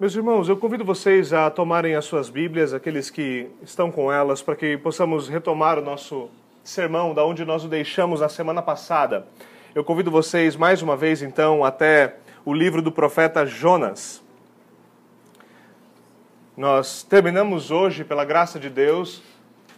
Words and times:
Meus 0.00 0.14
irmãos, 0.14 0.48
eu 0.48 0.56
convido 0.56 0.84
vocês 0.84 1.32
a 1.32 1.50
tomarem 1.50 1.96
as 1.96 2.04
suas 2.04 2.30
Bíblias, 2.30 2.72
aqueles 2.72 3.10
que 3.10 3.50
estão 3.64 3.90
com 3.90 4.12
elas, 4.12 4.40
para 4.40 4.54
que 4.54 4.76
possamos 4.76 5.28
retomar 5.28 5.76
o 5.76 5.82
nosso 5.82 6.30
sermão 6.62 7.12
da 7.12 7.24
onde 7.24 7.44
nós 7.44 7.64
o 7.64 7.68
deixamos 7.68 8.20
na 8.20 8.28
semana 8.28 8.62
passada. 8.62 9.26
Eu 9.74 9.82
convido 9.82 10.08
vocês 10.08 10.54
mais 10.54 10.82
uma 10.82 10.96
vez, 10.96 11.20
então, 11.20 11.64
até 11.64 12.14
o 12.44 12.54
livro 12.54 12.80
do 12.80 12.92
profeta 12.92 13.44
Jonas. 13.44 14.22
Nós 16.56 17.02
terminamos 17.02 17.72
hoje, 17.72 18.04
pela 18.04 18.24
graça 18.24 18.56
de 18.60 18.70
Deus, 18.70 19.20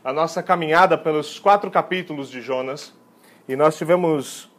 a 0.04 0.12
nossa 0.12 0.42
caminhada 0.42 0.98
pelos 0.98 1.38
quatro 1.38 1.70
capítulos 1.70 2.28
de 2.28 2.42
Jonas 2.42 2.92
e 3.48 3.56
nós 3.56 3.74
tivemos, 3.78 4.50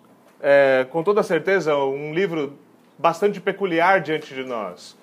é, 0.41 0.87
com 0.89 1.03
toda 1.03 1.21
certeza, 1.21 1.75
um 1.75 2.15
livro 2.15 2.57
bastante 2.97 3.39
peculiar 3.39 4.01
diante 4.01 4.33
de 4.33 4.43
nós. 4.43 4.99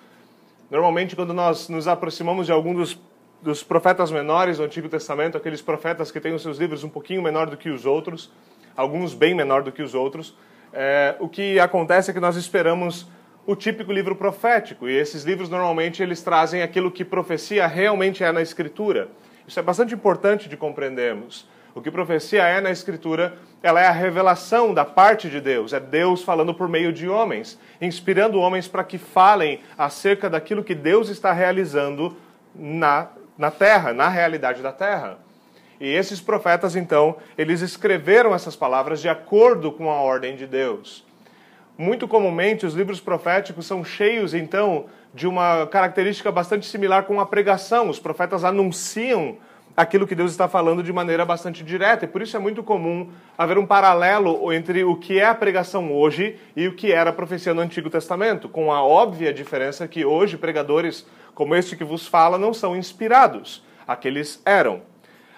Normalmente, 0.71 1.17
quando 1.17 1.33
nós 1.33 1.69
nos 1.71 1.89
aproximamos 1.89 2.45
de 2.45 2.53
algum 2.53 2.75
dos, 2.75 3.01
dos 3.41 3.63
profetas 3.63 4.11
menores 4.11 4.59
do 4.59 4.65
Antigo 4.65 4.87
Testamento, 4.87 5.37
aqueles 5.37 5.63
profetas 5.63 6.11
que 6.11 6.21
têm 6.21 6.35
os 6.35 6.43
seus 6.43 6.59
livros 6.59 6.85
um 6.85 6.91
pouquinho 6.91 7.23
menor 7.23 7.49
do 7.49 7.57
que 7.57 7.71
os 7.71 7.87
outros, 7.87 8.31
alguns 8.77 9.15
bem 9.15 9.35
menor 9.35 9.63
do 9.63 9.73
que 9.73 9.83
os 9.83 9.95
outros, 9.95 10.37
é, 10.73 11.17
o 11.21 11.29
que 11.29 11.59
acontece 11.59 12.11
é 12.11 12.15
que 12.15 12.21
nós 12.21 12.37
esperamos 12.37 13.07
o 13.47 13.57
típico 13.57 13.91
livro 13.91 14.15
profético, 14.15 14.87
e 14.87 14.95
esses 14.95 15.25
livros 15.25 15.49
normalmente 15.49 16.03
eles 16.03 16.23
trazem 16.23 16.61
aquilo 16.61 16.91
que 16.91 17.03
profecia 17.03 17.67
realmente 17.67 18.23
é 18.23 18.31
na 18.31 18.43
Escritura. 18.43 19.09
Isso 19.47 19.59
é 19.59 19.63
bastante 19.63 19.95
importante 19.95 20.51
de 20.51 20.57
compreendermos. 20.59 21.49
O 21.79 21.81
que 21.81 21.93
profecia 21.93 22.43
é 22.43 22.61
na 22.61 22.73
Escritura, 22.73 23.35
ela 23.63 23.81
é 23.81 23.87
a 23.87 23.93
revelação 23.93 24.75
da 24.75 24.85
parte 24.85 25.31
de 25.31 25.41
Deus, 25.41 25.73
é 25.73 25.79
Deus 25.79 26.25
falando 26.25 26.53
por 26.53 26.69
meio 26.69 26.93
de 26.93 27.09
homens, 27.09 27.57
inspirando 27.81 28.41
homens 28.41 28.67
para 28.67 28.83
que 28.83 28.99
falem 28.99 29.61
acerca 29.79 30.29
daquilo 30.29 30.65
que 30.65 30.75
Deus 30.75 31.09
está 31.09 31.33
realizando 31.33 32.17
na, 32.53 33.11
na 33.39 33.53
terra, 33.53 33.93
na 33.93 34.09
realidade 34.09 34.61
da 34.61 34.73
terra. 34.73 35.19
E 35.81 35.87
esses 35.87 36.21
profetas, 36.21 36.75
então, 36.75 37.15
eles 37.39 37.61
escreveram 37.61 38.35
essas 38.35 38.57
palavras 38.57 39.01
de 39.01 39.09
acordo 39.09 39.71
com 39.71 39.89
a 39.89 40.01
ordem 40.01 40.35
de 40.35 40.49
Deus. 40.49 41.07
Muito 41.79 42.09
comumente, 42.09 42.67
os 42.67 42.75
livros 42.75 42.99
proféticos 42.99 43.67
são 43.67 43.85
cheios, 43.85 44.35
então, 44.35 44.87
de 45.15 45.29
uma 45.29 45.65
característica 45.69 46.33
bastante 46.33 46.67
similar 46.67 47.05
com 47.05 47.21
a 47.21 47.27
pregação. 47.27 47.89
Os 47.89 48.01
profetas 48.01 48.43
anunciam 48.43 49.39
aquilo 49.79 50.09
que 50.09 50.15
Deus 50.17 50.33
está 50.33 50.49
falando 50.49 50.83
de 50.83 50.93
maneira 50.93 51.25
bastante 51.25 51.63
direta. 51.63 52.05
E 52.05 52.09
por 52.09 52.21
isso 52.21 52.37
é 52.37 52.41
muito 52.41 52.65
comum 52.65 53.13
haver 53.39 53.57
um 53.59 53.65
paralelo 53.65 54.53
entre 54.53 54.83
o 54.83 54.97
que 54.97 55.21
é 55.21 55.27
a 55.27 55.35
pregação 55.37 55.93
hoje 55.93 56.37
e 56.57 56.67
o 56.67 56.75
que 56.75 56.91
era 56.91 57.11
a 57.11 57.13
profecia 57.13 57.55
no 57.55 57.61
Antigo 57.61 57.89
Testamento, 57.89 58.49
com 58.49 58.73
a 58.73 58.83
óbvia 58.83 59.33
diferença 59.33 59.87
que 59.87 60.05
hoje 60.05 60.37
pregadores 60.37 61.07
como 61.33 61.55
este 61.55 61.77
que 61.77 61.85
vos 61.85 62.09
fala 62.09 62.37
não 62.37 62.53
são 62.53 62.77
inspirados. 62.77 63.65
Aqueles 63.87 64.43
eram. 64.45 64.83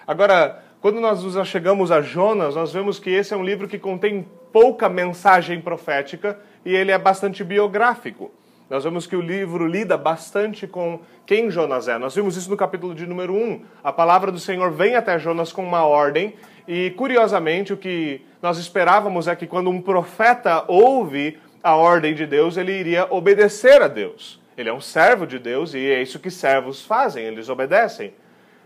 Agora, 0.07 0.63
quando 0.81 0.99
nós 0.99 1.23
nos 1.23 1.37
achegamos 1.37 1.91
a 1.91 2.01
Jonas, 2.01 2.55
nós 2.55 2.73
vemos 2.73 2.97
que 2.97 3.11
esse 3.11 3.35
é 3.35 3.37
um 3.37 3.43
livro 3.43 3.67
que 3.67 3.77
contém 3.77 4.27
pouca 4.51 4.89
mensagem 4.89 5.61
profética 5.61 6.39
e 6.65 6.75
ele 6.75 6.91
é 6.91 6.97
bastante 6.97 7.43
biográfico. 7.43 8.31
Nós 8.71 8.85
vemos 8.85 9.05
que 9.05 9.17
o 9.17 9.21
livro 9.21 9.67
lida 9.67 9.97
bastante 9.97 10.65
com 10.65 11.01
quem 11.25 11.51
Jonas 11.51 11.89
é. 11.89 11.97
Nós 11.97 12.15
vimos 12.15 12.37
isso 12.37 12.49
no 12.49 12.55
capítulo 12.55 12.95
de 12.95 13.05
número 13.05 13.35
1. 13.35 13.65
A 13.83 13.91
palavra 13.91 14.31
do 14.31 14.39
Senhor 14.39 14.71
vem 14.71 14.95
até 14.95 15.19
Jonas 15.19 15.51
com 15.51 15.61
uma 15.61 15.83
ordem, 15.83 16.35
e 16.65 16.91
curiosamente, 16.91 17.73
o 17.73 17.77
que 17.77 18.21
nós 18.41 18.57
esperávamos 18.57 19.27
é 19.27 19.35
que 19.35 19.45
quando 19.45 19.69
um 19.69 19.81
profeta 19.81 20.63
ouve 20.69 21.37
a 21.61 21.75
ordem 21.75 22.15
de 22.15 22.25
Deus, 22.25 22.55
ele 22.55 22.71
iria 22.71 23.05
obedecer 23.09 23.81
a 23.81 23.89
Deus. 23.89 24.39
Ele 24.57 24.69
é 24.69 24.73
um 24.73 24.79
servo 24.79 25.27
de 25.27 25.37
Deus 25.37 25.73
e 25.73 25.91
é 25.91 26.01
isso 26.01 26.17
que 26.17 26.31
servos 26.31 26.81
fazem, 26.81 27.25
eles 27.25 27.49
obedecem. 27.49 28.13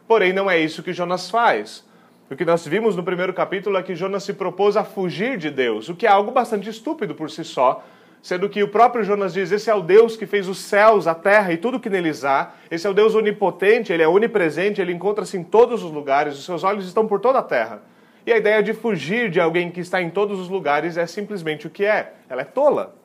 Porém, 0.08 0.32
não 0.32 0.52
é 0.52 0.60
isso 0.60 0.84
que 0.84 0.94
Jonas 0.94 1.32
faz. 1.32 1.84
O 2.30 2.36
que 2.36 2.46
nós 2.46 2.64
vimos 2.64 2.96
no 2.96 3.02
primeiro 3.02 3.34
capítulo 3.34 3.76
é 3.76 3.82
que 3.82 3.96
Jonas 3.96 4.24
se 4.24 4.34
propôs 4.34 4.78
a 4.78 4.84
fugir 4.84 5.36
de 5.40 5.50
Deus, 5.50 5.90
o 5.90 5.96
que 5.96 6.06
é 6.06 6.10
algo 6.12 6.30
bastante 6.30 6.70
estúpido 6.70 7.16
por 7.16 7.32
si 7.32 7.44
só, 7.44 7.84
sendo 8.26 8.50
que 8.50 8.64
o 8.64 8.68
próprio 8.68 9.04
Jonas 9.04 9.36
diz: 9.36 9.52
Esse 9.52 9.70
é 9.70 9.76
o 9.76 9.84
Deus 9.84 10.18
que 10.18 10.26
fez 10.26 10.48
os 10.48 10.58
céus, 10.58 11.06
a 11.06 11.14
terra 11.14 11.54
e 11.54 11.58
tudo 11.58 11.80
que 11.80 11.92
neles 11.92 12.26
há. 12.26 12.54
Esse 12.72 12.88
é 12.88 12.90
o 12.90 12.94
Deus 12.94 13.14
onipotente, 13.14 13.94
ele 13.94 14.02
é 14.02 14.08
onipresente, 14.08 14.82
ele 14.82 14.92
encontra-se 14.92 15.38
em 15.38 15.44
todos 15.44 15.84
os 15.84 15.92
lugares, 15.92 16.34
os 16.34 16.44
seus 16.44 16.64
olhos 16.64 16.88
estão 16.88 17.08
por 17.08 17.20
toda 17.20 17.38
a 17.38 17.44
terra. 17.44 17.84
E 18.26 18.34
a 18.34 18.38
ideia 18.38 18.64
de 18.64 18.74
fugir 18.74 19.30
de 19.30 19.40
alguém 19.40 19.70
que 19.70 19.80
está 19.80 20.02
em 20.02 20.10
todos 20.10 20.40
os 20.40 20.50
lugares 20.50 20.98
é 20.98 21.06
simplesmente 21.06 21.68
o 21.68 21.70
que 21.70 21.86
é: 21.86 22.14
ela 22.28 22.42
é 22.42 22.46
tola. 22.46 22.96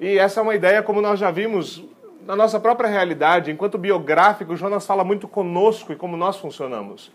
E 0.00 0.18
essa 0.18 0.40
é 0.40 0.42
uma 0.42 0.54
ideia, 0.54 0.82
como 0.82 1.02
nós 1.02 1.20
já 1.20 1.30
vimos 1.30 1.84
na 2.26 2.34
nossa 2.34 2.58
própria 2.58 2.88
realidade, 2.88 3.50
enquanto 3.50 3.76
biográfico, 3.76 4.56
Jonas 4.56 4.86
fala 4.86 5.04
muito 5.04 5.28
conosco 5.28 5.92
e 5.92 5.96
como 5.96 6.16
nós 6.16 6.38
funcionamos. 6.38 7.12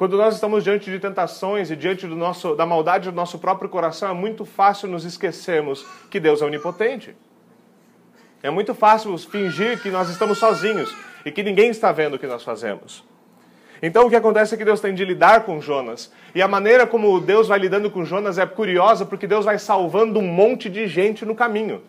Quando 0.00 0.16
nós 0.16 0.34
estamos 0.34 0.64
diante 0.64 0.90
de 0.90 0.98
tentações 0.98 1.70
e 1.70 1.76
diante 1.76 2.06
do 2.06 2.16
nosso, 2.16 2.54
da 2.54 2.64
maldade 2.64 3.10
do 3.10 3.14
nosso 3.14 3.38
próprio 3.38 3.68
coração, 3.68 4.08
é 4.08 4.14
muito 4.14 4.46
fácil 4.46 4.88
nos 4.88 5.04
esquecermos 5.04 5.84
que 6.08 6.18
Deus 6.18 6.40
é 6.40 6.46
onipotente. 6.46 7.14
É 8.42 8.48
muito 8.48 8.74
fácil 8.74 9.18
fingir 9.18 9.78
que 9.82 9.90
nós 9.90 10.08
estamos 10.08 10.38
sozinhos 10.38 10.96
e 11.22 11.30
que 11.30 11.42
ninguém 11.42 11.68
está 11.68 11.92
vendo 11.92 12.14
o 12.14 12.18
que 12.18 12.26
nós 12.26 12.42
fazemos. 12.42 13.04
Então 13.82 14.06
o 14.06 14.08
que 14.08 14.16
acontece 14.16 14.54
é 14.54 14.56
que 14.56 14.64
Deus 14.64 14.80
tem 14.80 14.94
de 14.94 15.04
lidar 15.04 15.44
com 15.44 15.60
Jonas. 15.60 16.10
E 16.34 16.40
a 16.40 16.48
maneira 16.48 16.86
como 16.86 17.20
Deus 17.20 17.46
vai 17.46 17.58
lidando 17.58 17.90
com 17.90 18.02
Jonas 18.02 18.38
é 18.38 18.46
curiosa 18.46 19.04
porque 19.04 19.26
Deus 19.26 19.44
vai 19.44 19.58
salvando 19.58 20.18
um 20.18 20.26
monte 20.26 20.70
de 20.70 20.86
gente 20.86 21.26
no 21.26 21.34
caminho. 21.34 21.82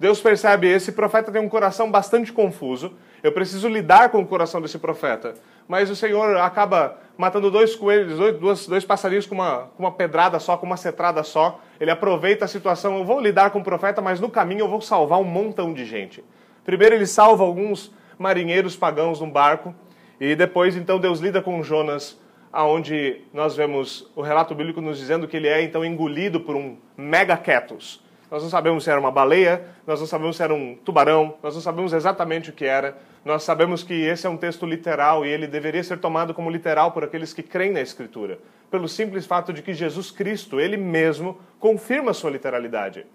Deus 0.00 0.20
percebe, 0.20 0.66
esse 0.66 0.90
profeta 0.90 1.30
tem 1.30 1.40
um 1.40 1.48
coração 1.48 1.92
bastante 1.92 2.32
confuso, 2.32 2.94
eu 3.22 3.30
preciso 3.30 3.68
lidar 3.68 4.10
com 4.10 4.20
o 4.20 4.26
coração 4.26 4.60
desse 4.60 4.78
profeta. 4.78 5.34
Mas 5.66 5.88
o 5.88 5.96
Senhor 5.96 6.36
acaba 6.36 6.98
matando 7.16 7.50
dois 7.50 7.74
coelhos, 7.74 8.18
dois, 8.18 8.38
dois, 8.38 8.66
dois 8.66 8.84
passarinhos 8.84 9.26
com 9.26 9.34
uma, 9.34 9.70
com 9.76 9.82
uma 9.82 9.92
pedrada 9.92 10.38
só, 10.38 10.56
com 10.56 10.66
uma 10.66 10.76
cetrada 10.76 11.22
só. 11.22 11.60
Ele 11.80 11.90
aproveita 11.90 12.44
a 12.44 12.48
situação, 12.48 12.98
eu 12.98 13.04
vou 13.04 13.20
lidar 13.20 13.50
com 13.50 13.60
o 13.60 13.64
profeta, 13.64 14.02
mas 14.02 14.20
no 14.20 14.28
caminho 14.28 14.60
eu 14.60 14.68
vou 14.68 14.80
salvar 14.80 15.20
um 15.20 15.24
montão 15.24 15.72
de 15.72 15.84
gente. 15.84 16.22
Primeiro 16.64 16.94
ele 16.94 17.06
salva 17.06 17.44
alguns 17.44 17.92
marinheiros 18.18 18.76
pagãos 18.76 19.20
num 19.20 19.30
barco, 19.30 19.74
e 20.20 20.34
depois 20.34 20.76
então 20.76 20.98
Deus 20.98 21.20
lida 21.20 21.42
com 21.42 21.62
Jonas, 21.62 22.18
aonde 22.52 23.20
nós 23.32 23.54
vemos 23.54 24.10
o 24.16 24.22
relato 24.22 24.54
bíblico 24.54 24.80
nos 24.80 24.98
dizendo 24.98 25.28
que 25.28 25.36
ele 25.36 25.48
é 25.48 25.62
então 25.62 25.84
engolido 25.84 26.40
por 26.40 26.56
um 26.56 26.76
megaquetos. 26.96 28.02
Nós 28.30 28.42
não 28.42 28.50
sabemos 28.50 28.84
se 28.84 28.90
era 28.90 28.98
uma 28.98 29.10
baleia, 29.10 29.64
nós 29.86 30.00
não 30.00 30.06
sabemos 30.06 30.36
se 30.36 30.42
era 30.42 30.52
um 30.52 30.74
tubarão, 30.74 31.34
nós 31.42 31.54
não 31.54 31.60
sabemos 31.60 31.92
exatamente 31.92 32.50
o 32.50 32.52
que 32.52 32.64
era. 32.64 32.96
Nós 33.24 33.42
sabemos 33.42 33.82
que 33.82 33.94
esse 33.94 34.26
é 34.26 34.30
um 34.30 34.36
texto 34.36 34.66
literal 34.66 35.24
e 35.24 35.28
ele 35.28 35.46
deveria 35.46 35.82
ser 35.82 35.98
tomado 35.98 36.34
como 36.34 36.50
literal 36.50 36.92
por 36.92 37.04
aqueles 37.04 37.32
que 37.32 37.42
creem 37.42 37.72
na 37.72 37.80
Escritura, 37.80 38.38
pelo 38.70 38.88
simples 38.88 39.26
fato 39.26 39.52
de 39.52 39.62
que 39.62 39.72
Jesus 39.72 40.10
Cristo, 40.10 40.60
ele 40.60 40.76
mesmo, 40.76 41.38
confirma 41.58 42.12
sua 42.12 42.30
literalidade. 42.30 43.06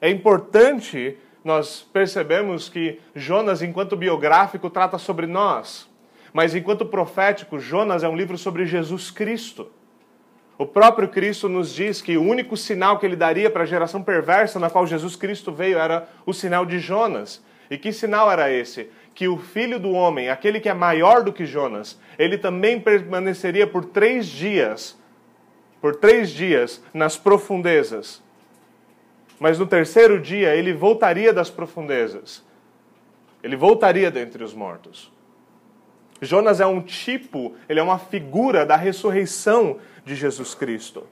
É 0.00 0.10
importante 0.10 1.16
nós 1.44 1.82
percebemos 1.92 2.68
que 2.68 3.00
Jonas, 3.14 3.62
enquanto 3.62 3.96
biográfico, 3.96 4.70
trata 4.70 4.96
sobre 4.98 5.26
nós, 5.26 5.88
mas 6.32 6.54
enquanto 6.54 6.86
profético, 6.86 7.58
Jonas 7.58 8.02
é 8.02 8.08
um 8.08 8.16
livro 8.16 8.38
sobre 8.38 8.64
Jesus 8.64 9.10
Cristo. 9.10 9.70
O 10.58 10.66
próprio 10.66 11.08
Cristo 11.08 11.48
nos 11.48 11.72
diz 11.74 12.02
que 12.02 12.16
o 12.16 12.22
único 12.22 12.56
sinal 12.56 12.98
que 12.98 13.06
ele 13.06 13.16
daria 13.16 13.50
para 13.50 13.62
a 13.62 13.66
geração 13.66 14.02
perversa 14.02 14.58
na 14.58 14.70
qual 14.70 14.86
Jesus 14.86 15.16
Cristo 15.16 15.50
veio 15.52 15.78
era 15.78 16.08
o 16.26 16.32
sinal 16.32 16.66
de 16.66 16.78
Jonas. 16.78 17.42
E 17.70 17.78
que 17.78 17.92
sinal 17.92 18.30
era 18.30 18.50
esse? 18.50 18.90
Que 19.14 19.28
o 19.28 19.38
filho 19.38 19.78
do 19.78 19.90
homem, 19.90 20.28
aquele 20.28 20.60
que 20.60 20.68
é 20.68 20.74
maior 20.74 21.22
do 21.22 21.32
que 21.32 21.46
Jonas, 21.46 21.98
ele 22.18 22.36
também 22.36 22.80
permaneceria 22.80 23.66
por 23.66 23.84
três 23.84 24.26
dias, 24.26 24.98
por 25.80 25.96
três 25.96 26.30
dias, 26.30 26.82
nas 26.92 27.16
profundezas. 27.16 28.22
Mas 29.38 29.58
no 29.58 29.66
terceiro 29.66 30.20
dia 30.20 30.54
ele 30.54 30.72
voltaria 30.72 31.32
das 31.32 31.50
profundezas. 31.50 32.44
Ele 33.42 33.56
voltaria 33.56 34.10
dentre 34.10 34.44
os 34.44 34.54
mortos. 34.54 35.11
Jonas 36.22 36.60
é 36.60 36.66
um 36.66 36.80
tipo, 36.80 37.54
ele 37.68 37.80
é 37.80 37.82
uma 37.82 37.98
figura 37.98 38.64
da 38.64 38.76
ressurreição 38.76 39.78
de 40.04 40.14
Jesus 40.14 40.54
Cristo. 40.54 41.04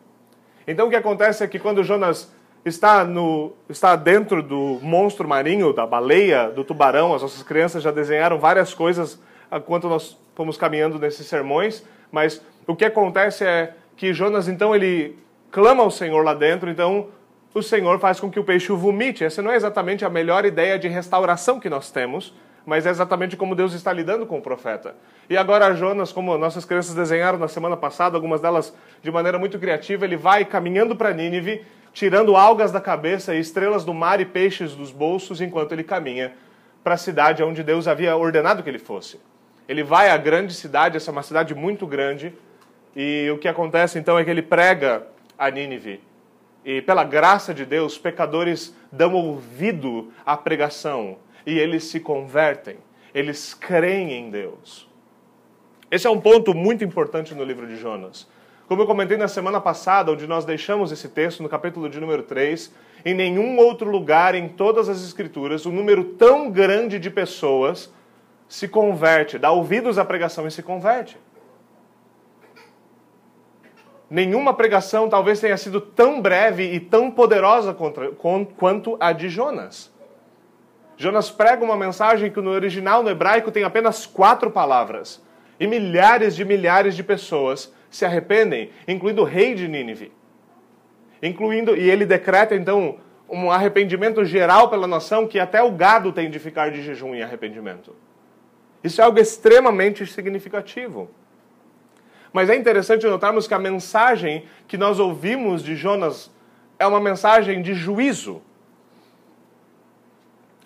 Então 0.67 0.87
o 0.87 0.91
que 0.91 0.97
acontece 0.97 1.43
é 1.43 1.49
que 1.49 1.59
quando 1.59 1.83
Jonas 1.83 2.33
está, 2.65 3.05
no, 3.05 3.53
está 3.69 3.97
dentro 3.97 4.41
do 4.41 4.79
monstro 4.81 5.27
marinho, 5.29 5.73
da 5.73 5.85
baleia, 5.85 6.49
do 6.49 6.63
tubarão, 6.63 7.13
as 7.13 7.23
nossas 7.23 7.43
crianças 7.43 7.83
já 7.83 7.91
desenharam 7.91 8.39
várias 8.39 8.73
coisas 8.73 9.21
enquanto 9.53 9.89
nós 9.89 10.17
fomos 10.35 10.57
caminhando 10.57 10.99
nesses 10.99 11.27
sermões, 11.27 11.85
mas 12.13 12.41
o 12.67 12.77
que 12.77 12.85
acontece 12.85 13.45
é 13.45 13.75
que 13.97 14.15
Jonas 14.15 14.47
então 14.47 14.75
ele 14.75 15.19
clama 15.51 15.83
ao 15.83 15.91
Senhor 15.91 16.23
lá 16.23 16.35
dentro, 16.35 16.71
então 16.71 17.09
o 17.53 17.63
Senhor 17.63 17.99
faz 17.99 18.21
com 18.21 18.31
que 18.31 18.39
o 18.39 18.45
peixe 18.45 18.71
o 18.71 18.77
vomite. 18.77 19.25
Essa 19.25 19.43
não 19.43 19.51
é 19.51 19.57
exatamente 19.57 20.05
a 20.05 20.09
melhor 20.09 20.45
ideia 20.45 20.79
de 20.79 20.87
restauração 20.87 21.59
que 21.59 21.69
nós 21.69 21.91
temos, 21.91 22.33
mas 22.67 22.87
é 22.87 22.91
exatamente 22.91 23.37
como 23.37 23.55
Deus 23.55 23.73
está 23.73 23.93
lidando 23.93 24.27
com 24.27 24.39
o 24.39 24.43
profeta. 24.43 24.95
E 25.29 25.37
agora 25.37 25.75
Jonas, 25.75 26.13
como 26.13 26.37
nossas 26.37 26.65
crianças 26.65 26.95
desenharam 26.95 27.39
na 27.39 27.49
semana 27.49 27.77
passada, 27.77 28.17
algumas 28.17 28.41
delas 28.41 28.75
de 29.03 29.11
maneira 29.11 29.39
muito 29.39 29.59
criativa, 29.59 30.05
ele 30.05 30.17
vai 30.17 30.45
caminhando 30.45 30.95
para 30.95 31.13
Nínive, 31.13 31.65
tirando 31.93 32.37
algas 32.37 32.71
da 32.71 32.81
cabeça 32.81 33.35
e 33.35 33.41
estrelas 33.41 33.85
do 33.85 33.95
mar 33.95 34.21
e 34.21 34.25
peixes 34.25 34.75
dos 34.75 34.91
bolsos 34.91 35.41
enquanto 35.41 35.73
ele 35.73 35.85
caminha 35.85 36.35
para 36.83 36.95
a 36.95 36.99
cidade 36.99 37.43
onde 37.43 37.63
Deus 37.63 37.89
havia 37.89 38.17
ordenado 38.17 38.63
que 38.63 38.69
ele 38.69 38.79
fosse. 38.79 39.21
Ele 39.69 39.83
vai 39.83 40.11
à 40.11 40.17
grande 40.17 40.55
cidade, 40.55 40.97
essa 40.97 41.11
é 41.11 41.13
uma 41.13 41.23
cidade 41.23 41.55
muito 41.55 41.87
grande, 41.87 42.35
e 42.95 43.31
o 43.33 43.39
que 43.39 43.47
acontece 43.47 43.99
então 43.99 44.19
é 44.19 44.25
que 44.25 44.31
ele 44.31 44.43
prega 44.43 45.07
a 45.39 45.51
Nínive. 45.51 46.01
E 46.65 46.83
pela 46.83 47.05
graça 47.05 47.55
de 47.55 47.65
Deus, 47.65 47.97
pecadores 47.97 48.75
dão 48.91 49.15
ouvido 49.15 50.13
à 50.27 50.37
pregação 50.37 51.17
e 51.47 51.59
eles 51.59 51.85
se 51.85 52.01
convertem, 52.01 52.77
eles 53.15 53.55
creem 53.55 54.13
em 54.13 54.31
Deus. 54.31 54.89
Esse 55.91 56.07
é 56.07 56.11
um 56.11 56.21
ponto 56.21 56.55
muito 56.55 56.85
importante 56.85 57.35
no 57.35 57.43
livro 57.43 57.67
de 57.67 57.77
Jonas. 57.77 58.29
Como 58.69 58.83
eu 58.83 58.87
comentei 58.87 59.17
na 59.17 59.27
semana 59.27 59.61
passada, 59.61 60.13
onde 60.13 60.29
nós 60.29 60.45
deixamos 60.45 60.93
esse 60.93 61.09
texto, 61.09 61.43
no 61.43 61.49
capítulo 61.49 61.89
de 61.89 61.99
número 61.99 62.23
3, 62.23 62.73
em 63.05 63.15
nenhum 63.15 63.59
outro 63.59 63.91
lugar 63.91 64.37
em 64.37 64.49
todas 64.49 64.89
as 64.89 65.03
Escrituras 65.05 65.67
um 65.67 65.73
número 65.73 66.05
tão 66.05 66.51
grande 66.51 66.99
de 66.99 67.11
pessoas 67.11 67.93
se 68.49 68.69
converte, 68.69 69.39
dá 69.39 69.51
ouvidos 69.51 69.99
à 69.99 70.05
pregação 70.05 70.47
e 70.47 70.51
se 70.51 70.63
converte. 70.63 71.19
Nenhuma 74.09 74.55
pregação 74.55 75.09
talvez 75.09 75.41
tenha 75.41 75.57
sido 75.57 75.81
tão 75.81 76.21
breve 76.21 76.73
e 76.73 76.81
tão 76.81 77.11
poderosa 77.13 77.73
contra, 77.73 78.11
quanto 78.57 78.97
a 78.99 79.13
de 79.13 79.29
Jonas. 79.29 79.93
Jonas 81.01 81.31
prega 81.31 81.65
uma 81.65 81.79
mensagem 81.79 82.31
que 82.31 82.43
no 82.43 82.51
original 82.51 83.03
no 83.03 83.09
hebraico 83.09 83.51
tem 83.51 83.65
apenas 83.65 84.05
quatro 84.05 84.51
palavras. 84.51 85.25
E 85.59 85.67
milhares 85.67 86.37
de 86.37 86.45
milhares 86.45 86.95
de 86.95 87.03
pessoas 87.03 87.73
se 87.89 88.05
arrependem, 88.05 88.69
incluindo 88.87 89.23
o 89.23 89.25
rei 89.25 89.55
de 89.55 89.67
Nínive. 89.67 90.13
Incluindo, 91.23 91.75
e 91.75 91.89
ele 91.89 92.05
decreta 92.05 92.55
então 92.55 92.99
um 93.31 93.51
arrependimento 93.51 94.23
geral 94.27 94.69
pela 94.69 94.87
nação 94.87 95.27
que 95.27 95.39
até 95.39 95.63
o 95.63 95.73
gado 95.73 96.13
tem 96.13 96.29
de 96.29 96.39
ficar 96.39 96.71
de 96.71 96.83
jejum 96.83 97.15
em 97.15 97.23
arrependimento. 97.23 97.97
Isso 98.85 99.01
é 99.01 99.05
algo 99.05 99.19
extremamente 99.19 100.07
significativo. 100.07 101.09
Mas 102.31 102.51
é 102.51 102.57
interessante 102.57 103.07
notarmos 103.07 103.49
que 103.49 103.55
a 103.55 103.59
mensagem 103.59 104.45
que 104.69 104.77
nós 104.77 104.99
ouvimos 104.99 105.63
de 105.63 105.77
Jonas 105.77 106.31
é 106.79 106.87
uma 106.87 107.01
mensagem 107.01 107.63
de 107.63 107.73
juízo. 107.73 108.43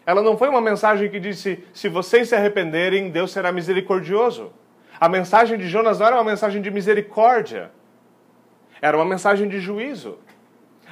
Ela 0.07 0.23
não 0.23 0.37
foi 0.37 0.49
uma 0.49 0.61
mensagem 0.61 1.09
que 1.09 1.19
disse: 1.19 1.65
se 1.73 1.89
vocês 1.89 2.29
se 2.29 2.35
arrependerem, 2.35 3.11
Deus 3.11 3.33
será 3.33 3.51
misericordioso. 3.51 4.53
A 5.01 5.09
mensagem 5.09 5.59
de 5.59 5.69
Jonas 5.69 5.99
não 5.99 6.07
era 6.07 6.17
uma 6.17 6.25
mensagem 6.25 6.63
de 6.63 6.71
misericórdia, 6.71 7.71
era 8.81 8.97
uma 8.97 9.05
mensagem 9.05 9.49
de 9.49 9.61
juízo. 9.61 10.19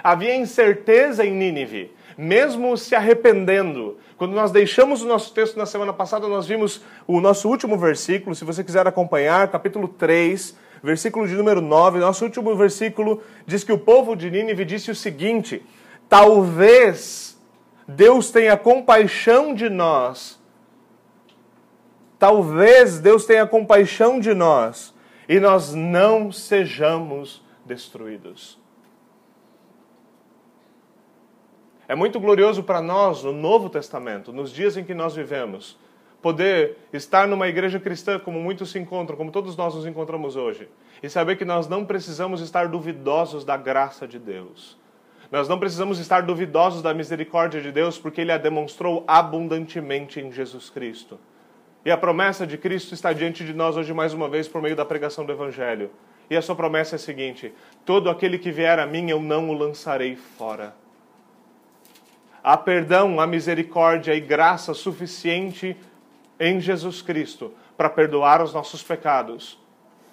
Havia 0.03 0.35
incerteza 0.35 1.25
em 1.25 1.33
Nínive, 1.33 1.93
mesmo 2.17 2.77
se 2.77 2.95
arrependendo. 2.95 3.99
Quando 4.17 4.33
nós 4.33 4.51
deixamos 4.51 5.03
o 5.03 5.07
nosso 5.07 5.33
texto 5.33 5.57
na 5.57 5.67
semana 5.67 5.93
passada, 5.93 6.27
nós 6.27 6.47
vimos 6.47 6.83
o 7.07 7.21
nosso 7.21 7.49
último 7.49 7.77
versículo, 7.79 8.35
se 8.35 8.45
você 8.45 8.65
quiser 8.65 8.87
acompanhar, 8.87 9.49
capítulo 9.49 9.87
3, 9.87 10.57
versículo 10.83 11.29
de 11.29 11.35
número 11.35 11.61
9. 11.61 12.01
Nosso 12.01 12.25
último 12.25 12.55
versículo 12.57 13.23
diz 13.47 13.63
que 13.63 13.73
o 13.73 13.79
povo 13.79 14.17
de 14.17 14.31
Nínive 14.31 14.65
disse 14.65 14.91
o 14.91 14.95
seguinte: 14.95 15.63
Talvez 16.09 17.32
Deus 17.87 18.31
tenha 18.31 18.57
compaixão 18.57 19.55
de 19.55 19.69
nós. 19.69 20.41
Talvez 22.19 23.01
Deus 23.01 23.25
tenha 23.25 23.47
compaixão 23.47 24.21
de 24.21 24.33
nós 24.33 24.95
e 25.29 25.41
nós 25.41 25.75
não 25.75 26.31
sejamos 26.31 27.43
destruídos. 27.65 28.61
É 31.89 31.95
muito 31.95 32.21
glorioso 32.21 32.63
para 32.63 32.81
nós, 32.81 33.25
no 33.25 33.33
Novo 33.33 33.69
Testamento, 33.69 34.33
nos 34.33 34.53
dias 34.53 34.77
em 34.77 34.85
que 34.85 34.95
nós 34.95 35.15
vivemos, 35.15 35.77
poder 36.23 36.79
estar 36.93 37.27
numa 37.27 37.49
igreja 37.49 37.81
cristã 37.81 38.19
como 38.19 38.41
muitos 38.41 38.71
se 38.71 38.79
encontram, 38.79 39.17
como 39.17 39.33
todos 39.33 39.57
nós 39.57 39.75
nos 39.75 39.85
encontramos 39.85 40.37
hoje, 40.37 40.69
e 41.03 41.11
saber 41.11 41.37
que 41.37 41.45
nós 41.45 41.69
não 41.69 41.85
precisamos 41.85 42.41
estar 42.41 42.69
duvidosos 42.69 43.45
da 43.45 43.57
graça 43.57 44.07
de 44.07 44.19
Deus 44.19 44.81
nós 45.33 45.49
não 45.49 45.59
precisamos 45.59 45.99
estar 45.99 46.21
duvidosos 46.21 46.83
da 46.83 46.93
misericórdia 46.93 47.59
de 47.59 47.73
Deus, 47.73 47.99
porque 47.99 48.21
Ele 48.21 48.31
a 48.31 48.37
demonstrou 48.37 49.03
abundantemente 49.09 50.21
em 50.21 50.31
Jesus 50.31 50.69
Cristo. 50.69 51.19
E 51.87 51.91
a 51.91 51.97
promessa 51.97 52.47
de 52.47 52.59
Cristo 52.59 52.93
está 52.93 53.15
diante 53.15 53.43
de 53.43 53.55
nós 53.55 53.75
hoje 53.75 53.95
mais 53.95 54.13
uma 54.13 54.29
vez 54.29 54.47
por 54.47 54.61
meio 54.61 54.77
da 54.77 54.85
pregação 54.85 55.25
do 55.25 55.33
Evangelho. 55.33 55.91
E 56.29 56.37
a 56.37 56.43
sua 56.43 56.55
promessa 56.55 56.97
é 56.97 56.99
a 56.99 56.99
seguinte: 56.99 57.51
todo 57.83 58.11
aquele 58.11 58.39
que 58.39 58.53
vier 58.53 58.79
a 58.79 58.87
mim, 58.87 59.09
eu 59.09 59.23
não 59.23 59.49
o 59.49 59.55
lançarei 59.55 60.17
fora. 60.17 60.75
Há 62.45 62.59
perdão, 62.59 63.19
há 63.19 63.27
misericórdia 63.27 64.15
e 64.15 64.21
graça 64.21 64.75
suficiente 64.75 65.75
em 66.39 66.61
Jesus 66.61 67.01
Cristo 67.01 67.55
para 67.75 67.89
perdoar 67.89 68.43
os 68.43 68.53
nossos 68.53 68.83
pecados, 68.83 69.59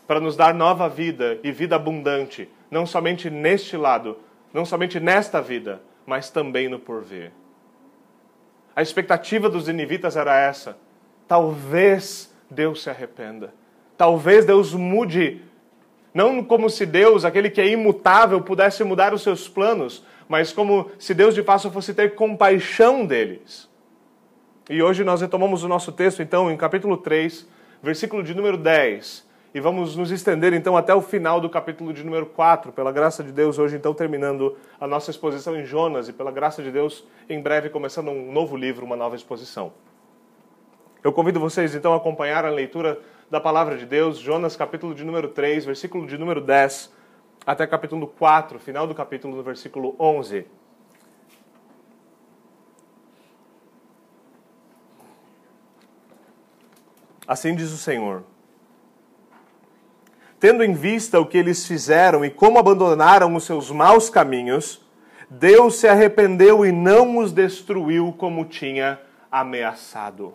para 0.08 0.22
nos 0.22 0.38
dar 0.38 0.54
nova 0.54 0.88
vida 0.88 1.40
e 1.44 1.52
vida 1.52 1.76
abundante, 1.76 2.48
não 2.72 2.86
somente 2.86 3.30
neste 3.30 3.76
lado, 3.76 4.18
não 4.54 4.66
somente 4.66 5.00
nesta 5.00 5.42
vida, 5.42 5.82
mas 6.06 6.30
também 6.30 6.68
no 6.68 6.80
porvir. 6.80 7.32
A 8.76 8.82
expectativa 8.82 9.50
dos 9.50 9.68
ninivitas 9.68 10.16
era 10.16 10.38
essa. 10.40 10.78
Talvez 11.28 12.34
Deus 12.50 12.82
se 12.82 12.90
arrependa. 12.90 13.54
Talvez 13.98 14.46
Deus 14.46 14.74
mude. 14.74 15.42
Não 16.14 16.44
como 16.44 16.70
se 16.70 16.86
Deus, 16.86 17.26
aquele 17.26 17.50
que 17.50 17.62
é 17.62 17.68
imutável, 17.68 18.42
pudesse 18.42 18.84
mudar 18.84 19.14
os 19.14 19.22
seus 19.22 19.48
planos, 19.48 20.04
mas 20.28 20.52
como 20.52 20.90
se 20.98 21.14
Deus 21.14 21.36
de 21.36 21.44
fato 21.44 21.70
fosse 21.70 21.94
ter 21.94 22.16
compaixão 22.16 23.06
deles. 23.06 23.70
E 24.70 24.82
hoje 24.82 25.04
nós 25.04 25.22
retomamos 25.22 25.64
o 25.64 25.68
nosso 25.68 25.92
texto, 25.92 26.22
então, 26.22 26.52
em 26.52 26.58
capítulo 26.58 26.98
3, 26.98 27.48
versículo 27.84 28.24
de 28.24 28.34
número 28.34 28.58
10 28.58 29.29
e 29.54 29.60
vamos 29.60 29.96
nos 29.96 30.12
estender 30.12 30.54
então 30.54 30.78
até 30.78 30.94
o 30.94 31.02
final 31.02 31.42
do 31.42 31.50
capítulo 31.50 31.92
de 31.92 32.04
número 32.04 32.26
4, 32.28 32.72
pela 32.72 32.92
graça 32.92 33.24
de 33.24 33.32
Deus, 33.32 33.58
hoje 33.58 33.76
então 33.76 33.94
terminando 33.94 34.56
a 34.80 34.86
nossa 34.86 35.10
exposição 35.10 35.56
em 35.56 35.66
Jonas 35.66 36.08
e 36.08 36.14
pela 36.14 36.32
graça 36.32 36.62
de 36.62 36.72
Deus, 36.72 37.04
em 37.28 37.42
breve 37.42 37.70
começando 37.70 38.10
um 38.10 38.32
novo 38.32 38.56
livro, 38.56 38.86
uma 38.86 38.96
nova 38.96 39.16
exposição. 39.16 39.74
Eu 41.04 41.12
convido 41.12 41.40
vocês 41.40 41.74
então 41.74 41.94
a 41.94 41.98
acompanhar 41.98 42.46
a 42.46 42.50
leitura 42.50 43.00
da 43.30 43.40
palavra 43.40 43.76
de 43.76 43.86
Deus, 43.86 44.20
Jonas 44.20 44.56
capítulo 44.56 44.94
de 44.94 45.04
número 45.04 45.30
3, 45.30 45.66
versículo 45.66 46.06
de 46.06 46.18
número 46.18 46.42
10, 46.42 46.94
até 47.46 47.66
capítulo 47.66 48.06
4, 48.06 48.60
final 48.60 48.86
do 48.86 48.94
capítulo 48.94 49.36
no 49.36 49.42
versículo 49.42 49.96
11. 50.00 50.46
Assim 57.28 57.56
diz 57.56 57.72
o 57.72 57.78
Senhor: 57.78 58.24
tendo 60.40 60.64
em 60.64 60.74
vista 60.74 61.20
o 61.20 61.26
que 61.26 61.38
eles 61.38 61.66
fizeram 61.68 62.24
e 62.24 62.30
como 62.30 62.58
abandonaram 62.58 63.36
os 63.36 63.44
seus 63.44 63.70
maus 63.70 64.10
caminhos, 64.10 64.82
Deus 65.30 65.76
se 65.76 65.88
arrependeu 65.88 66.66
e 66.66 66.72
não 66.72 67.18
os 67.18 67.32
destruiu 67.32 68.14
como 68.18 68.46
tinha 68.46 69.00
ameaçado. 69.32 70.34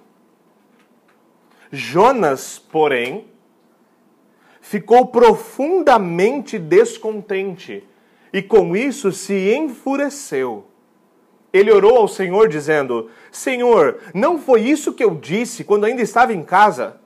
Jonas, 1.73 2.59
porém, 2.59 3.27
ficou 4.61 5.07
profundamente 5.07 6.59
descontente 6.59 7.83
e 8.33 8.43
com 8.43 8.77
isso 8.77 9.11
se 9.11 9.55
enfureceu. 9.55 10.67
Ele 11.53 11.73
orou 11.73 11.97
ao 11.97 12.09
Senhor 12.09 12.49
dizendo: 12.49 13.11
Senhor, 13.33 14.01
não 14.13 14.39
foi 14.39 14.63
isso 14.63 14.93
que 14.93 15.03
eu 15.03 15.15
disse 15.15 15.65
quando 15.65 15.85
ainda 15.85 16.03
estava 16.03 16.33
em 16.33 16.43
casa? 16.43 17.01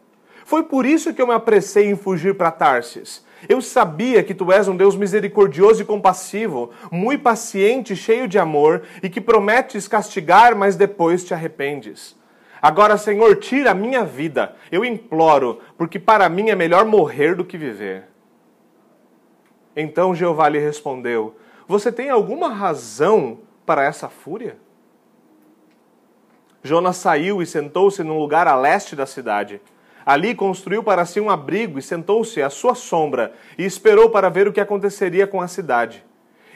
Foi 0.48 0.62
por 0.62 0.86
isso 0.86 1.12
que 1.12 1.20
eu 1.20 1.26
me 1.26 1.34
apressei 1.34 1.90
em 1.90 1.94
fugir 1.94 2.34
para 2.34 2.50
Tarsis. 2.50 3.22
Eu 3.46 3.60
sabia 3.60 4.24
que 4.24 4.32
tu 4.32 4.50
és 4.50 4.66
um 4.66 4.74
Deus 4.74 4.96
misericordioso 4.96 5.82
e 5.82 5.84
compassivo, 5.84 6.70
muito 6.90 7.22
paciente, 7.22 7.94
cheio 7.94 8.26
de 8.26 8.38
amor, 8.38 8.82
e 9.02 9.10
que 9.10 9.20
prometes 9.20 9.86
castigar, 9.86 10.56
mas 10.56 10.74
depois 10.74 11.22
te 11.22 11.34
arrependes. 11.34 12.16
Agora, 12.62 12.96
Senhor, 12.96 13.36
tira 13.36 13.72
a 13.72 13.74
minha 13.74 14.06
vida, 14.06 14.56
eu 14.72 14.86
imploro, 14.86 15.60
porque 15.76 15.98
para 15.98 16.30
mim 16.30 16.48
é 16.48 16.54
melhor 16.54 16.86
morrer 16.86 17.34
do 17.34 17.44
que 17.44 17.58
viver. 17.58 18.04
Então 19.76 20.14
Jeová 20.14 20.48
lhe 20.48 20.58
respondeu: 20.58 21.36
Você 21.66 21.92
tem 21.92 22.08
alguma 22.08 22.48
razão 22.48 23.40
para 23.66 23.84
essa 23.84 24.08
fúria? 24.08 24.56
Jonas 26.62 26.96
saiu 26.96 27.42
e 27.42 27.46
sentou-se 27.46 28.02
num 28.02 28.18
lugar 28.18 28.48
a 28.48 28.56
leste 28.56 28.96
da 28.96 29.04
cidade. 29.04 29.60
Ali 30.08 30.34
construiu 30.34 30.82
para 30.82 31.04
si 31.04 31.20
um 31.20 31.28
abrigo 31.28 31.78
e 31.78 31.82
sentou-se 31.82 32.40
à 32.40 32.48
sua 32.48 32.74
sombra 32.74 33.34
e 33.58 33.66
esperou 33.66 34.08
para 34.08 34.30
ver 34.30 34.48
o 34.48 34.52
que 34.54 34.58
aconteceria 34.58 35.26
com 35.26 35.38
a 35.38 35.46
cidade. 35.46 36.02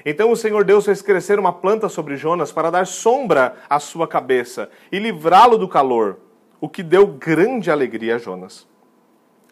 Então 0.06 0.30
o 0.30 0.37
Senhor 0.37 0.64
Deus 0.64 0.87
fez 0.87 1.02
crescer 1.02 1.38
uma 1.38 1.52
planta 1.52 1.87
sobre 1.90 2.16
Jonas 2.16 2.50
para 2.50 2.71
dar 2.71 2.87
sombra 2.87 3.56
à 3.68 3.78
sua 3.78 4.09
cabeça 4.09 4.71
e 4.90 4.99
livrá-lo 4.99 5.59
do 5.59 5.68
calor, 5.68 6.16
o 6.62 6.66
que 6.66 6.82
deu 6.82 7.06
grande 7.06 7.71
alegria 7.71 8.14
a 8.14 8.18
Jonas. 8.18 8.66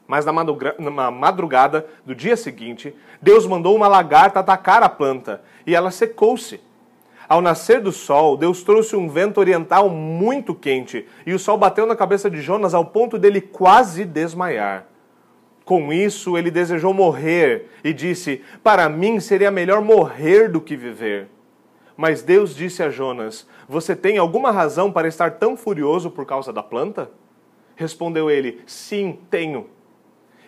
Mas 0.06 0.24
na 0.24 1.10
madrugada 1.10 1.86
do 2.02 2.14
dia 2.14 2.38
seguinte, 2.38 2.96
Deus 3.20 3.46
mandou 3.46 3.76
uma 3.76 3.86
lagarta 3.86 4.40
atacar 4.40 4.82
a 4.82 4.88
planta 4.88 5.42
e 5.66 5.74
ela 5.74 5.90
secou-se. 5.90 6.58
Ao 7.30 7.40
nascer 7.40 7.80
do 7.80 7.92
sol, 7.92 8.36
Deus 8.36 8.64
trouxe 8.64 8.96
um 8.96 9.08
vento 9.08 9.38
oriental 9.38 9.88
muito 9.88 10.52
quente, 10.52 11.06
e 11.24 11.32
o 11.32 11.38
sol 11.38 11.56
bateu 11.56 11.86
na 11.86 11.94
cabeça 11.94 12.28
de 12.28 12.40
Jonas 12.40 12.74
ao 12.74 12.84
ponto 12.84 13.16
dele 13.16 13.40
quase 13.40 14.04
desmaiar. 14.04 14.88
Com 15.64 15.92
isso, 15.92 16.36
ele 16.36 16.50
desejou 16.50 16.92
morrer 16.92 17.66
e 17.84 17.92
disse: 17.92 18.42
Para 18.64 18.88
mim 18.88 19.20
seria 19.20 19.48
melhor 19.48 19.80
morrer 19.80 20.48
do 20.48 20.60
que 20.60 20.74
viver. 20.74 21.28
Mas 21.96 22.20
Deus 22.20 22.52
disse 22.52 22.82
a 22.82 22.90
Jonas: 22.90 23.46
Você 23.68 23.94
tem 23.94 24.18
alguma 24.18 24.50
razão 24.50 24.90
para 24.90 25.06
estar 25.06 25.38
tão 25.38 25.56
furioso 25.56 26.10
por 26.10 26.26
causa 26.26 26.52
da 26.52 26.64
planta? 26.64 27.12
Respondeu 27.76 28.28
ele: 28.28 28.60
Sim, 28.66 29.20
tenho. 29.30 29.68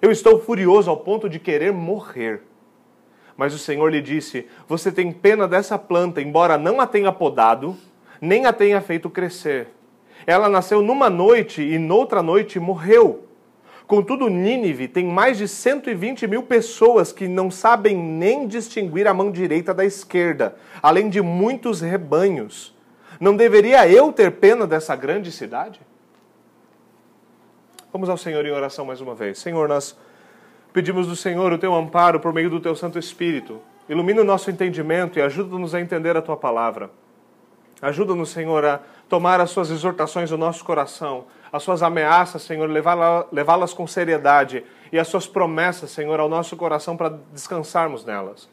Eu 0.01 0.11
estou 0.11 0.41
furioso 0.41 0.91
ao 0.91 0.97
ponto 0.97 1.29
de 1.29 1.39
querer 1.39 1.73
morrer. 1.73 2.43
Mas 3.37 3.55
o 3.55 3.59
Senhor 3.59 3.89
lhe 3.89 4.01
disse: 4.01 4.47
Você 4.69 4.93
tem 4.93 5.13
pena 5.13 5.49
dessa 5.49 5.79
planta, 5.79 6.21
embora 6.21 6.59
não 6.59 6.81
a 6.81 6.87
tenha 6.87 7.13
podado, 7.13 7.77
nem 8.21 8.47
a 8.47 8.53
tenha 8.53 8.81
feito 8.81 9.11
crescer. 9.11 9.69
Ela 10.27 10.49
nasceu 10.49 10.83
numa 10.83 11.11
noite 11.11 11.63
e 11.63 11.79
noutra 11.79 12.23
noite 12.23 12.61
morreu. 12.61 13.27
Contudo, 13.87 14.31
Nínive 14.31 14.89
tem 14.89 15.05
mais 15.05 15.37
de 15.37 15.49
120 15.49 16.27
mil 16.27 16.43
pessoas 16.45 17.13
que 17.13 17.29
não 17.29 17.51
sabem 17.51 17.97
nem 17.97 18.47
distinguir 18.47 19.07
a 19.07 19.13
mão 19.13 19.31
direita 19.31 19.75
da 19.75 19.85
esquerda, 19.85 20.57
além 20.83 21.11
de 21.11 21.21
muitos 21.21 21.81
rebanhos. 21.81 22.75
Não 23.21 23.37
deveria 23.37 23.87
eu 23.89 24.13
ter 24.13 24.33
pena 24.33 24.67
dessa 24.67 24.97
grande 24.97 25.31
cidade? 25.31 25.81
Vamos 27.93 28.09
ao 28.09 28.17
Senhor 28.17 28.47
em 28.47 28.51
oração 28.51 28.87
mais 28.87 29.01
uma 29.01 29.15
vez. 29.15 29.39
Senhor, 29.39 29.69
nós 29.69 29.97
pedimos 30.73 31.07
do 31.07 31.15
Senhor 31.17 31.53
o 31.53 31.59
teu 31.59 31.75
amparo 31.75 32.19
por 32.19 32.33
meio 32.33 32.49
do 32.49 32.61
teu 32.61 32.75
Santo 32.75 32.99
Espírito. 32.99 33.61
Ilumina 33.89 34.23
o 34.23 34.25
nosso 34.25 34.51
entendimento 34.51 35.19
e 35.19 35.23
ajuda-nos 35.23 35.75
a 35.75 35.81
entender 35.81 36.17
a 36.17 36.23
tua 36.23 36.37
palavra. 36.37 36.91
Ajuda-nos, 37.81 38.31
Senhor, 38.31 38.65
a 38.65 38.81
tomar 39.09 39.41
as 39.41 39.51
suas 39.51 39.71
exortações 39.71 40.31
no 40.31 40.37
nosso 40.37 40.65
coração, 40.65 41.25
as 41.53 41.65
suas 41.65 41.83
ameaças, 41.83 42.43
Senhor, 42.43 42.71
levá-las 42.71 43.75
com 43.75 43.87
seriedade 43.87 44.65
e 44.93 44.99
as 44.99 45.09
suas 45.09 45.27
promessas, 45.27 45.91
Senhor, 45.91 46.21
ao 46.21 46.29
nosso 46.29 46.57
coração 46.57 46.97
para 46.97 47.19
descansarmos 47.33 48.05
nelas. 48.05 48.49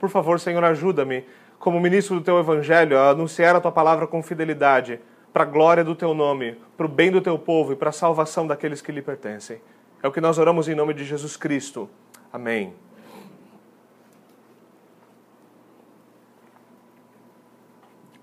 Por 0.00 0.10
favor, 0.10 0.40
Senhor, 0.40 0.64
ajuda-me, 0.64 1.24
como 1.60 1.78
ministro 1.78 2.16
do 2.16 2.22
teu 2.22 2.40
evangelho, 2.40 2.98
a 2.98 3.10
anunciar 3.10 3.54
a 3.54 3.60
tua 3.60 3.70
palavra 3.70 4.06
com 4.06 4.20
fidelidade 4.20 4.98
para 5.32 5.44
a 5.44 5.46
glória 5.46 5.84
do 5.84 5.94
teu 5.94 6.12
nome, 6.12 6.58
para 6.76 6.86
o 6.86 6.88
bem 6.88 7.10
do 7.10 7.20
teu 7.20 7.38
povo 7.38 7.72
e 7.72 7.76
para 7.76 7.90
a 7.90 7.92
salvação 7.92 8.46
daqueles 8.48 8.82
que 8.82 8.90
lhe 8.90 9.00
pertencem. 9.00 9.60
É 10.02 10.08
o 10.08 10.12
que 10.12 10.20
nós 10.20 10.36
oramos 10.36 10.68
em 10.68 10.74
nome 10.74 10.92
de 10.94 11.04
Jesus 11.04 11.36
Cristo. 11.36 11.88
Amém. 12.32 12.74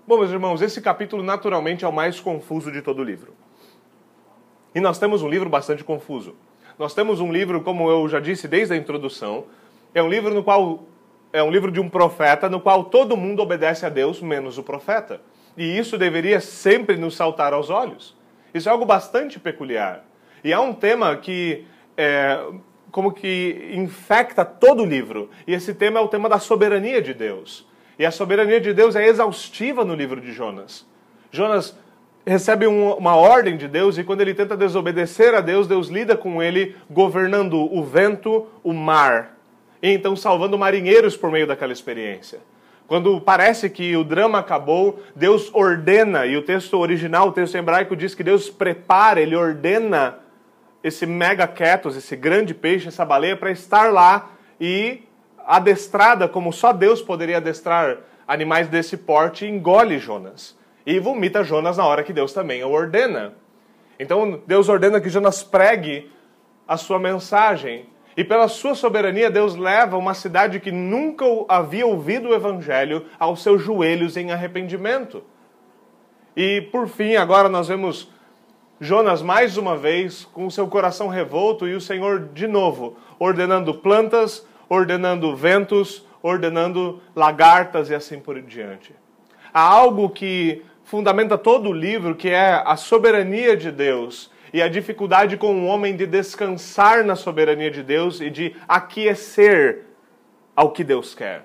Bom, 0.06 0.18
meus 0.18 0.30
irmãos, 0.30 0.60
esse 0.60 0.82
capítulo 0.82 1.22
naturalmente 1.22 1.84
é 1.84 1.88
o 1.88 1.92
mais 1.92 2.20
confuso 2.20 2.70
de 2.70 2.82
todo 2.82 2.98
o 2.98 3.04
livro. 3.04 3.32
E 4.74 4.80
nós 4.80 4.98
temos 4.98 5.22
um 5.22 5.28
livro 5.28 5.48
bastante 5.48 5.82
confuso. 5.82 6.34
Nós 6.78 6.92
temos 6.92 7.18
um 7.20 7.32
livro, 7.32 7.62
como 7.62 7.88
eu 7.88 8.08
já 8.08 8.20
disse 8.20 8.46
desde 8.46 8.74
a 8.74 8.76
introdução, 8.76 9.46
é 9.94 10.02
um 10.02 10.08
livro 10.08 10.34
no 10.34 10.44
qual 10.44 10.84
é 11.32 11.42
um 11.42 11.50
livro 11.50 11.70
de 11.70 11.80
um 11.80 11.88
profeta 11.88 12.48
no 12.48 12.60
qual 12.60 12.84
todo 12.84 13.16
mundo 13.16 13.40
obedece 13.40 13.86
a 13.86 13.88
Deus 13.88 14.20
menos 14.20 14.58
o 14.58 14.62
profeta. 14.62 15.20
E 15.56 15.78
isso 15.78 15.96
deveria 15.96 16.40
sempre 16.40 16.96
nos 16.96 17.14
saltar 17.16 17.52
aos 17.52 17.70
olhos. 17.70 18.16
Isso 18.52 18.68
é 18.68 18.72
algo 18.72 18.84
bastante 18.84 19.38
peculiar. 19.38 20.09
E 20.42 20.52
há 20.52 20.60
um 20.60 20.72
tema 20.72 21.16
que 21.16 21.64
é, 21.96 22.38
como 22.90 23.12
que 23.12 23.70
infecta 23.72 24.44
todo 24.44 24.82
o 24.82 24.86
livro. 24.86 25.30
E 25.46 25.54
esse 25.54 25.74
tema 25.74 26.00
é 26.00 26.02
o 26.02 26.08
tema 26.08 26.28
da 26.28 26.38
soberania 26.38 27.00
de 27.00 27.14
Deus. 27.14 27.66
E 27.98 28.04
a 28.04 28.10
soberania 28.10 28.60
de 28.60 28.72
Deus 28.72 28.96
é 28.96 29.06
exaustiva 29.06 29.84
no 29.84 29.94
livro 29.94 30.20
de 30.20 30.32
Jonas. 30.32 30.86
Jonas 31.30 31.76
recebe 32.26 32.66
um, 32.66 32.92
uma 32.92 33.16
ordem 33.16 33.56
de 33.56 33.68
Deus 33.68 33.98
e 33.98 34.04
quando 34.04 34.20
ele 34.20 34.34
tenta 34.34 34.56
desobedecer 34.56 35.34
a 35.34 35.40
Deus, 35.40 35.66
Deus 35.66 35.88
lida 35.88 36.16
com 36.16 36.42
ele 36.42 36.76
governando 36.88 37.54
o 37.54 37.82
vento, 37.82 38.46
o 38.62 38.72
mar. 38.72 39.36
E 39.82 39.90
então 39.90 40.14
salvando 40.16 40.58
marinheiros 40.58 41.16
por 41.16 41.30
meio 41.30 41.46
daquela 41.46 41.72
experiência. 41.72 42.40
Quando 42.86 43.20
parece 43.20 43.70
que 43.70 43.96
o 43.96 44.02
drama 44.02 44.40
acabou, 44.40 45.00
Deus 45.14 45.48
ordena, 45.54 46.26
e 46.26 46.36
o 46.36 46.42
texto 46.42 46.76
original, 46.76 47.28
o 47.28 47.32
texto 47.32 47.54
hebraico, 47.54 47.94
diz 47.94 48.16
que 48.16 48.24
Deus 48.24 48.50
prepara, 48.50 49.20
ele 49.20 49.36
ordena 49.36 50.18
esse 50.82 51.06
mega 51.06 51.46
ketos, 51.46 51.96
esse 51.96 52.16
grande 52.16 52.54
peixe, 52.54 52.88
essa 52.88 53.04
baleia, 53.04 53.36
para 53.36 53.50
estar 53.50 53.92
lá 53.92 54.30
e 54.60 55.02
adestrada 55.46 56.28
como 56.28 56.52
só 56.52 56.72
Deus 56.72 57.02
poderia 57.02 57.38
adestrar 57.38 57.98
animais 58.26 58.68
desse 58.68 58.96
porte, 58.96 59.46
engole 59.46 59.98
Jonas. 59.98 60.56
E 60.86 60.98
vomita 60.98 61.44
Jonas 61.44 61.76
na 61.76 61.84
hora 61.84 62.02
que 62.02 62.12
Deus 62.12 62.32
também 62.32 62.62
o 62.64 62.70
ordena. 62.70 63.34
Então 63.98 64.40
Deus 64.46 64.68
ordena 64.68 65.00
que 65.00 65.10
Jonas 65.10 65.42
pregue 65.42 66.10
a 66.66 66.76
sua 66.76 66.98
mensagem. 66.98 67.86
E 68.16 68.24
pela 68.24 68.48
sua 68.48 68.74
soberania, 68.74 69.30
Deus 69.30 69.56
leva 69.56 69.96
uma 69.96 70.14
cidade 70.14 70.60
que 70.60 70.72
nunca 70.72 71.24
havia 71.48 71.86
ouvido 71.86 72.28
o 72.28 72.34
evangelho 72.34 73.06
aos 73.18 73.42
seus 73.42 73.62
joelhos 73.62 74.16
em 74.16 74.32
arrependimento. 74.32 75.22
E 76.36 76.62
por 76.72 76.88
fim, 76.88 77.16
agora 77.16 77.48
nós 77.48 77.68
vemos 77.68 78.10
Jonas 78.82 79.20
mais 79.20 79.58
uma 79.58 79.76
vez 79.76 80.24
com 80.32 80.46
o 80.46 80.50
seu 80.50 80.66
coração 80.66 81.08
revolto 81.08 81.68
e 81.68 81.74
o 81.74 81.80
Senhor 81.82 82.30
de 82.32 82.46
novo 82.46 82.96
ordenando 83.18 83.74
plantas, 83.74 84.46
ordenando 84.70 85.36
ventos, 85.36 86.06
ordenando 86.22 86.98
lagartas 87.14 87.90
e 87.90 87.94
assim 87.94 88.18
por 88.18 88.40
diante. 88.40 88.94
Há 89.52 89.60
algo 89.60 90.08
que 90.08 90.62
fundamenta 90.82 91.36
todo 91.36 91.68
o 91.68 91.74
livro, 91.74 92.14
que 92.14 92.30
é 92.30 92.62
a 92.64 92.74
soberania 92.74 93.54
de 93.54 93.70
Deus 93.70 94.30
e 94.50 94.62
a 94.62 94.68
dificuldade 94.68 95.36
com 95.36 95.60
o 95.60 95.66
homem 95.66 95.94
de 95.94 96.06
descansar 96.06 97.04
na 97.04 97.16
soberania 97.16 97.70
de 97.70 97.82
Deus 97.82 98.18
e 98.18 98.30
de 98.30 98.56
aquecer 98.66 99.82
ao 100.56 100.70
que 100.70 100.82
Deus 100.82 101.14
quer. 101.14 101.44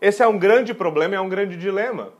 Esse 0.00 0.22
é 0.22 0.26
um 0.26 0.38
grande 0.38 0.72
problema, 0.72 1.16
é 1.16 1.20
um 1.20 1.28
grande 1.28 1.54
dilema. 1.58 2.14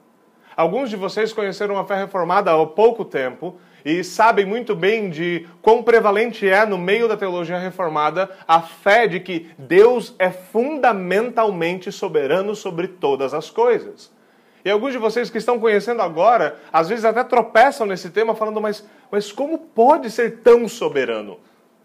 Alguns 0.55 0.91
de 0.91 0.97
vocês 0.97 1.33
conheceram 1.33 1.79
a 1.79 1.87
fé 1.87 1.97
reformada 1.97 2.53
há 2.53 2.67
pouco 2.67 3.03
tempo 3.03 3.59
e 3.85 4.03
sabem 4.03 4.47
muito 4.47 4.75
bem 4.75 5.11
de 5.11 5.47
quão 5.61 5.83
prevalente 5.83 6.49
é 6.49 6.65
no 6.65 6.79
meio 6.79 7.07
da 7.07 7.17
teologia 7.17 7.59
reformada 7.59 8.31
a 8.49 8.63
fé 8.63 9.07
de 9.07 9.21
que 9.21 9.51
Deus 9.59 10.15
é 10.19 10.31
fundamentalmente 10.31 11.93
soberano 11.93 12.57
sobre 12.57 12.89
todas 12.89 13.35
as 13.35 13.51
coisas. 13.51 14.11
E 14.65 14.71
alguns 14.71 14.93
de 14.93 14.99
vocês 14.99 15.29
que 15.29 15.37
estão 15.37 15.61
conhecendo 15.61 16.01
agora, 16.01 16.59
às 16.73 16.89
vezes 16.89 17.05
até 17.05 17.23
tropeçam 17.23 17.87
nesse 17.87 18.09
tema, 18.09 18.35
falando, 18.35 18.63
mas, 18.63 18.89
mas 19.11 19.31
como 19.31 19.59
pode 19.59 20.11
ser 20.11 20.39
tão 20.39 20.67
soberano? 20.67 21.39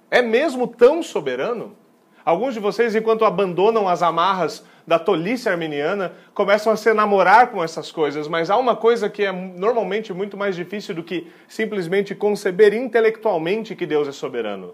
É 0.10 0.22
mesmo 0.22 0.66
tão 0.66 1.04
soberano? 1.04 1.76
Alguns 2.24 2.54
de 2.54 2.60
vocês, 2.62 2.96
enquanto 2.96 3.26
abandonam 3.26 3.90
as 3.90 4.02
amarras 4.02 4.64
da 4.90 4.98
tolice 4.98 5.48
arminiana, 5.48 6.14
começam 6.34 6.74
a 6.74 6.76
se 6.76 6.92
namorar 6.96 7.52
com 7.52 7.64
essas 7.64 7.92
coisas, 7.92 8.28
mas 8.28 8.50
há 8.50 8.58
uma 8.58 8.76
coisa 8.76 9.08
que 9.08 9.24
é 9.24 9.32
normalmente 9.32 10.12
muito 10.12 10.36
mais 10.36 10.56
difícil 10.56 10.96
do 10.96 11.04
que 11.04 11.32
simplesmente 11.48 12.16
conceber 12.16 12.74
intelectualmente 12.74 13.76
que 13.76 13.86
Deus 13.86 14.08
é 14.08 14.12
soberano. 14.12 14.74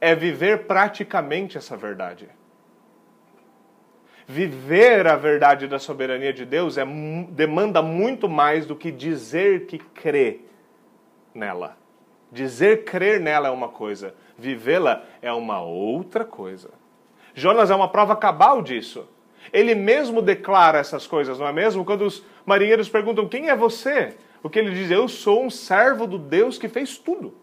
É 0.00 0.14
viver 0.14 0.66
praticamente 0.66 1.58
essa 1.58 1.76
verdade 1.76 2.30
viver 4.28 5.06
a 5.06 5.14
verdade 5.14 5.68
da 5.68 5.78
soberania 5.78 6.32
de 6.32 6.44
Deus 6.44 6.76
é, 6.76 6.84
demanda 7.28 7.80
muito 7.80 8.28
mais 8.28 8.66
do 8.66 8.74
que 8.74 8.90
dizer 8.90 9.66
que 9.66 9.78
crê 9.78 10.40
nela. 11.32 11.76
Dizer 12.32 12.84
crer 12.84 13.20
nela 13.20 13.46
é 13.46 13.50
uma 13.52 13.68
coisa, 13.68 14.16
vivê-la 14.36 15.04
é 15.22 15.32
uma 15.32 15.60
outra 15.60 16.24
coisa. 16.24 16.70
Jonas 17.34 17.70
é 17.70 17.74
uma 17.74 17.88
prova 17.88 18.16
cabal 18.16 18.62
disso. 18.62 19.06
Ele 19.52 19.74
mesmo 19.74 20.20
declara 20.20 20.78
essas 20.78 21.06
coisas, 21.06 21.38
não 21.38 21.46
é 21.46 21.52
mesmo? 21.52 21.84
Quando 21.84 22.02
os 22.02 22.24
marinheiros 22.44 22.88
perguntam: 22.88 23.28
Quem 23.28 23.48
é 23.48 23.56
você? 23.56 24.14
O 24.42 24.50
que 24.50 24.58
ele 24.58 24.72
diz: 24.72 24.90
Eu 24.90 25.08
sou 25.08 25.44
um 25.44 25.50
servo 25.50 26.06
do 26.06 26.18
Deus 26.18 26.58
que 26.58 26.68
fez 26.68 26.96
tudo. 26.96 27.34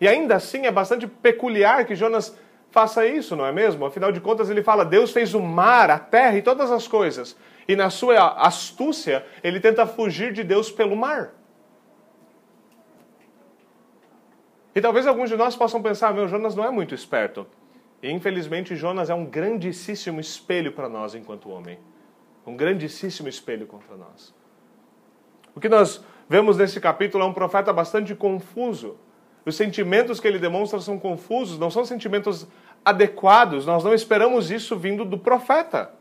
E 0.00 0.08
ainda 0.08 0.36
assim 0.36 0.66
é 0.66 0.70
bastante 0.70 1.06
peculiar 1.06 1.84
que 1.84 1.94
Jonas 1.94 2.36
faça 2.72 3.06
isso, 3.06 3.36
não 3.36 3.46
é 3.46 3.52
mesmo? 3.52 3.84
Afinal 3.84 4.10
de 4.10 4.20
contas, 4.20 4.50
ele 4.50 4.62
fala: 4.62 4.84
Deus 4.84 5.12
fez 5.12 5.34
o 5.34 5.40
mar, 5.40 5.90
a 5.90 5.98
terra 5.98 6.36
e 6.36 6.42
todas 6.42 6.70
as 6.70 6.88
coisas. 6.88 7.36
E 7.68 7.76
na 7.76 7.90
sua 7.90 8.34
astúcia, 8.44 9.24
ele 9.44 9.60
tenta 9.60 9.86
fugir 9.86 10.32
de 10.32 10.42
Deus 10.42 10.70
pelo 10.70 10.96
mar. 10.96 11.34
E 14.74 14.80
talvez 14.80 15.06
alguns 15.06 15.28
de 15.28 15.36
nós 15.36 15.54
possam 15.54 15.82
pensar: 15.82 16.12
meu, 16.12 16.26
Jonas 16.26 16.56
não 16.56 16.64
é 16.64 16.70
muito 16.70 16.94
esperto. 16.94 17.46
E 18.02 18.10
infelizmente, 18.10 18.74
Jonas 18.74 19.08
é 19.08 19.14
um 19.14 19.24
grandíssimo 19.24 20.20
espelho 20.20 20.72
para 20.72 20.88
nós 20.88 21.14
enquanto 21.14 21.50
homem. 21.50 21.78
Um 22.44 22.56
grandíssimo 22.56 23.28
espelho 23.28 23.66
contra 23.66 23.96
nós. 23.96 24.34
O 25.54 25.60
que 25.60 25.68
nós 25.68 26.04
vemos 26.28 26.56
nesse 26.56 26.80
capítulo 26.80 27.22
é 27.22 27.26
um 27.26 27.32
profeta 27.32 27.72
bastante 27.72 28.14
confuso. 28.14 28.96
Os 29.46 29.54
sentimentos 29.54 30.18
que 30.18 30.26
ele 30.26 30.38
demonstra 30.38 30.80
são 30.80 30.98
confusos, 30.98 31.58
não 31.58 31.70
são 31.70 31.84
sentimentos 31.84 32.46
adequados. 32.84 33.64
Nós 33.66 33.84
não 33.84 33.94
esperamos 33.94 34.50
isso 34.50 34.76
vindo 34.76 35.04
do 35.04 35.16
profeta. 35.16 35.92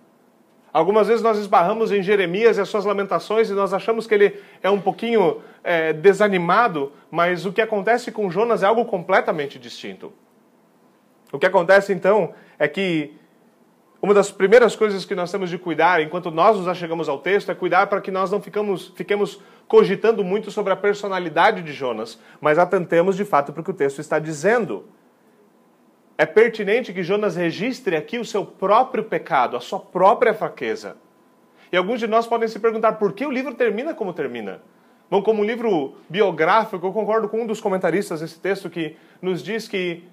Algumas 0.74 1.08
vezes 1.08 1.22
nós 1.22 1.38
esbarramos 1.38 1.92
em 1.92 2.02
Jeremias 2.02 2.58
e 2.58 2.62
as 2.62 2.70
suas 2.70 2.86
lamentações 2.86 3.50
e 3.50 3.54
nós 3.54 3.74
achamos 3.74 4.08
que 4.08 4.14
ele 4.14 4.42
é 4.64 4.70
um 4.70 4.80
pouquinho 4.80 5.42
é, 5.64 5.92
desanimado, 5.92 6.94
mas 7.12 7.46
o 7.46 7.52
que 7.52 7.62
acontece 7.62 8.12
com 8.12 8.32
Jonas 8.32 8.64
é 8.64 8.66
algo 8.66 8.86
completamente 8.86 9.60
distinto. 9.60 10.14
O 11.32 11.40
que 11.40 11.46
acontece 11.46 11.94
então 11.94 12.34
é 12.60 12.68
que 12.68 13.16
uma 14.02 14.14
das 14.14 14.32
primeiras 14.32 14.76
coisas 14.76 15.06
que 15.06 15.14
nós 15.14 15.32
temos 15.32 15.50
de 15.50 15.60
cuidar, 15.60 16.02
enquanto 16.02 16.32
nós 16.32 16.58
nos 16.58 16.68
achegamos 16.68 17.08
ao 17.08 17.20
texto, 17.20 17.52
é 17.52 17.56
cuidar 17.56 17.88
para 17.88 18.02
que 18.02 18.10
nós 18.10 18.32
não 18.32 18.42
ficamos, 18.42 18.92
fiquemos 18.96 19.40
cogitando 19.68 20.24
muito 20.24 20.50
sobre 20.50 20.74
a 20.74 20.76
personalidade 20.76 21.62
de 21.62 21.72
Jonas, 21.72 22.20
mas 22.42 22.58
atentemos 22.58 23.16
de 23.16 23.24
fato 23.24 23.54
para 23.54 23.62
o 23.62 23.64
que 23.64 23.70
o 23.70 23.76
texto 23.76 24.00
está 24.00 24.18
dizendo. 24.18 24.86
É 26.18 26.26
pertinente 26.26 26.92
que 26.94 27.04
Jonas 27.04 27.36
registre 27.36 27.96
aqui 27.96 28.18
o 28.18 28.26
seu 28.26 28.44
próprio 28.46 29.04
pecado, 29.04 29.56
a 29.56 29.60
sua 29.60 29.80
própria 29.80 30.34
fraqueza. 30.34 30.98
E 31.72 31.78
alguns 31.78 32.00
de 32.00 32.08
nós 32.08 32.28
podem 32.28 32.48
se 32.48 32.60
perguntar 32.60 32.94
por 32.94 33.14
que 33.14 33.26
o 33.26 33.32
livro 33.32 33.54
termina 33.54 33.94
como 33.94 34.14
termina. 34.14 34.62
Bom, 35.10 35.22
como 35.22 35.42
um 35.42 35.46
livro 35.46 35.96
biográfico, 36.10 36.86
eu 36.86 36.92
concordo 36.92 37.30
com 37.30 37.42
um 37.42 37.48
dos 37.48 37.62
comentaristas 37.62 38.22
desse 38.22 38.40
texto 38.40 38.70
que 38.70 38.98
nos 39.22 39.44
diz 39.44 39.68
que 39.68 40.04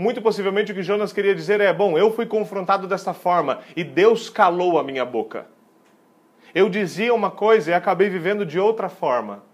muito 0.00 0.22
possivelmente 0.22 0.72
o 0.72 0.74
que 0.74 0.82
Jonas 0.82 1.12
queria 1.12 1.34
dizer 1.34 1.60
é: 1.60 1.70
bom, 1.74 1.98
eu 1.98 2.10
fui 2.10 2.24
confrontado 2.24 2.88
dessa 2.88 3.12
forma 3.12 3.60
e 3.76 3.84
Deus 3.84 4.30
calou 4.30 4.78
a 4.78 4.82
minha 4.82 5.04
boca. 5.04 5.46
Eu 6.54 6.70
dizia 6.70 7.14
uma 7.14 7.30
coisa 7.30 7.70
e 7.70 7.74
acabei 7.74 8.08
vivendo 8.08 8.46
de 8.46 8.58
outra 8.58 8.88
forma. 8.88 9.44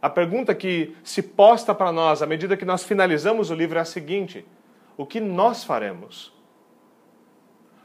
A 0.00 0.08
pergunta 0.08 0.54
que 0.54 0.96
se 1.02 1.20
posta 1.20 1.74
para 1.74 1.90
nós 1.90 2.22
à 2.22 2.26
medida 2.26 2.56
que 2.56 2.64
nós 2.64 2.84
finalizamos 2.84 3.50
o 3.50 3.54
livro 3.56 3.76
é 3.76 3.80
a 3.80 3.84
seguinte: 3.84 4.46
o 4.96 5.04
que 5.04 5.18
nós 5.18 5.64
faremos? 5.64 6.32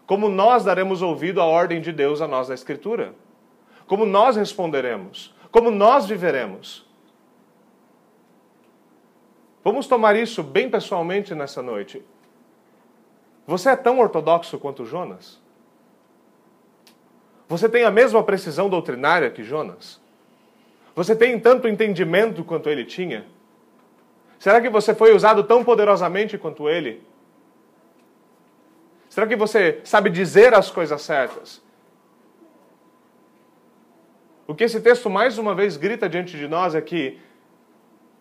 Como 0.05 0.29
nós 0.29 0.63
daremos 0.63 1.01
ouvido 1.01 1.41
à 1.41 1.45
ordem 1.45 1.81
de 1.81 1.91
Deus 1.91 2.21
a 2.21 2.27
nós 2.27 2.47
da 2.47 2.53
Escritura? 2.53 3.15
Como 3.87 4.05
nós 4.05 4.35
responderemos? 4.35 5.35
Como 5.49 5.71
nós 5.71 6.05
viveremos? 6.05 6.86
Vamos 9.67 9.85
tomar 9.85 10.15
isso 10.15 10.41
bem 10.41 10.69
pessoalmente 10.69 11.35
nessa 11.35 11.61
noite. 11.61 12.01
Você 13.45 13.69
é 13.69 13.75
tão 13.75 13.99
ortodoxo 13.99 14.57
quanto 14.57 14.85
Jonas? 14.85 15.41
Você 17.49 17.67
tem 17.67 17.83
a 17.83 17.91
mesma 17.91 18.23
precisão 18.23 18.69
doutrinária 18.69 19.29
que 19.29 19.43
Jonas? 19.43 19.99
Você 20.95 21.13
tem 21.13 21.37
tanto 21.37 21.67
entendimento 21.67 22.45
quanto 22.45 22.69
ele 22.69 22.85
tinha? 22.85 23.25
Será 24.39 24.61
que 24.61 24.69
você 24.69 24.95
foi 24.95 25.13
usado 25.13 25.43
tão 25.43 25.65
poderosamente 25.65 26.37
quanto 26.37 26.69
ele? 26.69 27.03
Será 29.09 29.27
que 29.27 29.35
você 29.35 29.81
sabe 29.83 30.09
dizer 30.09 30.53
as 30.53 30.71
coisas 30.71 31.01
certas? 31.01 31.61
O 34.47 34.55
que 34.55 34.63
esse 34.63 34.79
texto 34.79 35.09
mais 35.09 35.37
uma 35.37 35.53
vez 35.53 35.75
grita 35.75 36.07
diante 36.07 36.37
de 36.37 36.47
nós 36.47 36.73
é 36.73 36.79
que 36.79 37.19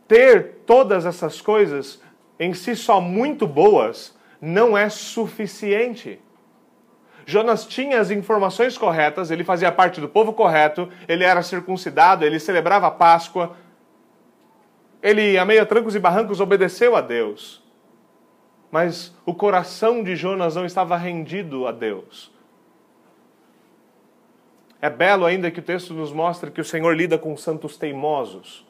ter 0.06 0.62
todas 0.66 1.04
essas 1.06 1.40
coisas 1.40 2.00
em 2.38 2.52
si 2.54 2.76
só 2.76 3.00
muito 3.00 3.46
boas 3.46 4.16
não 4.40 4.76
é 4.76 4.88
suficiente. 4.88 6.20
Jonas 7.24 7.66
tinha 7.66 8.00
as 8.00 8.10
informações 8.10 8.78
corretas, 8.78 9.30
ele 9.30 9.42
fazia 9.42 9.72
parte 9.72 10.00
do 10.00 10.08
povo 10.08 10.32
correto, 10.32 10.88
ele 11.08 11.24
era 11.24 11.42
circuncidado, 11.42 12.24
ele 12.24 12.38
celebrava 12.38 12.86
a 12.86 12.90
Páscoa. 12.90 13.56
Ele, 15.02 15.36
a 15.36 15.44
meio 15.44 15.62
a 15.62 15.66
trancos 15.66 15.96
e 15.96 15.98
barrancos, 15.98 16.40
obedeceu 16.40 16.94
a 16.94 17.00
Deus. 17.00 17.64
Mas 18.70 19.14
o 19.24 19.34
coração 19.34 20.04
de 20.04 20.14
Jonas 20.14 20.54
não 20.54 20.64
estava 20.64 20.96
rendido 20.96 21.66
a 21.66 21.72
Deus. 21.72 22.32
É 24.80 24.90
belo 24.90 25.24
ainda 25.24 25.50
que 25.50 25.60
o 25.60 25.62
texto 25.62 25.94
nos 25.94 26.12
mostra 26.12 26.50
que 26.50 26.60
o 26.60 26.64
Senhor 26.64 26.94
lida 26.94 27.18
com 27.18 27.36
santos 27.36 27.76
teimosos. 27.76 28.65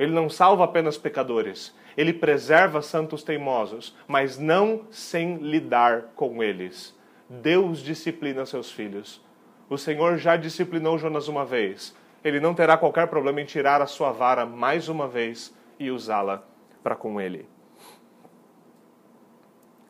Ele 0.00 0.12
não 0.12 0.30
salva 0.30 0.64
apenas 0.64 0.96
pecadores, 0.96 1.74
ele 1.94 2.14
preserva 2.14 2.80
santos 2.80 3.22
teimosos, 3.22 3.94
mas 4.08 4.38
não 4.38 4.86
sem 4.90 5.36
lidar 5.36 6.12
com 6.16 6.42
eles. 6.42 6.98
Deus 7.28 7.80
disciplina 7.80 8.46
seus 8.46 8.72
filhos. 8.72 9.22
O 9.68 9.76
Senhor 9.76 10.16
já 10.16 10.38
disciplinou 10.38 10.96
Jonas 10.96 11.28
uma 11.28 11.44
vez. 11.44 11.94
Ele 12.24 12.40
não 12.40 12.54
terá 12.54 12.78
qualquer 12.78 13.08
problema 13.08 13.42
em 13.42 13.44
tirar 13.44 13.82
a 13.82 13.86
sua 13.86 14.10
vara 14.10 14.46
mais 14.46 14.88
uma 14.88 15.06
vez 15.06 15.54
e 15.78 15.90
usá-la 15.90 16.44
para 16.82 16.96
com 16.96 17.20
ele. 17.20 17.46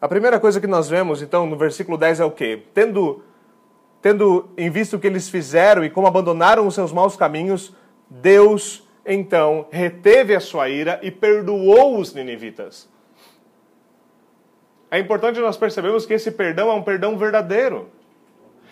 A 0.01 0.09
primeira 0.09 0.41
coisa 0.41 0.61
que 0.61 0.67
nós 0.67 0.89
vemos, 0.89 1.23
então, 1.23 1.47
no 1.47 1.57
versículo 1.57 1.97
10 1.97 2.19
é 2.19 2.25
o 2.25 2.33
quê? 2.33 2.65
Tendo, 2.75 3.23
tendo 4.03 4.51
em 4.57 4.71
vista 4.71 4.97
o 4.97 4.99
que 4.99 5.07
eles 5.07 5.29
fizeram 5.29 5.85
e 5.85 5.91
como 5.91 6.09
abandonaram 6.09 6.67
os 6.67 6.75
seus 6.75 6.93
maus 6.93 7.15
caminhos, 7.15 7.73
Deus 8.11 8.90
então 9.13 9.67
reteve 9.73 10.37
a 10.37 10.41
sua 10.41 10.69
ira 10.69 11.01
e 11.03 11.11
perdoou 11.11 11.99
os 11.99 12.15
ninivitas. 12.15 12.89
É 14.89 15.01
importante 15.01 15.41
nós 15.41 15.57
percebermos 15.57 16.07
que 16.07 16.15
esse 16.15 16.31
perdão 16.31 16.71
é 16.71 16.75
um 16.75 16.83
perdão 16.83 17.19
verdadeiro. 17.19 17.91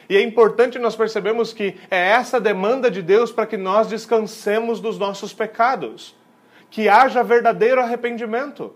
E 0.09 0.17
é 0.17 0.23
importante 0.23 0.79
nós 0.79 0.95
percebermos 0.95 1.53
que 1.53 1.77
é 1.91 2.11
essa 2.11 2.41
demanda 2.41 2.89
de 2.89 3.03
Deus 3.03 3.33
para 3.33 3.47
que 3.47 3.57
nós 3.57 3.89
descansemos 3.89 4.81
dos 4.81 4.97
nossos 4.97 5.33
pecados. 5.33 6.17
Que 6.71 6.89
haja 6.89 7.23
verdadeiro 7.25 7.81
arrependimento. 7.81 8.75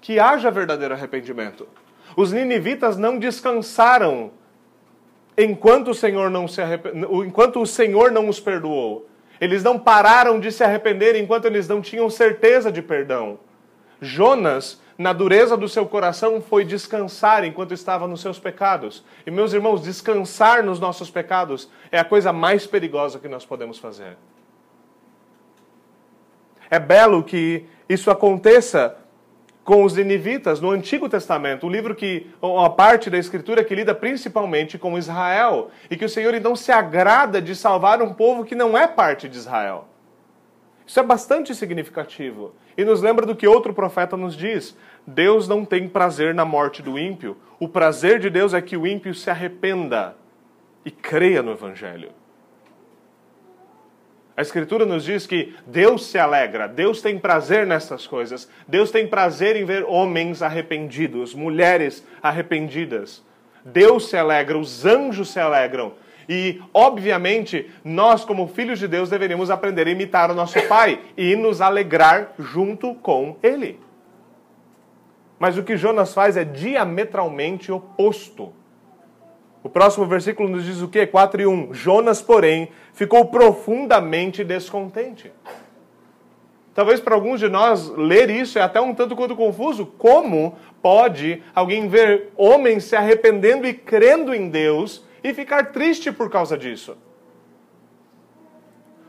Que 0.00 0.20
haja 0.20 0.50
verdadeiro 0.50 0.94
arrependimento. 0.94 1.68
Os 2.16 2.32
ninivitas 2.32 2.96
não 2.96 3.18
descansaram 3.18 4.30
enquanto 5.36 5.88
o 5.88 5.94
Senhor 5.94 6.30
não 6.30 6.46
se 6.46 6.60
enquanto 7.26 7.60
o 7.60 7.66
Senhor 7.66 8.10
não 8.10 8.28
os 8.28 8.40
perdoou. 8.40 9.08
Eles 9.40 9.62
não 9.62 9.78
pararam 9.78 10.38
de 10.38 10.50
se 10.52 10.62
arrepender 10.62 11.16
enquanto 11.16 11.46
eles 11.46 11.68
não 11.68 11.80
tinham 11.80 12.08
certeza 12.08 12.70
de 12.70 12.80
perdão. 12.80 13.38
Jonas, 14.00 14.80
na 14.96 15.12
dureza 15.12 15.56
do 15.56 15.68
seu 15.68 15.86
coração, 15.86 16.40
foi 16.40 16.64
descansar 16.64 17.44
enquanto 17.44 17.74
estava 17.74 18.06
nos 18.06 18.20
seus 18.20 18.38
pecados. 18.38 19.04
E 19.26 19.30
meus 19.30 19.52
irmãos, 19.52 19.82
descansar 19.82 20.62
nos 20.62 20.78
nossos 20.78 21.10
pecados 21.10 21.68
é 21.90 21.98
a 21.98 22.04
coisa 22.04 22.32
mais 22.32 22.66
perigosa 22.66 23.18
que 23.18 23.28
nós 23.28 23.44
podemos 23.44 23.78
fazer. 23.78 24.16
É 26.70 26.78
belo 26.78 27.22
que 27.22 27.66
isso 27.88 28.10
aconteça 28.10 28.96
com 29.64 29.82
os 29.82 29.96
ninivitas 29.96 30.60
no 30.60 30.70
Antigo 30.70 31.08
Testamento, 31.08 31.66
um 31.66 31.70
livro 31.70 31.94
que, 31.94 32.26
uma 32.40 32.68
parte 32.68 33.08
da 33.08 33.16
Escritura 33.16 33.64
que 33.64 33.74
lida 33.74 33.94
principalmente 33.94 34.78
com 34.78 34.98
Israel, 34.98 35.70
e 35.90 35.96
que 35.96 36.04
o 36.04 36.08
Senhor 36.08 36.34
então 36.34 36.54
se 36.54 36.70
agrada 36.70 37.40
de 37.40 37.56
salvar 37.56 38.02
um 38.02 38.12
povo 38.12 38.44
que 38.44 38.54
não 38.54 38.76
é 38.76 38.86
parte 38.86 39.26
de 39.28 39.38
Israel. 39.38 39.88
Isso 40.86 41.00
é 41.00 41.02
bastante 41.02 41.54
significativo 41.54 42.54
e 42.76 42.84
nos 42.84 43.00
lembra 43.00 43.24
do 43.24 43.34
que 43.34 43.48
outro 43.48 43.72
profeta 43.72 44.18
nos 44.18 44.36
diz: 44.36 44.76
Deus 45.06 45.48
não 45.48 45.64
tem 45.64 45.88
prazer 45.88 46.34
na 46.34 46.44
morte 46.44 46.82
do 46.82 46.98
ímpio, 46.98 47.38
o 47.58 47.66
prazer 47.66 48.20
de 48.20 48.28
Deus 48.28 48.52
é 48.52 48.60
que 48.60 48.76
o 48.76 48.86
ímpio 48.86 49.14
se 49.14 49.30
arrependa 49.30 50.14
e 50.84 50.90
creia 50.90 51.42
no 51.42 51.52
Evangelho. 51.52 52.10
A 54.36 54.42
Escritura 54.42 54.84
nos 54.84 55.04
diz 55.04 55.26
que 55.26 55.54
Deus 55.64 56.06
se 56.06 56.18
alegra, 56.18 56.66
Deus 56.66 57.00
tem 57.00 57.18
prazer 57.18 57.64
nessas 57.66 58.04
coisas, 58.06 58.48
Deus 58.66 58.90
tem 58.90 59.06
prazer 59.06 59.54
em 59.54 59.64
ver 59.64 59.84
homens 59.84 60.42
arrependidos, 60.42 61.34
mulheres 61.34 62.04
arrependidas. 62.20 63.22
Deus 63.64 64.10
se 64.10 64.16
alegra, 64.16 64.58
os 64.58 64.84
anjos 64.84 65.30
se 65.30 65.38
alegram. 65.38 65.92
E, 66.28 66.60
obviamente, 66.72 67.70
nós, 67.84 68.24
como 68.24 68.48
filhos 68.48 68.78
de 68.78 68.88
Deus, 68.88 69.08
deveríamos 69.08 69.50
aprender 69.50 69.86
a 69.86 69.90
imitar 69.90 70.30
o 70.30 70.34
nosso 70.34 70.60
Pai 70.66 71.00
e 71.16 71.36
nos 71.36 71.60
alegrar 71.60 72.32
junto 72.38 72.94
com 72.96 73.36
Ele. 73.42 73.78
Mas 75.38 75.56
o 75.56 75.62
que 75.62 75.76
Jonas 75.76 76.12
faz 76.12 76.36
é 76.36 76.44
diametralmente 76.44 77.70
oposto. 77.70 78.52
O 79.64 79.68
próximo 79.70 80.04
versículo 80.04 80.46
nos 80.46 80.62
diz 80.62 80.82
o 80.82 80.88
quê? 80.88 81.06
4 81.06 81.40
e 81.40 81.46
1. 81.46 81.72
Jonas, 81.72 82.20
porém, 82.20 82.68
ficou 82.92 83.24
profundamente 83.24 84.44
descontente. 84.44 85.32
Talvez 86.74 87.00
para 87.00 87.14
alguns 87.14 87.40
de 87.40 87.48
nós 87.48 87.88
ler 87.88 88.28
isso 88.28 88.58
é 88.58 88.62
até 88.62 88.78
um 88.78 88.94
tanto 88.94 89.16
quanto 89.16 89.34
confuso. 89.34 89.86
Como 89.86 90.54
pode 90.82 91.42
alguém 91.54 91.88
ver 91.88 92.30
homens 92.36 92.84
se 92.84 92.94
arrependendo 92.94 93.66
e 93.66 93.72
crendo 93.72 94.34
em 94.34 94.50
Deus 94.50 95.02
e 95.22 95.32
ficar 95.32 95.72
triste 95.72 96.12
por 96.12 96.28
causa 96.28 96.58
disso? 96.58 96.98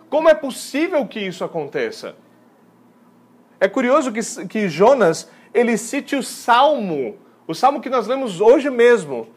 Como 0.09 0.29
é 0.29 0.33
possível 0.33 1.05
que 1.05 1.19
isso 1.19 1.43
aconteça? 1.43 2.15
É 3.59 3.67
curioso 3.67 4.09
que, 4.13 4.21
que 4.47 4.69
Jonas 4.69 5.29
ele 5.53 5.77
cite 5.77 6.15
o 6.15 6.23
salmo, 6.23 7.17
o 7.45 7.53
salmo 7.53 7.81
que 7.81 7.89
nós 7.89 8.07
lemos 8.07 8.39
hoje 8.39 8.69
mesmo, 8.69 9.34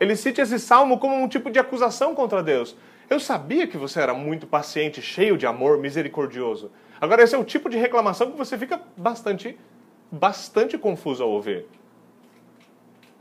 ele 0.00 0.16
cita 0.16 0.42
esse 0.42 0.58
salmo 0.58 0.98
como 0.98 1.14
um 1.14 1.28
tipo 1.28 1.50
de 1.50 1.58
acusação 1.58 2.14
contra 2.14 2.42
Deus. 2.42 2.76
Eu 3.10 3.18
sabia 3.18 3.66
que 3.66 3.76
você 3.76 4.00
era 4.00 4.12
muito 4.12 4.46
paciente, 4.46 5.00
cheio 5.00 5.38
de 5.38 5.46
amor, 5.46 5.78
misericordioso. 5.78 6.70
Agora, 7.00 7.22
esse 7.22 7.34
é 7.34 7.38
o 7.38 7.44
tipo 7.44 7.70
de 7.70 7.78
reclamação 7.78 8.30
que 8.30 8.36
você 8.36 8.58
fica 8.58 8.80
bastante, 8.96 9.58
bastante 10.10 10.76
confuso 10.76 11.22
ao 11.22 11.30
ouvir. 11.30 11.66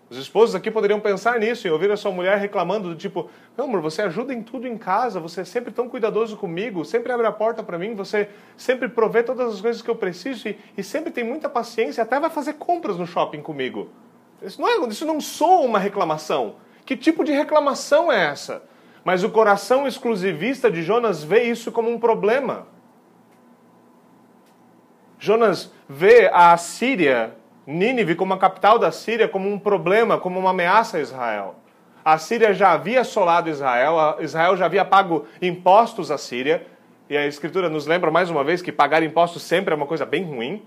Os 0.10 0.18
esposos 0.18 0.56
aqui 0.56 0.72
poderiam 0.72 1.02
pensar 1.02 1.38
nisso 1.38 1.68
e 1.68 1.72
ouvir 1.72 1.92
a 1.92 1.98
sua 1.98 2.12
mulher 2.12 2.38
reclamando 2.38 2.90
do 2.90 2.96
tipo: 2.96 3.30
Meu 3.58 3.66
amor, 3.66 3.82
você 3.82 4.02
ajuda 4.02 4.34
em 4.34 4.42
tudo 4.42 4.66
em 4.66 4.78
casa, 4.78 5.20
você 5.20 5.42
é 5.42 5.44
sempre 5.44 5.72
tão 5.72 5.90
cuidadoso 5.90 6.38
comigo, 6.38 6.86
sempre 6.86 7.12
abre 7.12 7.28
a 7.28 7.32
porta 7.32 7.62
para 7.62 7.78
mim, 7.78 7.94
você 7.94 8.30
sempre 8.56 8.88
provê 8.88 9.22
todas 9.22 9.56
as 9.56 9.62
coisas 9.62 9.82
que 9.82 9.90
eu 9.90 9.96
preciso 9.96 10.48
e, 10.48 10.58
e, 10.78 10.84
sempre 10.84 11.12
tem 11.12 11.26
muita 11.26 11.50
paciência, 11.50 12.02
até 12.02 12.18
vai 12.20 12.30
fazer 12.30 12.54
compras 12.54 12.98
no 12.98 13.06
shopping 13.06 13.42
comigo. 13.42 13.90
Isso 14.42 14.62
não, 14.62 14.70
é, 14.70 14.88
isso 14.88 15.06
não 15.06 15.20
soa 15.20 15.60
uma 15.62 15.80
reclamação. 15.80 16.56
Que 16.88 16.96
tipo 16.96 17.26
de 17.26 17.34
reclamação 17.34 18.10
é 18.10 18.28
essa? 18.28 18.64
Mas 19.04 19.22
o 19.22 19.30
coração 19.30 19.86
exclusivista 19.86 20.72
de 20.72 20.82
Jonas 20.82 21.22
vê 21.22 21.44
isso 21.44 21.70
como 21.70 21.92
um 21.92 22.00
problema. 22.00 22.66
Jonas 25.20 25.70
vê 25.88 26.30
a 26.34 26.56
Síria 26.56 27.36
Nínive 27.66 28.16
como 28.16 28.34
a 28.34 28.38
capital 28.38 28.80
da 28.80 28.90
Síria 28.90 29.28
como 29.28 29.52
um 29.52 29.60
problema, 29.60 30.18
como 30.18 30.40
uma 30.40 30.52
ameaça 30.52 30.96
a 30.96 31.02
Israel. 31.02 31.56
A 32.06 32.18
Síria 32.18 32.54
já 32.54 32.72
havia 32.72 33.02
assolado 33.02 33.50
Israel, 33.50 34.16
Israel 34.22 34.56
já 34.56 34.66
havia 34.66 34.86
pago 34.86 35.26
impostos 35.42 36.10
à 36.10 36.18
Síria, 36.18 36.66
e 37.10 37.18
a 37.18 37.28
Escritura 37.28 37.68
nos 37.68 37.86
lembra 37.86 38.10
mais 38.10 38.30
uma 38.30 38.46
vez 38.46 38.62
que 38.62 38.72
pagar 38.72 39.04
impostos 39.04 39.42
sempre 39.42 39.74
é 39.74 39.76
uma 39.76 39.86
coisa 39.86 40.06
bem 40.06 40.24
ruim. 40.24 40.64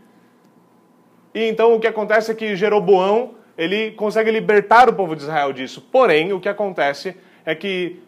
E 1.32 1.44
então 1.44 1.74
o 1.74 1.80
que 1.80 1.86
acontece 1.86 2.30
é 2.30 2.34
que 2.34 2.54
Jeroboão 2.54 3.39
ele 3.60 3.90
consegue 3.90 4.30
libertar 4.30 4.88
o 4.88 4.94
povo 4.94 5.14
de 5.14 5.20
Israel 5.20 5.52
disso. 5.52 5.82
Porém, 5.82 6.32
o 6.32 6.40
que 6.40 6.48
acontece 6.48 7.14
é 7.44 7.54
que 7.54 8.00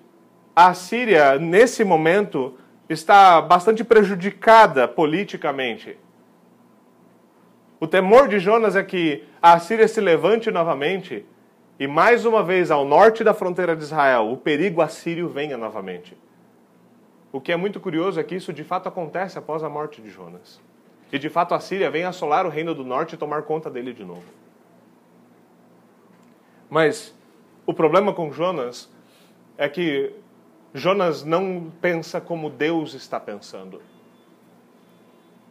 a 0.57 0.73
Síria, 0.73 1.38
nesse 1.38 1.85
momento, 1.85 2.57
está 2.88 3.38
bastante 3.43 3.85
prejudicada 3.85 4.88
politicamente. 4.88 5.99
O 7.79 7.87
temor 7.87 8.29
de 8.29 8.38
Jonas 8.38 8.77
é 8.77 8.83
que 8.83 9.25
a 9.43 9.59
Síria 9.59 9.87
se 9.87 10.01
levante 10.01 10.51
novamente 10.51 11.27
e, 11.79 11.87
mais 11.87 12.25
uma 12.25 12.43
vez, 12.43 12.71
ao 12.71 12.87
norte 12.87 13.23
da 13.23 13.35
fronteira 13.35 13.77
de 13.77 13.83
Israel, 13.83 14.33
o 14.33 14.38
perigo 14.38 14.81
assírio 14.81 15.29
venha 15.29 15.59
novamente. 15.59 16.17
O 17.31 17.43
que 17.43 17.53
é 17.53 17.57
muito 17.57 17.79
curioso 17.79 18.19
é 18.19 18.25
que 18.25 18.37
isso 18.37 18.55
de 18.55 18.65
fato 18.65 18.88
acontece 18.88 19.38
após 19.38 19.62
a 19.62 19.69
morte 19.69 20.01
de 20.01 20.09
Jonas. 20.09 20.62
E 21.12 21.19
de 21.19 21.29
fato 21.29 21.55
a 21.55 21.61
Síria 21.61 21.91
vem 21.91 22.05
assolar 22.05 22.47
o 22.47 22.49
reino 22.49 22.75
do 22.75 22.85
norte 22.85 23.17
e 23.17 23.19
tomar 23.19 23.43
conta 23.43 23.69
dele 23.69 23.93
de 23.93 24.03
novo. 24.03 24.25
Mas 26.73 27.15
o 27.67 27.75
problema 27.75 28.15
com 28.15 28.33
Jonas 28.33 28.89
é 29.59 29.69
que 29.69 30.11
Jonas 30.73 31.23
não 31.23 31.71
pensa 31.83 32.19
como 32.19 32.49
Deus 32.49 32.95
está 32.95 33.21
pensando. 33.21 33.83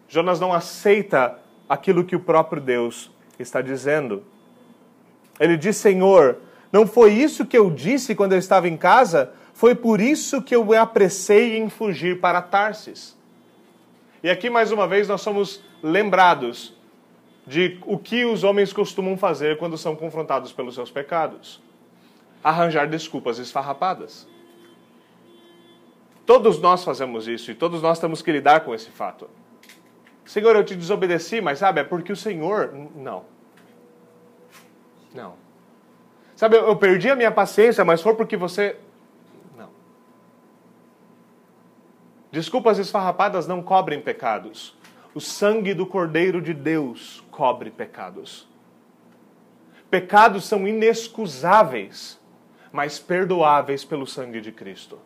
Jonas 0.08 0.40
não 0.40 0.52
aceita 0.52 1.38
aquilo 1.70 2.04
que 2.04 2.16
o 2.16 2.20
próprio 2.20 2.60
Deus 2.60 3.12
está 3.38 3.62
dizendo. 3.62 4.24
Ele 5.40 5.56
diz: 5.58 5.78
Senhor, 5.78 6.40
não 6.72 6.88
foi 6.88 7.14
isso 7.14 7.46
que 7.46 7.56
eu 7.56 7.70
disse 7.70 8.16
quando 8.16 8.32
eu 8.32 8.40
estava 8.40 8.68
em 8.68 8.76
casa? 8.76 9.32
Foi 9.54 9.76
por 9.76 10.02
isso 10.02 10.42
que 10.42 10.56
eu 10.56 10.66
me 10.66 10.76
apressei 10.76 11.56
em 11.56 11.70
fugir 11.70 12.20
para 12.20 12.42
Tarsis. 12.42 13.16
E 14.24 14.30
aqui, 14.32 14.50
mais 14.50 14.72
uma 14.72 14.88
vez, 14.88 15.08
nós 15.08 15.22
somos 15.22 15.64
lembrados 15.84 16.76
de 17.52 17.78
o 17.86 17.98
que 17.98 18.24
os 18.24 18.46
homens 18.46 18.72
costumam 18.72 19.18
fazer 19.18 19.58
quando 19.58 19.78
são 19.78 19.94
confrontados 19.94 20.54
pelos 20.54 20.74
seus 20.74 20.90
pecados: 20.90 21.62
arranjar 22.42 22.88
desculpas 22.88 23.40
esfarrapadas. 23.40 24.26
Todos 26.26 26.62
nós 26.62 26.82
fazemos 26.82 27.28
isso 27.28 27.52
e 27.52 27.56
todos 27.56 27.82
nós 27.82 28.00
temos 28.00 28.22
que 28.22 28.32
lidar 28.32 28.62
com 28.62 28.74
esse 28.74 28.90
fato. 28.90 29.30
Senhor, 30.24 30.56
eu 30.56 30.64
te 30.64 30.78
desobedeci, 30.78 31.42
mas 31.42 31.60
sabe, 31.60 31.82
é 31.82 31.84
porque 31.84 32.14
o 32.14 32.16
Senhor. 32.16 32.74
Não. 32.96 33.26
Não. 35.14 35.34
Sabe, 36.38 36.56
eu, 36.56 36.76
perdi 36.78 37.10
a 37.10 37.18
minha 37.18 37.32
paciência, 37.32 37.84
mas 37.84 38.02
foi 38.02 38.16
porque 38.16 38.38
você. 38.38 38.78
Não. 39.58 39.72
Desculpas 42.32 42.80
esfarrapadas 42.80 43.46
não 43.46 43.62
cobrem 43.62 44.00
pecados. 44.00 44.80
O 45.14 45.20
sangue 45.20 45.74
do 45.74 45.86
Cordeiro 45.86 46.42
de 46.42 46.54
Deus 46.54 47.22
cobre 47.30 47.70
pecados. 47.70 48.48
Pecados 49.90 50.46
são 50.46 50.66
inexcusáveis, 50.66 52.18
mas 52.72 52.98
perdoáveis 52.98 53.84
pelo 53.84 54.08
sangue 54.08 54.40
de 54.40 54.54
Cristo. 54.54 55.00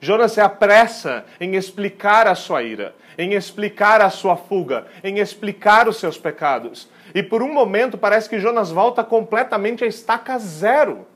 Jonas 0.00 0.32
se 0.32 0.40
apressa 0.40 1.24
em 1.40 1.54
explicar 1.54 2.26
a 2.26 2.34
sua 2.34 2.64
ira, 2.64 2.96
em 3.16 3.34
explicar 3.34 4.00
a 4.00 4.10
sua 4.10 4.36
fuga, 4.36 4.88
em 5.04 5.20
explicar 5.20 5.86
os 5.86 5.98
seus 5.98 6.18
pecados. 6.18 6.90
E 7.14 7.22
por 7.22 7.40
um 7.40 7.52
momento 7.52 7.96
parece 7.96 8.28
que 8.28 8.40
Jonas 8.40 8.72
volta 8.72 9.04
completamente 9.04 9.84
a 9.84 9.86
estaca 9.86 10.36
zero. 10.40 11.06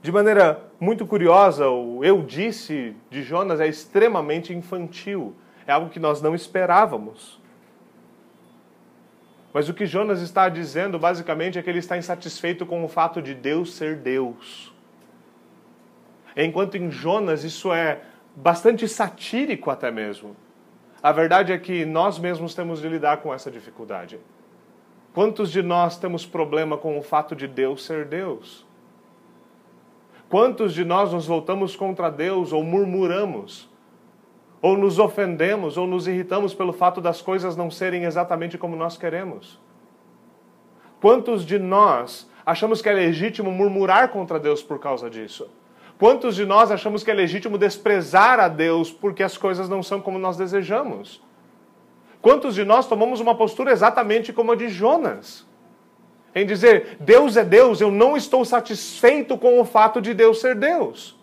De 0.00 0.10
maneira 0.10 0.62
muito 0.84 1.06
curiosa, 1.06 1.68
o 1.68 2.04
eu 2.04 2.22
disse 2.22 2.94
de 3.10 3.22
Jonas 3.22 3.58
é 3.58 3.66
extremamente 3.66 4.52
infantil. 4.52 5.34
É 5.66 5.72
algo 5.72 5.88
que 5.88 5.98
nós 5.98 6.20
não 6.20 6.34
esperávamos. 6.34 7.40
Mas 9.52 9.68
o 9.68 9.74
que 9.74 9.86
Jonas 9.86 10.20
está 10.20 10.48
dizendo 10.48 10.98
basicamente 10.98 11.58
é 11.58 11.62
que 11.62 11.70
ele 11.70 11.78
está 11.78 11.96
insatisfeito 11.96 12.66
com 12.66 12.84
o 12.84 12.88
fato 12.88 13.22
de 13.22 13.34
Deus 13.34 13.72
ser 13.72 13.96
Deus. 13.96 14.74
Enquanto 16.36 16.76
em 16.76 16.90
Jonas 16.90 17.44
isso 17.44 17.72
é 17.72 18.02
bastante 18.36 18.86
satírico 18.86 19.70
até 19.70 19.90
mesmo. 19.90 20.36
A 21.02 21.12
verdade 21.12 21.52
é 21.52 21.58
que 21.58 21.84
nós 21.84 22.18
mesmos 22.18 22.54
temos 22.54 22.80
de 22.80 22.88
lidar 22.88 23.18
com 23.18 23.32
essa 23.32 23.50
dificuldade. 23.50 24.18
Quantos 25.14 25.50
de 25.50 25.62
nós 25.62 25.96
temos 25.96 26.26
problema 26.26 26.76
com 26.76 26.98
o 26.98 27.02
fato 27.02 27.36
de 27.36 27.46
Deus 27.46 27.84
ser 27.84 28.04
Deus? 28.04 28.66
Quantos 30.34 30.74
de 30.74 30.84
nós 30.84 31.12
nos 31.12 31.28
voltamos 31.28 31.76
contra 31.76 32.10
Deus 32.10 32.52
ou 32.52 32.64
murmuramos? 32.64 33.70
Ou 34.60 34.76
nos 34.76 34.98
ofendemos 34.98 35.76
ou 35.76 35.86
nos 35.86 36.08
irritamos 36.08 36.52
pelo 36.52 36.72
fato 36.72 37.00
das 37.00 37.22
coisas 37.22 37.56
não 37.56 37.70
serem 37.70 38.02
exatamente 38.02 38.58
como 38.58 38.74
nós 38.74 38.96
queremos? 38.96 39.60
Quantos 41.00 41.46
de 41.46 41.56
nós 41.56 42.28
achamos 42.44 42.82
que 42.82 42.88
é 42.88 42.92
legítimo 42.92 43.52
murmurar 43.52 44.08
contra 44.08 44.40
Deus 44.40 44.60
por 44.60 44.80
causa 44.80 45.08
disso? 45.08 45.48
Quantos 46.00 46.34
de 46.34 46.44
nós 46.44 46.72
achamos 46.72 47.04
que 47.04 47.12
é 47.12 47.14
legítimo 47.14 47.56
desprezar 47.56 48.40
a 48.40 48.48
Deus 48.48 48.90
porque 48.90 49.22
as 49.22 49.38
coisas 49.38 49.68
não 49.68 49.84
são 49.84 50.00
como 50.00 50.18
nós 50.18 50.36
desejamos? 50.36 51.22
Quantos 52.20 52.56
de 52.56 52.64
nós 52.64 52.88
tomamos 52.88 53.20
uma 53.20 53.36
postura 53.36 53.70
exatamente 53.70 54.32
como 54.32 54.50
a 54.50 54.56
de 54.56 54.68
Jonas? 54.68 55.46
Em 56.34 56.44
dizer, 56.44 56.96
Deus 56.98 57.36
é 57.36 57.44
Deus, 57.44 57.80
eu 57.80 57.90
não 57.90 58.16
estou 58.16 58.44
satisfeito 58.44 59.38
com 59.38 59.60
o 59.60 59.64
fato 59.64 60.00
de 60.00 60.12
Deus 60.12 60.40
ser 60.40 60.54
Deus. 60.54 61.16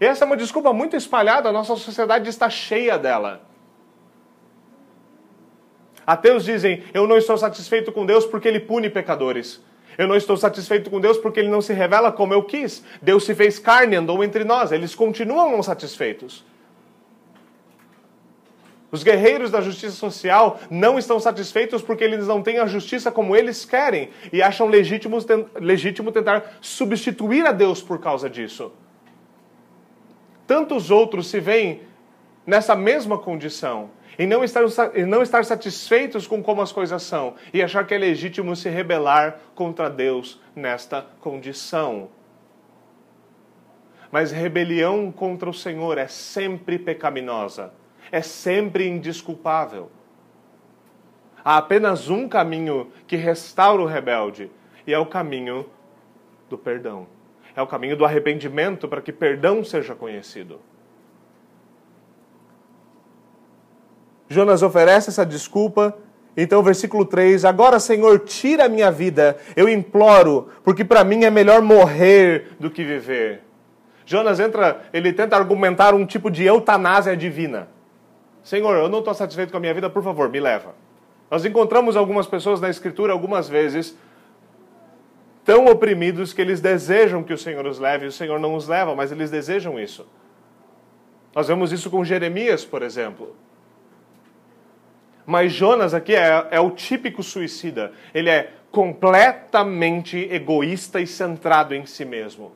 Essa 0.00 0.24
é 0.24 0.26
uma 0.26 0.36
desculpa 0.36 0.72
muito 0.72 0.96
espalhada, 0.96 1.48
a 1.48 1.52
nossa 1.52 1.76
sociedade 1.76 2.28
está 2.28 2.48
cheia 2.48 2.98
dela. 2.98 3.42
Ateus 6.06 6.44
dizem, 6.44 6.84
eu 6.94 7.06
não 7.06 7.18
estou 7.18 7.36
satisfeito 7.36 7.90
com 7.90 8.06
Deus 8.06 8.24
porque 8.24 8.46
ele 8.46 8.60
pune 8.60 8.88
pecadores. 8.88 9.60
Eu 9.98 10.06
não 10.06 10.14
estou 10.14 10.36
satisfeito 10.36 10.90
com 10.90 11.00
Deus 11.00 11.18
porque 11.18 11.40
ele 11.40 11.48
não 11.48 11.60
se 11.60 11.72
revela 11.72 12.12
como 12.12 12.32
eu 12.32 12.42
quis. 12.42 12.84
Deus 13.02 13.24
se 13.24 13.34
fez 13.34 13.58
carne, 13.58 13.96
andou 13.96 14.22
entre 14.22 14.44
nós. 14.44 14.70
Eles 14.70 14.94
continuam 14.94 15.50
não 15.50 15.62
satisfeitos. 15.62 16.44
Os 18.96 19.02
guerreiros 19.02 19.50
da 19.50 19.60
justiça 19.60 19.94
social 19.94 20.58
não 20.70 20.98
estão 20.98 21.20
satisfeitos 21.20 21.82
porque 21.82 22.02
eles 22.02 22.26
não 22.26 22.42
têm 22.42 22.60
a 22.60 22.64
justiça 22.64 23.12
como 23.12 23.36
eles 23.36 23.62
querem 23.62 24.08
e 24.32 24.40
acham 24.40 24.66
legítimo, 24.68 25.18
legítimo 25.60 26.10
tentar 26.10 26.56
substituir 26.62 27.44
a 27.44 27.52
Deus 27.52 27.82
por 27.82 28.00
causa 28.00 28.30
disso. 28.30 28.72
Tantos 30.46 30.90
outros 30.90 31.26
se 31.26 31.38
veem 31.40 31.82
nessa 32.46 32.74
mesma 32.74 33.18
condição 33.18 33.90
em 34.18 34.26
não 34.26 34.42
estar, 34.42 34.64
em 34.94 35.04
não 35.04 35.20
estar 35.20 35.44
satisfeitos 35.44 36.26
com 36.26 36.42
como 36.42 36.62
as 36.62 36.72
coisas 36.72 37.02
são 37.02 37.34
e 37.52 37.62
achar 37.62 37.86
que 37.86 37.92
é 37.92 37.98
legítimo 37.98 38.56
se 38.56 38.70
rebelar 38.70 39.40
contra 39.54 39.90
Deus 39.90 40.40
nesta 40.54 41.04
condição. 41.20 42.08
Mas 44.10 44.32
rebelião 44.32 45.12
contra 45.12 45.50
o 45.50 45.52
Senhor 45.52 45.98
é 45.98 46.06
sempre 46.06 46.78
pecaminosa, 46.78 47.74
é 48.10 48.22
sempre 48.22 48.88
indisculpável. 48.88 49.90
Há 51.44 51.58
apenas 51.58 52.08
um 52.10 52.28
caminho 52.28 52.90
que 53.06 53.16
restaura 53.16 53.82
o 53.82 53.86
rebelde, 53.86 54.50
e 54.86 54.92
é 54.92 54.98
o 54.98 55.06
caminho 55.06 55.66
do 56.48 56.58
perdão. 56.58 57.06
É 57.54 57.62
o 57.62 57.66
caminho 57.66 57.96
do 57.96 58.04
arrependimento 58.04 58.88
para 58.88 59.00
que 59.00 59.12
perdão 59.12 59.64
seja 59.64 59.94
conhecido. 59.94 60.60
Jonas 64.28 64.62
oferece 64.62 65.10
essa 65.10 65.24
desculpa. 65.24 65.96
Então, 66.36 66.62
versículo 66.62 67.04
3: 67.04 67.44
Agora, 67.44 67.80
Senhor, 67.80 68.18
tira 68.20 68.66
a 68.66 68.68
minha 68.68 68.90
vida, 68.90 69.38
eu 69.54 69.68
imploro, 69.68 70.48
porque 70.62 70.84
para 70.84 71.04
mim 71.04 71.24
é 71.24 71.30
melhor 71.30 71.62
morrer 71.62 72.48
do 72.60 72.70
que 72.70 72.84
viver. 72.84 73.42
Jonas 74.04 74.38
entra, 74.38 74.82
ele 74.92 75.12
tenta 75.12 75.36
argumentar 75.36 75.94
um 75.94 76.04
tipo 76.04 76.30
de 76.30 76.44
eutanásia 76.44 77.16
divina. 77.16 77.68
Senhor, 78.46 78.76
eu 78.76 78.88
não 78.88 79.00
estou 79.00 79.12
satisfeito 79.12 79.50
com 79.50 79.56
a 79.56 79.60
minha 79.60 79.74
vida, 79.74 79.90
por 79.90 80.04
favor, 80.04 80.28
me 80.28 80.38
leva. 80.38 80.72
Nós 81.28 81.44
encontramos 81.44 81.96
algumas 81.96 82.28
pessoas 82.28 82.60
na 82.60 82.70
Escritura 82.70 83.12
algumas 83.12 83.48
vezes 83.48 83.98
tão 85.44 85.66
oprimidos 85.66 86.32
que 86.32 86.40
eles 86.42 86.60
desejam 86.60 87.24
que 87.24 87.32
o 87.32 87.38
Senhor 87.38 87.66
os 87.66 87.80
leve, 87.80 88.04
e 88.04 88.08
o 88.08 88.12
Senhor 88.12 88.38
não 88.38 88.54
os 88.54 88.68
leva, 88.68 88.94
mas 88.94 89.10
eles 89.10 89.32
desejam 89.32 89.80
isso. 89.80 90.06
Nós 91.34 91.48
vemos 91.48 91.72
isso 91.72 91.90
com 91.90 92.04
Jeremias, 92.04 92.64
por 92.64 92.84
exemplo. 92.84 93.34
Mas 95.26 95.52
Jonas 95.52 95.92
aqui 95.92 96.14
é, 96.14 96.46
é 96.52 96.60
o 96.60 96.70
típico 96.70 97.24
suicida. 97.24 97.90
Ele 98.14 98.30
é 98.30 98.52
completamente 98.70 100.18
egoísta 100.30 101.00
e 101.00 101.06
centrado 101.08 101.74
em 101.74 101.84
si 101.84 102.04
mesmo. 102.04 102.52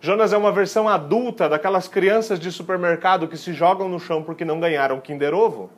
Jonas 0.00 0.32
é 0.32 0.36
uma 0.36 0.52
versão 0.52 0.88
adulta 0.88 1.48
daquelas 1.48 1.88
crianças 1.88 2.38
de 2.38 2.52
supermercado 2.52 3.26
que 3.26 3.36
se 3.36 3.52
jogam 3.52 3.88
no 3.88 3.98
chão 3.98 4.22
porque 4.22 4.44
não 4.44 4.60
ganharam 4.60 5.00
Kinder 5.00 5.34
Ovo. 5.34 5.70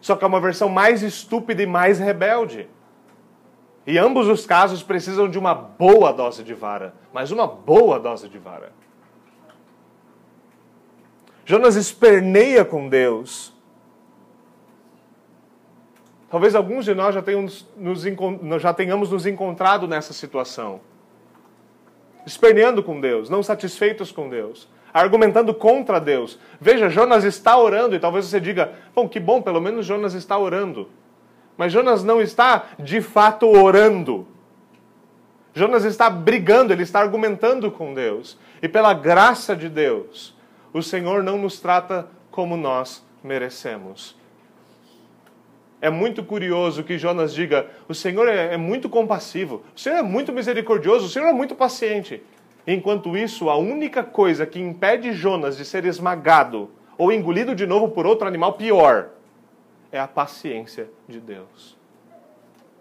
Só 0.00 0.16
que 0.16 0.24
é 0.24 0.26
uma 0.26 0.40
versão 0.40 0.68
mais 0.68 1.02
estúpida 1.02 1.62
e 1.62 1.66
mais 1.66 1.98
rebelde. 1.98 2.68
E 3.86 3.98
ambos 3.98 4.28
os 4.28 4.44
casos 4.46 4.82
precisam 4.82 5.28
de 5.28 5.38
uma 5.38 5.54
boa 5.54 6.12
dose 6.12 6.42
de 6.42 6.54
vara, 6.54 6.94
mas 7.12 7.30
uma 7.30 7.46
boa 7.46 7.98
dose 7.98 8.28
de 8.28 8.38
vara. 8.38 8.72
Jonas 11.44 11.76
esperneia 11.76 12.64
com 12.64 12.88
Deus. 12.88 13.52
Talvez 16.30 16.54
alguns 16.54 16.84
de 16.84 16.94
nós 16.94 17.14
já 17.14 17.22
nos, 17.76 18.06
já 18.60 18.72
tenhamos 18.72 19.10
nos 19.10 19.26
encontrado 19.26 19.86
nessa 19.86 20.12
situação. 20.12 20.80
Esperneando 22.26 22.82
com 22.82 23.00
Deus, 23.00 23.28
não 23.28 23.42
satisfeitos 23.42 24.12
com 24.12 24.28
Deus, 24.28 24.68
argumentando 24.92 25.52
contra 25.52 26.00
Deus. 26.00 26.38
Veja, 26.60 26.88
Jonas 26.88 27.24
está 27.24 27.56
orando, 27.56 27.96
e 27.96 28.00
talvez 28.00 28.26
você 28.26 28.40
diga: 28.40 28.72
bom, 28.94 29.08
que 29.08 29.18
bom, 29.18 29.42
pelo 29.42 29.60
menos 29.60 29.86
Jonas 29.86 30.14
está 30.14 30.38
orando. 30.38 30.88
Mas 31.56 31.72
Jonas 31.72 32.02
não 32.02 32.20
está 32.20 32.66
de 32.78 33.00
fato 33.00 33.46
orando. 33.46 34.26
Jonas 35.54 35.84
está 35.84 36.08
brigando, 36.08 36.72
ele 36.72 36.82
está 36.82 37.00
argumentando 37.00 37.70
com 37.70 37.92
Deus. 37.92 38.38
E 38.62 38.68
pela 38.68 38.94
graça 38.94 39.54
de 39.54 39.68
Deus, 39.68 40.34
o 40.72 40.82
Senhor 40.82 41.22
não 41.22 41.36
nos 41.36 41.60
trata 41.60 42.08
como 42.30 42.56
nós 42.56 43.04
merecemos. 43.22 44.16
É 45.82 45.90
muito 45.90 46.22
curioso 46.22 46.84
que 46.84 46.96
Jonas 46.96 47.34
diga: 47.34 47.66
o 47.88 47.94
Senhor 47.94 48.28
é, 48.28 48.54
é 48.54 48.56
muito 48.56 48.88
compassivo, 48.88 49.64
o 49.74 49.80
Senhor 49.80 49.96
é 49.96 50.02
muito 50.02 50.32
misericordioso, 50.32 51.06
o 51.06 51.08
Senhor 51.08 51.26
é 51.26 51.32
muito 51.32 51.56
paciente. 51.56 52.22
Enquanto 52.64 53.16
isso, 53.16 53.50
a 53.50 53.56
única 53.56 54.04
coisa 54.04 54.46
que 54.46 54.60
impede 54.60 55.12
Jonas 55.12 55.56
de 55.56 55.64
ser 55.64 55.84
esmagado 55.84 56.70
ou 56.96 57.10
engolido 57.10 57.52
de 57.52 57.66
novo 57.66 57.88
por 57.88 58.06
outro 58.06 58.28
animal 58.28 58.52
pior 58.52 59.08
é 59.90 59.98
a 59.98 60.06
paciência 60.06 60.88
de 61.08 61.18
Deus. 61.18 61.76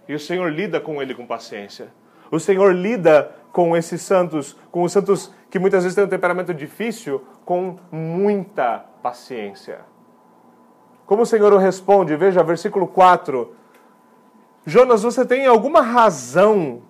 E 0.08 0.14
o 0.14 0.20
Senhor 0.20 0.52
lida 0.54 0.80
com 0.80 1.02
ele 1.02 1.16
com 1.16 1.26
paciência. 1.26 1.88
O 2.30 2.40
Senhor 2.40 2.72
lida 2.72 3.36
com 3.52 3.76
esses 3.76 4.04
santos, 4.04 4.56
com 4.72 4.84
os 4.84 4.92
santos 4.92 5.34
que 5.50 5.58
muitas 5.58 5.84
vezes 5.84 5.96
têm 5.96 6.06
um 6.06 6.08
temperamento 6.08 6.54
difícil, 6.54 7.26
com 7.44 7.78
muita 7.92 8.86
paciência. 9.02 9.80
Como 11.06 11.24
o 11.24 11.26
Senhor 11.26 11.52
o 11.54 11.58
responde? 11.58 12.16
Veja, 12.16 12.44
versículo 12.44 12.88
4. 12.88 13.56
Jonas, 14.66 15.04
você 15.04 15.26
tem 15.26 15.46
alguma 15.46 15.82
razão 15.82 16.84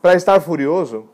para 0.00 0.14
estar 0.14 0.40
furioso? 0.40 1.08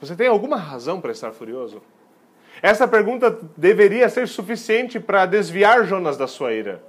Você 0.00 0.16
tem 0.16 0.28
alguma 0.28 0.56
razão 0.56 1.00
para 1.00 1.12
estar 1.12 1.32
furioso? 1.32 1.82
Essa 2.62 2.88
pergunta 2.88 3.38
deveria 3.56 4.08
ser 4.08 4.26
suficiente 4.28 4.98
para 4.98 5.26
desviar 5.26 5.84
Jonas 5.84 6.16
da 6.16 6.26
sua 6.26 6.52
ira. 6.52 6.82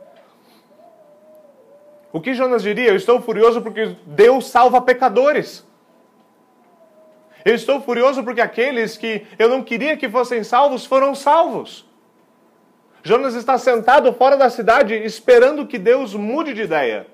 O 2.12 2.20
que 2.20 2.34
Jonas 2.34 2.62
diria? 2.62 2.90
Eu 2.90 2.96
estou 2.96 3.22
furioso 3.22 3.62
porque 3.62 3.96
Deus 4.06 4.50
salva 4.50 4.82
pecadores. 4.82 5.66
Eu 7.44 7.56
estou 7.56 7.82
furioso 7.82 8.24
porque 8.24 8.42
aqueles 8.42 8.98
que 8.98 9.26
eu 9.38 9.50
não 9.50 9.64
queria 9.64 9.98
que 9.98 10.10
fossem 10.10 10.44
salvos 10.44 10.86
foram 10.86 11.16
salvos. 11.16 11.90
Jonas 13.04 13.34
está 13.34 13.58
sentado 13.58 14.14
fora 14.14 14.38
da 14.38 14.50
cidade 14.50 14.94
esperando 14.94 15.66
que 15.66 15.80
Deus 15.80 16.14
mude 16.14 16.54
de 16.54 16.62
ideia 16.62 17.08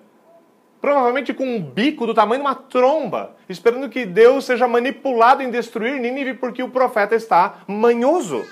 provavelmente 0.79 1.33
com 1.33 1.43
um 1.43 1.61
bico 1.61 2.05
do 2.05 2.13
tamanho 2.13 2.41
de 2.41 2.47
uma 2.47 2.55
tromba, 2.55 3.35
esperando 3.49 3.89
que 3.89 4.05
Deus 4.05 4.45
seja 4.45 4.67
manipulado 4.67 5.41
em 5.43 5.49
destruir 5.49 5.99
Nínive 5.99 6.35
porque 6.35 6.61
o 6.63 6.69
profeta 6.69 7.15
está 7.15 7.63
manhoso. 7.67 8.45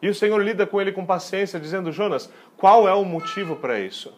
E 0.00 0.08
o 0.08 0.14
Senhor 0.14 0.40
lida 0.42 0.66
com 0.66 0.80
ele 0.80 0.90
com 0.90 1.04
paciência, 1.04 1.60
dizendo: 1.60 1.92
Jonas, 1.92 2.32
qual 2.56 2.88
é 2.88 2.94
o 2.94 3.04
motivo 3.04 3.56
para 3.56 3.78
isso? 3.78 4.12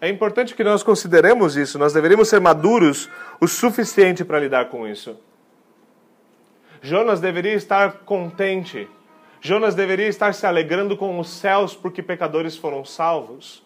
É 0.00 0.08
importante 0.08 0.54
que 0.54 0.64
nós 0.64 0.82
consideremos 0.82 1.56
isso, 1.56 1.78
nós 1.78 1.92
deveríamos 1.92 2.28
ser 2.28 2.40
maduros 2.40 3.10
o 3.40 3.46
suficiente 3.46 4.24
para 4.24 4.40
lidar 4.40 4.68
com 4.68 4.86
isso. 4.88 5.16
Jonas 6.80 7.20
deveria 7.20 7.54
estar 7.54 7.92
contente 8.04 8.88
Jonas 9.40 9.74
deveria 9.74 10.06
estar 10.06 10.34
se 10.34 10.46
alegrando 10.46 10.96
com 10.96 11.18
os 11.18 11.30
céus 11.30 11.74
porque 11.74 12.02
pecadores 12.02 12.56
foram 12.56 12.84
salvos. 12.84 13.64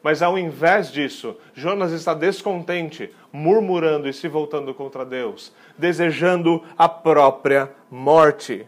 Mas 0.00 0.22
ao 0.22 0.38
invés 0.38 0.90
disso, 0.90 1.36
Jonas 1.54 1.92
está 1.92 2.14
descontente, 2.14 3.12
murmurando 3.32 4.08
e 4.08 4.12
se 4.12 4.28
voltando 4.28 4.72
contra 4.74 5.04
Deus, 5.04 5.52
desejando 5.76 6.62
a 6.78 6.88
própria 6.88 7.70
morte. 7.90 8.66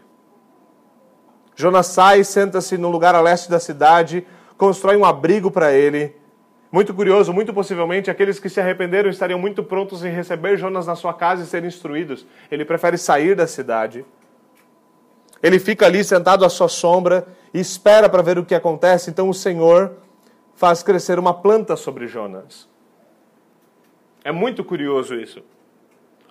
Jonas 1.55 1.87
sai, 1.87 2.23
senta-se 2.23 2.77
no 2.77 2.89
lugar 2.89 3.15
a 3.15 3.21
leste 3.21 3.49
da 3.49 3.59
cidade, 3.59 4.25
constrói 4.57 4.97
um 4.97 5.05
abrigo 5.05 5.49
para 5.49 5.73
ele. 5.73 6.15
Muito 6.75 6.93
curioso, 6.93 7.31
muito 7.31 7.53
possivelmente 7.53 8.11
aqueles 8.11 8.37
que 8.37 8.49
se 8.49 8.59
arrependeram 8.59 9.09
estariam 9.09 9.39
muito 9.39 9.63
prontos 9.63 10.03
em 10.03 10.09
receber 10.09 10.57
Jonas 10.57 10.85
na 10.85 10.93
sua 10.93 11.13
casa 11.13 11.41
e 11.41 11.45
ser 11.45 11.63
instruídos. 11.63 12.27
Ele 12.51 12.65
prefere 12.65 12.97
sair 12.97 13.33
da 13.33 13.47
cidade. 13.47 14.05
Ele 15.41 15.57
fica 15.57 15.85
ali 15.85 16.03
sentado 16.03 16.43
à 16.43 16.49
sua 16.49 16.67
sombra 16.67 17.25
e 17.53 17.61
espera 17.61 18.09
para 18.09 18.21
ver 18.21 18.37
o 18.37 18.43
que 18.43 18.53
acontece. 18.53 19.09
Então 19.09 19.29
o 19.29 19.33
Senhor 19.33 19.93
faz 20.53 20.83
crescer 20.83 21.17
uma 21.17 21.33
planta 21.33 21.77
sobre 21.77 22.07
Jonas. 22.07 22.67
É 24.21 24.33
muito 24.33 24.61
curioso 24.61 25.15
isso. 25.15 25.41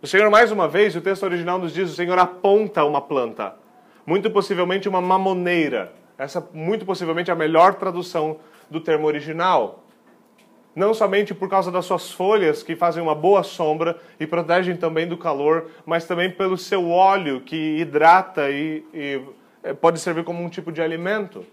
O 0.02 0.07
Senhor, 0.07 0.28
mais 0.28 0.52
uma 0.52 0.68
vez, 0.68 0.94
o 0.94 1.00
texto 1.00 1.22
original 1.22 1.59
nos 1.59 1.72
diz: 1.72 1.90
o 1.90 1.94
Senhor 1.94 2.18
aponta 2.18 2.85
uma 2.85 3.00
planta, 3.00 3.57
muito 4.04 4.30
possivelmente 4.30 4.90
uma 4.90 5.00
mamoneira. 5.00 5.94
Essa, 6.18 6.46
muito 6.52 6.85
possivelmente, 6.85 7.30
é 7.30 7.33
a 7.33 7.37
melhor 7.37 7.76
tradução 7.76 8.40
do 8.70 8.78
termo 8.78 9.07
original 9.07 9.83
não 10.74 10.92
somente 10.92 11.32
por 11.34 11.48
causa 11.48 11.70
das 11.70 11.84
suas 11.84 12.10
folhas, 12.10 12.62
que 12.62 12.74
fazem 12.74 13.02
uma 13.02 13.14
boa 13.14 13.42
sombra 13.42 13.98
e 14.18 14.26
protegem 14.26 14.76
também 14.76 15.06
do 15.06 15.16
calor, 15.16 15.66
mas 15.87 16.06
também 16.06 16.30
pelo 16.30 16.58
seu 16.58 16.90
óleo, 16.90 17.40
que 17.40 17.78
hidrata 17.78 18.50
e, 18.50 18.84
e 18.92 19.20
é, 19.62 19.72
pode 19.72 20.00
servir 20.00 20.24
como 20.24 20.42
um 20.42 20.48
tipo 20.48 20.72
de 20.72 20.82
alimento. 20.82 21.44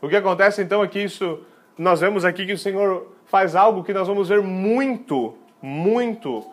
O 0.00 0.08
que 0.08 0.16
acontece 0.16 0.62
então 0.62 0.84
é 0.84 0.88
que 0.88 1.02
isso, 1.02 1.40
nós 1.78 2.00
vemos 2.00 2.24
aqui 2.24 2.44
que 2.44 2.52
o 2.52 2.58
Senhor 2.58 3.12
faz 3.26 3.56
algo 3.56 3.82
que 3.82 3.92
nós 3.92 4.06
vamos 4.06 4.28
ver 4.28 4.42
muito, 4.42 5.34
muito 5.60 6.44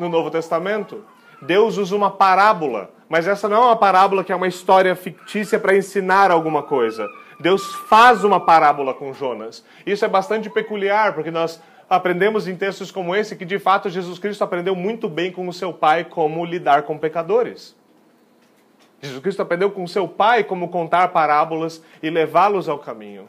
no 0.00 0.08
Novo 0.08 0.30
Testamento. 0.30 1.04
Deus 1.42 1.76
usa 1.76 1.94
uma 1.94 2.10
parábola, 2.10 2.90
mas 3.08 3.28
essa 3.28 3.48
não 3.48 3.56
é 3.56 3.60
uma 3.66 3.76
parábola 3.76 4.24
que 4.24 4.32
é 4.32 4.36
uma 4.36 4.48
história 4.48 4.96
fictícia 4.96 5.60
para 5.60 5.76
ensinar 5.76 6.30
alguma 6.30 6.62
coisa. 6.62 7.06
Deus 7.38 7.74
faz 7.88 8.24
uma 8.24 8.40
parábola 8.40 8.94
com 8.94 9.12
Jonas. 9.12 9.64
Isso 9.84 10.04
é 10.04 10.08
bastante 10.08 10.48
peculiar, 10.48 11.14
porque 11.14 11.30
nós 11.30 11.60
aprendemos 11.88 12.48
em 12.48 12.56
textos 12.56 12.90
como 12.90 13.14
esse 13.14 13.36
que 13.36 13.44
de 13.44 13.58
fato 13.58 13.90
Jesus 13.90 14.18
Cristo 14.18 14.42
aprendeu 14.42 14.74
muito 14.74 15.08
bem 15.08 15.30
com 15.30 15.46
o 15.46 15.52
seu 15.52 15.72
Pai 15.72 16.04
como 16.04 16.44
lidar 16.44 16.82
com 16.82 16.98
pecadores. 16.98 17.76
Jesus 19.00 19.22
Cristo 19.22 19.42
aprendeu 19.42 19.70
com 19.70 19.84
o 19.84 19.88
seu 19.88 20.08
Pai 20.08 20.42
como 20.42 20.68
contar 20.68 21.08
parábolas 21.08 21.82
e 22.02 22.10
levá-los 22.10 22.68
ao 22.68 22.78
caminho. 22.78 23.28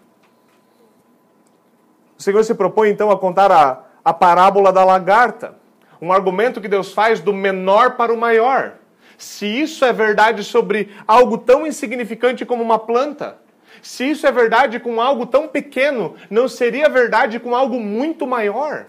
O 2.18 2.24
Senhor 2.24 2.44
se 2.44 2.56
propõe 2.56 2.90
então 2.90 3.12
a 3.12 3.18
contar 3.18 3.52
a, 3.52 3.84
a 4.04 4.14
parábola 4.14 4.72
da 4.74 4.84
lagarta, 4.84 5.56
um 6.02 6.12
argumento 6.12 6.62
que 6.62 6.68
Deus 6.68 6.94
faz 6.94 7.20
do 7.20 7.34
menor 7.34 7.96
para 7.96 8.14
o 8.14 8.18
maior. 8.18 8.76
Se 9.18 9.46
isso 9.46 9.84
é 9.84 9.92
verdade 9.92 10.44
sobre 10.44 10.96
algo 11.08 11.38
tão 11.38 11.66
insignificante 11.66 12.46
como 12.46 12.64
uma 12.64 12.80
planta, 12.80 13.38
se 13.82 14.10
isso 14.10 14.26
é 14.28 14.32
verdade 14.32 14.80
com 14.80 15.02
algo 15.02 15.26
tão 15.26 15.48
pequeno, 15.48 16.16
não 16.30 16.48
seria 16.48 16.90
verdade 16.90 17.40
com 17.40 17.56
algo 17.56 17.80
muito 17.80 18.26
maior? 18.26 18.88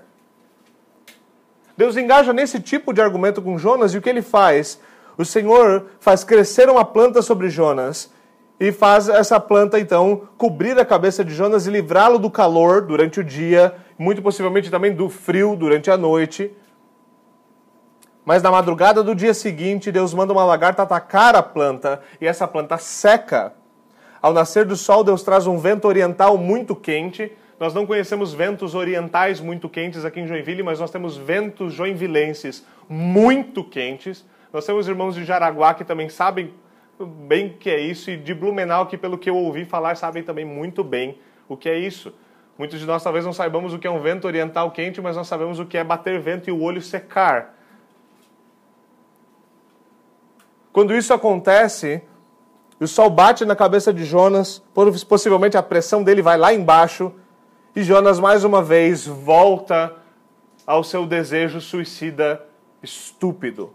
Deus 1.77 1.97
engaja 1.97 2.33
nesse 2.33 2.61
tipo 2.61 2.93
de 2.93 3.01
argumento 3.01 3.41
com 3.41 3.57
Jonas 3.57 3.95
e 3.95 3.99
o 3.99 4.03
que 4.03 4.09
ele 4.09 4.23
faz? 4.23 4.81
O 5.17 5.25
Senhor 5.25 5.87
faz 6.01 6.25
crescer 6.25 6.69
uma 6.69 6.85
planta 6.85 7.23
sobre 7.23 7.49
Jonas 7.49 8.13
e 8.61 8.73
faz 8.73 9.09
essa 9.09 9.39
planta 9.39 9.79
então 9.79 10.29
cobrir 10.37 10.79
a 10.79 10.85
cabeça 10.85 11.25
de 11.25 11.33
Jonas 11.33 11.67
e 11.67 11.71
livrá-lo 11.71 12.19
do 12.19 12.31
calor 12.31 12.83
durante 12.83 13.21
o 13.21 13.25
dia, 13.25 13.75
muito 13.97 14.21
possivelmente 14.21 14.71
também 14.71 14.95
do 14.95 15.09
frio 15.09 15.55
durante 15.55 15.91
a 15.91 15.97
noite. 15.97 16.53
Mas 18.25 18.43
na 18.43 18.51
madrugada 18.51 19.03
do 19.03 19.15
dia 19.15 19.33
seguinte, 19.33 19.91
Deus 19.91 20.13
manda 20.13 20.33
uma 20.33 20.45
lagarta 20.45 20.83
atacar 20.83 21.35
a 21.35 21.43
planta 21.43 22.01
e 22.21 22.27
essa 22.27 22.47
planta 22.47 22.77
seca. 22.77 23.55
Ao 24.29 24.35
nascer 24.35 24.67
do 24.67 24.77
sol, 24.77 25.03
Deus 25.03 25.23
traz 25.23 25.47
um 25.47 25.57
vento 25.57 25.89
oriental 25.89 26.37
muito 26.37 26.77
quente. 26.77 27.33
Nós 27.59 27.73
não 27.73 27.87
conhecemos 27.87 28.35
ventos 28.35 28.75
orientais 28.75 29.41
muito 29.41 29.71
quentes 29.71 30.05
aqui 30.05 30.21
em 30.21 30.27
Joinville, 30.27 30.63
mas 30.63 30.79
nós 30.79 30.91
temos 30.91 31.17
ventos 31.17 31.73
joinvilenses 31.73 32.63
muito 32.87 33.65
quentes. 33.65 34.27
Nós 34.53 34.67
temos 34.67 34.87
irmãos 34.87 35.15
de 35.15 35.25
Jaraguá 35.25 35.73
que 35.73 35.83
também 35.83 36.11
sabem 36.11 36.53
bem 37.27 37.47
o 37.47 37.55
que 37.55 37.71
é 37.71 37.81
isso, 37.81 38.11
e 38.11 38.19
de 38.19 38.35
Blumenau, 38.35 38.85
que 38.85 38.99
pelo 38.99 39.17
que 39.17 39.31
eu 39.31 39.35
ouvi 39.35 39.65
falar, 39.65 39.97
sabem 39.97 40.23
também 40.23 40.45
muito 40.45 40.85
bem 40.85 41.19
o 41.49 41.57
que 41.57 41.71
é 41.71 41.79
isso. 41.79 42.13
Muitos 42.59 42.79
de 42.79 42.85
nós 42.85 43.03
talvez 43.03 43.25
não 43.25 43.33
saibamos 43.33 43.73
o 43.73 43.79
que 43.79 43.87
é 43.87 43.91
um 43.91 44.03
vento 44.03 44.27
oriental 44.27 44.71
quente, 44.73 45.01
mas 45.01 45.17
nós 45.17 45.27
sabemos 45.27 45.59
o 45.59 45.65
que 45.65 45.79
é 45.79 45.83
bater 45.83 46.21
vento 46.21 46.51
e 46.51 46.53
o 46.53 46.61
olho 46.61 46.83
secar. 46.83 47.55
Quando 50.71 50.95
isso 50.95 51.15
acontece, 51.15 52.03
o 52.81 52.87
sol 52.87 53.11
bate 53.11 53.45
na 53.45 53.57
cabeça 53.57 53.93
de 53.93 54.05
Jonas, 54.05 54.63
possivelmente 55.09 55.57
a 55.57 55.63
pressão 55.63 56.03
dele 56.03 56.23
vai 56.23 56.37
lá 56.37 56.55
embaixo, 56.55 57.13
e 57.75 57.83
Jonas 57.83 58.21
mais 58.21 58.45
uma 58.45 58.63
vez 58.63 59.07
volta 59.07 59.95
ao 60.67 60.85
seu 60.85 61.07
desejo 61.07 61.61
suicida 61.61 62.45
estúpido. 62.83 63.73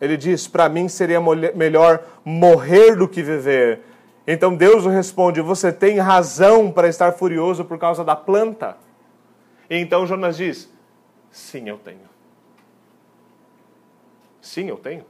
Ele 0.00 0.16
diz: 0.16 0.46
Para 0.46 0.68
mim 0.68 0.88
seria 0.88 1.20
melhor 1.54 2.04
morrer 2.24 2.96
do 2.96 3.08
que 3.08 3.22
viver. 3.22 3.82
Então 4.26 4.54
Deus 4.54 4.84
responde: 4.86 5.40
Você 5.40 5.72
tem 5.72 5.98
razão 5.98 6.70
para 6.70 6.88
estar 6.88 7.12
furioso 7.12 7.64
por 7.64 7.78
causa 7.78 8.04
da 8.04 8.14
planta. 8.14 8.76
E 9.68 9.76
então 9.76 10.06
Jonas 10.06 10.36
diz: 10.36 10.72
Sim, 11.30 11.68
eu 11.68 11.78
tenho. 11.78 12.08
Sim, 14.40 14.68
eu 14.68 14.76
tenho. 14.76 15.04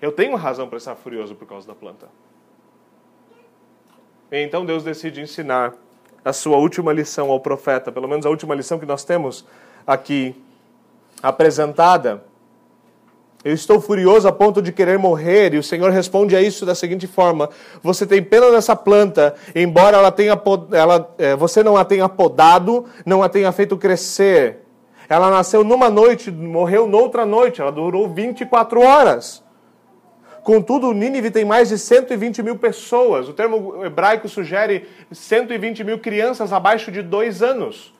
Eu 0.00 0.10
tenho 0.10 0.36
razão 0.36 0.68
para 0.68 0.78
estar 0.78 0.96
furioso 0.96 1.34
por 1.34 1.46
causa 1.46 1.66
da 1.66 1.74
planta. 1.74 2.08
E 4.34 4.42
então 4.42 4.66
Deus 4.66 4.82
decide 4.82 5.20
ensinar 5.20 5.74
a 6.24 6.32
sua 6.32 6.56
última 6.56 6.92
lição 6.92 7.30
ao 7.30 7.38
profeta, 7.38 7.92
pelo 7.92 8.08
menos 8.08 8.26
a 8.26 8.28
última 8.28 8.52
lição 8.52 8.80
que 8.80 8.84
nós 8.84 9.04
temos 9.04 9.44
aqui 9.86 10.34
apresentada. 11.22 12.24
Eu 13.44 13.54
estou 13.54 13.80
furioso 13.80 14.26
a 14.26 14.32
ponto 14.32 14.60
de 14.60 14.72
querer 14.72 14.98
morrer, 14.98 15.54
e 15.54 15.58
o 15.58 15.62
Senhor 15.62 15.88
responde 15.92 16.34
a 16.34 16.42
isso 16.42 16.66
da 16.66 16.74
seguinte 16.74 17.06
forma: 17.06 17.48
Você 17.80 18.04
tem 18.04 18.20
pena 18.24 18.50
dessa 18.50 18.74
planta, 18.74 19.36
embora 19.54 19.98
ela 19.98 20.10
tenha, 20.10 20.36
ela, 20.72 21.14
é, 21.16 21.36
você 21.36 21.62
não 21.62 21.76
a 21.76 21.84
tenha 21.84 22.08
podado, 22.08 22.86
não 23.06 23.22
a 23.22 23.28
tenha 23.28 23.52
feito 23.52 23.76
crescer. 23.76 24.64
Ela 25.08 25.30
nasceu 25.30 25.62
numa 25.62 25.88
noite, 25.88 26.32
morreu 26.32 26.88
noutra 26.88 27.24
noite, 27.24 27.60
ela 27.60 27.70
durou 27.70 28.08
24 28.08 28.80
horas. 28.80 29.43
Contudo, 30.44 30.92
Nínive 30.92 31.30
tem 31.30 31.42
mais 31.42 31.70
de 31.70 31.78
120 31.78 32.42
mil 32.42 32.58
pessoas. 32.58 33.30
O 33.30 33.32
termo 33.32 33.82
hebraico 33.82 34.28
sugere 34.28 34.86
120 35.10 35.82
mil 35.82 35.98
crianças 35.98 36.52
abaixo 36.52 36.92
de 36.92 37.00
dois 37.00 37.42
anos. 37.42 37.94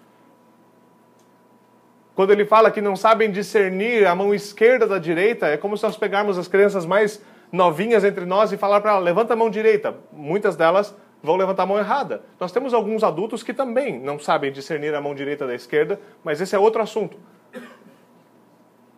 Quando 2.14 2.32
ele 2.32 2.44
fala 2.44 2.70
que 2.70 2.82
não 2.82 2.94
sabem 2.94 3.30
discernir 3.30 4.06
a 4.06 4.14
mão 4.14 4.34
esquerda 4.34 4.86
da 4.86 4.98
direita, 4.98 5.46
é 5.46 5.56
como 5.56 5.74
se 5.74 5.84
nós 5.84 5.96
pegarmos 5.96 6.36
as 6.36 6.46
crianças 6.46 6.84
mais 6.84 7.20
novinhas 7.50 8.04
entre 8.04 8.26
nós 8.26 8.52
e 8.52 8.58
falar 8.58 8.82
para 8.82 8.92
elas, 8.92 9.04
levanta 9.04 9.32
a 9.32 9.36
mão 9.36 9.48
direita. 9.48 9.94
Muitas 10.12 10.54
delas 10.54 10.94
vão 11.22 11.36
levantar 11.36 11.62
a 11.62 11.66
mão 11.66 11.78
errada. 11.78 12.24
Nós 12.38 12.52
temos 12.52 12.74
alguns 12.74 13.02
adultos 13.02 13.42
que 13.42 13.54
também 13.54 13.98
não 13.98 14.18
sabem 14.18 14.52
discernir 14.52 14.94
a 14.94 15.00
mão 15.00 15.14
direita 15.14 15.46
da 15.46 15.54
esquerda, 15.54 15.98
mas 16.22 16.42
esse 16.42 16.54
é 16.54 16.58
outro 16.58 16.82
assunto. 16.82 17.16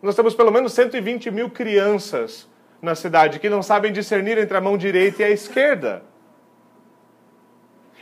Nós 0.01 0.15
temos 0.15 0.35
pelo 0.35 0.51
menos 0.51 0.73
120 0.73 1.31
mil 1.31 1.49
crianças 1.49 2.45
na 2.81 2.95
cidade 2.95 3.39
que 3.39 3.49
não 3.49 3.63
sabem 3.63 3.91
discernir 3.91 4.37
entre 4.37 4.55
a 4.55 4.61
mão 4.61 4.77
direita 4.77 5.21
e 5.21 5.25
a 5.25 5.29
esquerda. 5.29 6.03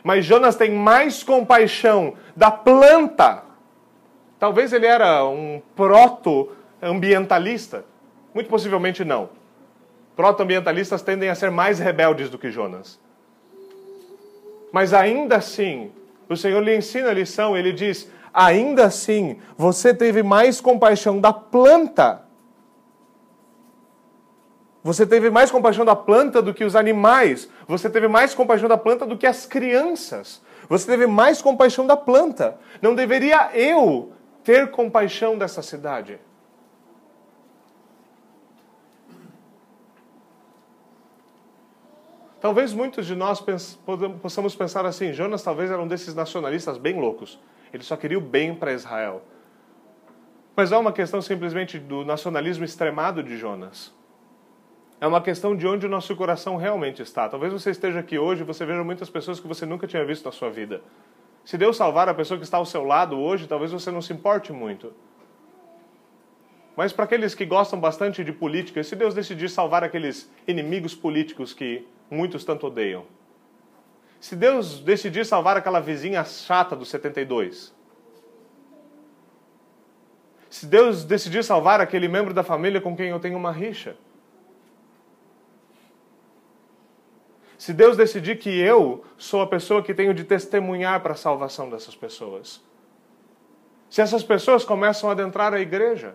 Mas 0.03 0.25
Jonas 0.25 0.55
tem 0.55 0.71
mais 0.71 1.23
compaixão 1.23 2.13
da 2.35 2.51
planta. 2.51 3.43
Talvez 4.39 4.71
ele 4.71 4.85
era 4.85 5.25
um 5.25 5.59
proto-ambientalista. 5.75 7.83
Muito 8.33 8.49
possivelmente 8.49 9.03
não. 9.03 9.29
Proto-ambientalistas 10.15 11.01
tendem 11.01 11.29
a 11.29 11.35
ser 11.35 11.49
mais 11.49 11.79
rebeldes 11.79 12.29
do 12.29 12.37
que 12.37 12.51
Jonas. 12.51 12.99
Mas 14.71 14.93
ainda 14.93 15.37
assim, 15.37 15.91
o 16.29 16.35
Senhor 16.35 16.61
lhe 16.61 16.75
ensina 16.75 17.09
a 17.09 17.13
lição, 17.13 17.57
ele 17.57 17.71
diz: 17.71 18.11
ainda 18.33 18.85
assim, 18.85 19.39
você 19.57 19.93
teve 19.93 20.21
mais 20.21 20.59
compaixão 20.59 21.19
da 21.19 21.33
planta 21.33 22.24
você 24.85 25.03
teve 25.03 25.31
mais 25.31 25.49
compaixão 25.49 25.83
da 25.83 25.95
planta 25.95 26.43
do 26.43 26.53
que 26.53 26.63
os 26.63 26.75
animais. 26.75 27.49
Você 27.67 27.89
teve 27.89 28.07
mais 28.07 28.35
compaixão 28.35 28.69
da 28.69 28.77
planta 28.77 29.03
do 29.03 29.17
que 29.17 29.25
as 29.25 29.43
crianças. 29.43 30.43
Você 30.69 30.85
teve 30.85 31.07
mais 31.07 31.41
compaixão 31.41 31.87
da 31.87 31.97
planta. 31.97 32.59
Não 32.83 32.93
deveria 32.93 33.49
eu 33.57 34.13
ter 34.43 34.69
compaixão 34.69 35.39
dessa 35.39 35.63
cidade? 35.63 36.19
Talvez 42.39 42.71
muitos 42.71 43.07
de 43.07 43.15
nós 43.15 43.43
possamos 44.21 44.55
pensar 44.55 44.85
assim: 44.85 45.11
Jonas 45.13 45.41
talvez 45.41 45.71
era 45.71 45.81
um 45.81 45.87
desses 45.87 46.13
nacionalistas 46.13 46.77
bem 46.77 46.99
loucos. 46.99 47.39
Ele 47.73 47.81
só 47.81 47.97
queria 47.97 48.19
o 48.19 48.21
bem 48.21 48.53
para 48.53 48.71
Israel. 48.71 49.23
Mas 50.55 50.71
é 50.71 50.77
uma 50.77 50.93
questão 50.93 51.23
simplesmente 51.23 51.79
do 51.79 52.05
nacionalismo 52.05 52.63
extremado 52.63 53.23
de 53.23 53.35
Jonas. 53.35 53.94
É 54.99 55.05
uma 55.05 55.21
questão 55.21 55.55
de 55.55 55.67
onde 55.67 55.85
o 55.85 55.89
nosso 55.89 56.15
coração 56.15 56.55
realmente 56.55 57.01
está. 57.01 57.27
Talvez 57.27 57.51
você 57.51 57.71
esteja 57.71 57.99
aqui 57.99 58.17
hoje 58.17 58.41
e 58.41 58.45
você 58.45 58.65
veja 58.65 58.83
muitas 58.83 59.09
pessoas 59.09 59.39
que 59.39 59.47
você 59.47 59.65
nunca 59.65 59.85
tinha 59.85 60.05
visto 60.05 60.25
na 60.25 60.31
sua 60.31 60.49
vida. 60.49 60.81
Se 61.43 61.57
Deus 61.57 61.75
salvar 61.75 62.07
a 62.07 62.13
pessoa 62.13 62.37
que 62.37 62.43
está 62.43 62.57
ao 62.57 62.65
seu 62.65 62.83
lado 62.83 63.19
hoje, 63.19 63.47
talvez 63.47 63.71
você 63.71 63.91
não 63.91 64.01
se 64.01 64.13
importe 64.13 64.53
muito. 64.53 64.93
Mas 66.75 66.91
para 66.91 67.05
aqueles 67.05 67.35
que 67.35 67.45
gostam 67.45 67.79
bastante 67.79 68.23
de 68.23 68.31
política, 68.31 68.83
se 68.83 68.95
Deus 68.95 69.13
decidir 69.13 69.49
salvar 69.49 69.83
aqueles 69.83 70.31
inimigos 70.47 70.95
políticos 70.95 71.53
que 71.53 71.87
muitos 72.09 72.43
tanto 72.43 72.67
odeiam? 72.67 73.05
Se 74.19 74.35
Deus 74.35 74.79
decidir 74.79 75.25
salvar 75.25 75.55
aquela 75.57 75.79
vizinha 75.79 76.23
chata 76.23 76.75
do 76.75 76.85
72? 76.85 77.75
Se 80.49 80.65
Deus 80.65 81.03
decidir 81.03 81.43
salvar 81.43 81.79
aquele 81.81 82.07
membro 82.07 82.33
da 82.33 82.43
família 82.43 82.81
com 82.81 82.95
quem 82.95 83.09
eu 83.09 83.19
tenho 83.19 83.37
uma 83.37 83.51
rixa? 83.51 83.95
Se 87.65 87.73
Deus 87.73 87.97
decidir 87.97 88.37
que 88.37 88.59
eu 88.59 89.03
sou 89.17 89.41
a 89.41 89.47
pessoa 89.47 89.81
que 89.81 89.91
tenho 89.91 90.13
de 90.13 90.23
testemunhar 90.23 91.01
para 91.01 91.13
a 91.13 91.15
salvação 91.15 91.67
dessas 91.67 91.95
pessoas. 91.95 92.61
Se 93.89 94.01
essas 94.01 94.23
pessoas 94.23 94.63
começam 94.63 95.09
a 95.09 95.13
adentrar 95.13 95.51
a 95.51 95.59
igreja. 95.59 96.13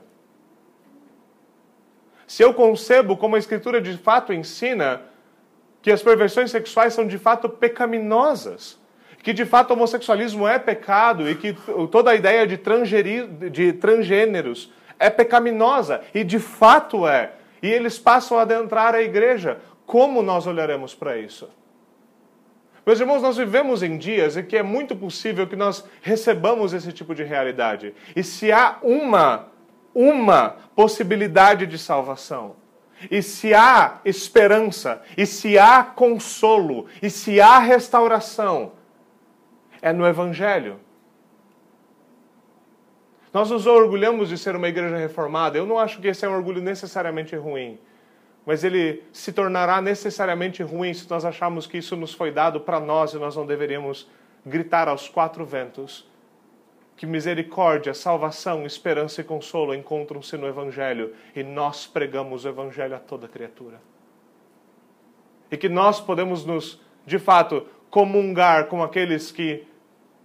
Se 2.24 2.40
eu 2.40 2.54
concebo, 2.54 3.16
como 3.16 3.34
a 3.34 3.38
Escritura 3.40 3.80
de 3.80 3.98
fato 3.98 4.32
ensina, 4.32 5.02
que 5.82 5.90
as 5.90 6.00
perversões 6.00 6.52
sexuais 6.52 6.94
são 6.94 7.04
de 7.04 7.18
fato 7.18 7.48
pecaminosas, 7.48 8.78
que 9.20 9.32
de 9.32 9.44
fato 9.44 9.70
o 9.70 9.72
homossexualismo 9.72 10.46
é 10.46 10.56
pecado 10.56 11.28
e 11.28 11.34
que 11.34 11.52
toda 11.90 12.12
a 12.12 12.14
ideia 12.14 12.46
de, 12.46 12.60
de 13.50 13.72
transgêneros 13.72 14.72
é 15.00 15.10
pecaminosa, 15.10 16.00
e 16.14 16.22
de 16.22 16.38
fato 16.38 17.08
é, 17.08 17.32
e 17.60 17.68
eles 17.68 17.98
passam 17.98 18.38
a 18.38 18.42
adentrar 18.42 18.94
a 18.94 19.02
igreja, 19.02 19.58
como 19.90 20.22
nós 20.22 20.46
olharemos 20.46 20.94
para 20.94 21.18
isso? 21.18 21.50
Meus 22.87 23.00
irmãos, 23.00 23.20
nós 23.20 23.37
vivemos 23.37 23.83
em 23.83 23.98
dias 23.98 24.37
em 24.37 24.44
que 24.44 24.57
é 24.57 24.62
muito 24.62 24.94
possível 24.94 25.48
que 25.48 25.57
nós 25.57 25.85
recebamos 26.00 26.72
esse 26.72 26.92
tipo 26.92 27.12
de 27.12 27.24
realidade. 27.24 27.92
E 28.14 28.22
se 28.22 28.53
há 28.53 28.79
uma, 28.85 29.48
uma 29.92 30.50
possibilidade 30.76 31.66
de 31.66 31.76
salvação, 31.76 32.55
e 33.11 33.20
se 33.20 33.53
há 33.53 33.99
esperança, 34.05 35.03
e 35.18 35.26
se 35.26 35.59
há 35.59 35.82
consolo, 35.82 36.86
e 37.03 37.11
se 37.11 37.41
há 37.41 37.59
restauração, 37.59 38.70
é 39.82 39.93
no 39.93 40.07
Evangelho. 40.07 40.78
Nós 43.34 43.51
nos 43.51 43.66
orgulhamos 43.66 44.28
de 44.28 44.38
ser 44.38 44.55
uma 44.55 44.68
igreja 44.68 44.97
reformada. 44.97 45.59
Eu 45.59 45.66
não 45.66 45.80
acho 45.80 46.01
que 46.01 46.07
esse 46.07 46.24
é 46.24 46.28
um 46.28 46.36
orgulho 46.36 46.62
necessariamente 46.62 47.34
ruim 47.34 47.76
mas 48.45 48.64
ele 48.64 49.03
se 49.12 49.32
tornará 49.32 49.80
necessariamente 49.80 50.62
ruim 50.62 50.95
se 50.95 51.09
nós 51.09 51.24
acharmos 51.24 51.66
que 51.66 51.78
isso 51.78 51.97
nos 51.97 52.12
foi 52.12 52.30
dado 52.30 52.61
para 52.61 52.80
nós 52.80 53.12
e 53.12 53.18
nós 53.18 53.36
não 53.36 53.47
deveríamos 53.47 54.09
gritar 54.45 54.88
aos 54.88 55.09
quatro 55.09 55.45
ventos 55.45 56.09
que 56.97 57.07
misericórdia, 57.07 57.95
salvação, 57.95 58.66
esperança 58.66 59.22
e 59.22 59.24
consolo 59.24 59.74
encontram-se 59.74 60.36
no 60.36 60.47
Evangelho 60.47 61.14
e 61.34 61.43
nós 61.43 61.86
pregamos 61.86 62.45
o 62.45 62.49
Evangelho 62.49 62.95
a 62.95 62.99
toda 62.99 63.26
criatura. 63.26 63.80
E 65.51 65.57
que 65.57 65.68
nós 65.68 65.99
podemos 65.99 66.45
nos, 66.45 66.80
de 67.07 67.18
fato, 67.18 67.66
comungar 67.88 68.66
com 68.66 68.82
aqueles 68.82 69.32
que 69.32 69.66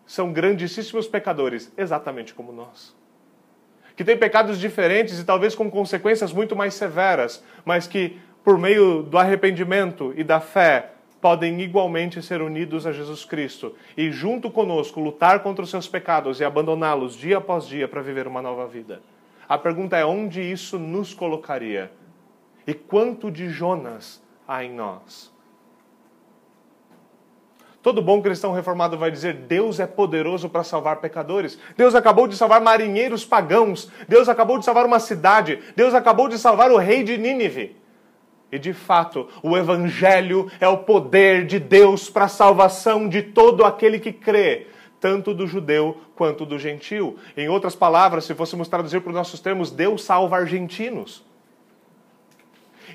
são 0.05 0.33
grandíssimos 0.33 1.07
pecadores, 1.07 1.71
exatamente 1.77 2.33
como 2.33 2.51
nós 2.51 2.93
que 3.95 4.03
têm 4.03 4.17
pecados 4.17 4.59
diferentes 4.59 5.19
e 5.19 5.25
talvez 5.25 5.55
com 5.55 5.69
consequências 5.69 6.33
muito 6.33 6.55
mais 6.55 6.73
severas, 6.73 7.43
mas 7.63 7.87
que, 7.87 8.19
por 8.43 8.57
meio 8.57 9.01
do 9.03 9.17
arrependimento 9.17 10.13
e 10.15 10.23
da 10.23 10.39
fé, 10.39 10.91
podem 11.21 11.59
igualmente 11.61 12.21
ser 12.21 12.41
unidos 12.41 12.85
a 12.85 12.91
Jesus 12.91 13.25
Cristo 13.25 13.75
e, 13.97 14.11
junto 14.11 14.51
conosco, 14.51 14.99
lutar 14.99 15.39
contra 15.41 15.63
os 15.63 15.71
seus 15.71 15.87
pecados 15.87 16.39
e 16.39 16.45
abandoná-los 16.45 17.15
dia 17.15 17.37
após 17.37 17.67
dia 17.67 17.87
para 17.87 18.01
viver 18.01 18.27
uma 18.27 18.41
nova 18.41 18.67
vida. 18.67 19.01
A 19.47 19.57
pergunta 19.57 19.97
é 19.97 20.05
onde 20.05 20.41
isso 20.41 20.77
nos 20.77 21.13
colocaria? 21.13 21.91
E 22.67 22.73
quanto 22.73 23.31
de 23.31 23.49
Jonas 23.49 24.21
há 24.47 24.63
em 24.63 24.73
nós? 24.73 25.34
Todo 27.85 28.01
bom 28.01 28.19
cristão 28.19 28.51
reformado 28.51 28.97
vai 28.97 29.11
dizer: 29.11 29.35
Deus 29.47 29.79
é 29.79 29.85
poderoso 29.85 30.49
para 30.49 30.63
salvar 30.63 30.95
pecadores. 30.95 31.59
Deus 31.77 31.93
acabou 31.93 32.27
de 32.27 32.35
salvar 32.35 32.59
marinheiros 32.59 33.23
pagãos. 33.23 33.91
Deus 34.07 34.27
acabou 34.27 34.57
de 34.57 34.65
salvar 34.65 34.87
uma 34.87 34.99
cidade. 34.99 35.59
Deus 35.75 35.93
acabou 35.93 36.27
de 36.27 36.39
salvar 36.39 36.71
o 36.71 36.77
rei 36.77 37.03
de 37.03 37.15
Nínive. 37.15 37.75
E 38.51 38.57
de 38.57 38.73
fato, 38.73 39.29
o 39.43 39.55
Evangelho 39.55 40.49
é 40.59 40.67
o 40.67 40.79
poder 40.79 41.45
de 41.45 41.59
Deus 41.59 42.09
para 42.09 42.25
a 42.25 42.27
salvação 42.27 43.07
de 43.07 43.21
todo 43.21 43.63
aquele 43.63 43.99
que 43.99 44.11
crê, 44.11 44.65
tanto 44.99 45.31
do 45.31 45.45
judeu 45.45 46.01
quanto 46.15 46.43
do 46.43 46.57
gentil. 46.57 47.19
Em 47.37 47.49
outras 47.49 47.75
palavras, 47.75 48.25
se 48.25 48.33
fôssemos 48.33 48.67
traduzir 48.67 48.99
para 49.01 49.11
os 49.11 49.15
nossos 49.15 49.39
termos, 49.39 49.69
Deus 49.69 50.03
salva 50.03 50.37
argentinos. 50.37 51.23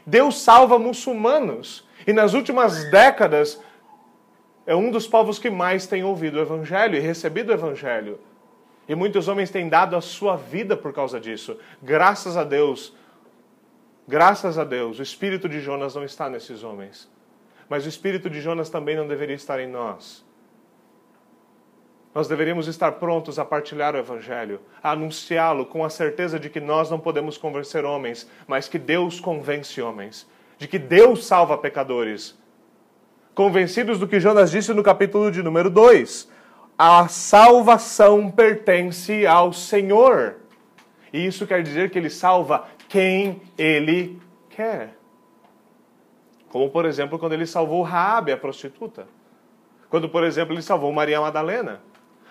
Deus 0.05 0.41
salva 0.41 0.81
muçulmanos. 0.81 1.89
E 2.05 2.13
nas 2.13 2.35
últimas 2.35 2.91
décadas, 2.91 3.61
é 4.71 4.77
um 4.77 4.89
dos 4.89 5.09
povos 5.09 5.37
que 5.37 5.51
mais 5.51 5.89
tem 5.89 6.05
ouvido 6.05 6.37
o 6.37 6.41
Evangelho 6.41 6.95
e 6.95 7.01
recebido 7.01 7.51
o 7.51 7.53
Evangelho. 7.53 8.21
E 8.89 8.95
muitos 8.95 9.27
homens 9.27 9.51
têm 9.51 9.69
dado 9.69 9.97
a 9.97 10.01
sua 10.01 10.37
vida 10.37 10.77
por 10.77 10.93
causa 10.93 11.19
disso. 11.19 11.59
Graças 11.83 12.37
a 12.37 12.45
Deus, 12.45 12.95
graças 14.07 14.61
a 14.61 14.63
Deus, 14.63 15.01
o 15.01 15.03
espírito 15.03 15.49
de 15.49 15.61
Jonas 15.61 15.97
não 15.97 16.05
está 16.05 16.31
nesses 16.31 16.63
homens. 16.63 17.11
Mas 17.69 17.85
o 17.85 17.89
espírito 17.89 18.31
de 18.31 18.41
Jonas 18.41 18.71
também 18.71 18.95
não 18.95 19.09
deveria 19.09 19.35
estar 19.35 19.59
em 19.59 19.67
nós. 19.67 20.25
Nós 22.15 22.29
deveríamos 22.29 22.69
estar 22.69 22.93
prontos 22.93 23.41
a 23.41 23.45
partilhar 23.45 23.97
o 23.97 23.99
Evangelho, 23.99 24.61
a 24.81 24.93
anunciá-lo 24.93 25.67
com 25.67 25.85
a 25.85 25.91
certeza 25.91 26.39
de 26.39 26.49
que 26.49 26.61
nós 26.61 26.89
não 26.89 27.01
podemos 27.01 27.37
convencer 27.37 27.85
homens, 27.85 28.31
mas 28.47 28.69
que 28.69 28.79
Deus 28.79 29.19
convence 29.19 29.83
homens, 29.83 30.31
de 30.59 30.69
que 30.69 30.79
Deus 30.79 31.27
salva 31.27 31.59
pecadores 31.59 32.40
convencidos 33.35 33.99
do 33.99 34.09
que 34.09 34.21
Jonas 34.21 34.51
disse 34.51 34.73
no 34.73 34.83
capítulo 34.83 35.31
de 35.31 35.43
número 35.43 35.71
2. 35.71 36.29
A 36.79 37.09
salvação 37.09 38.31
pertence 38.31 39.27
ao 39.27 39.53
Senhor. 39.53 40.37
E 41.13 41.27
isso 41.27 41.47
quer 41.47 41.63
dizer 41.63 41.91
que 41.91 41.99
ele 41.99 42.11
salva 42.11 42.69
quem 42.89 43.43
ele 43.59 44.21
quer. 44.49 44.97
Como, 46.49 46.69
por 46.71 46.85
exemplo, 46.85 47.19
quando 47.19 47.33
ele 47.33 47.47
salvou 47.47 47.83
Raabe, 47.83 48.33
a 48.33 48.37
prostituta. 48.37 49.07
Quando, 49.89 50.09
por 50.09 50.25
exemplo, 50.25 50.55
ele 50.55 50.63
salvou 50.63 50.93
Maria 50.93 51.21
Madalena. 51.21 51.81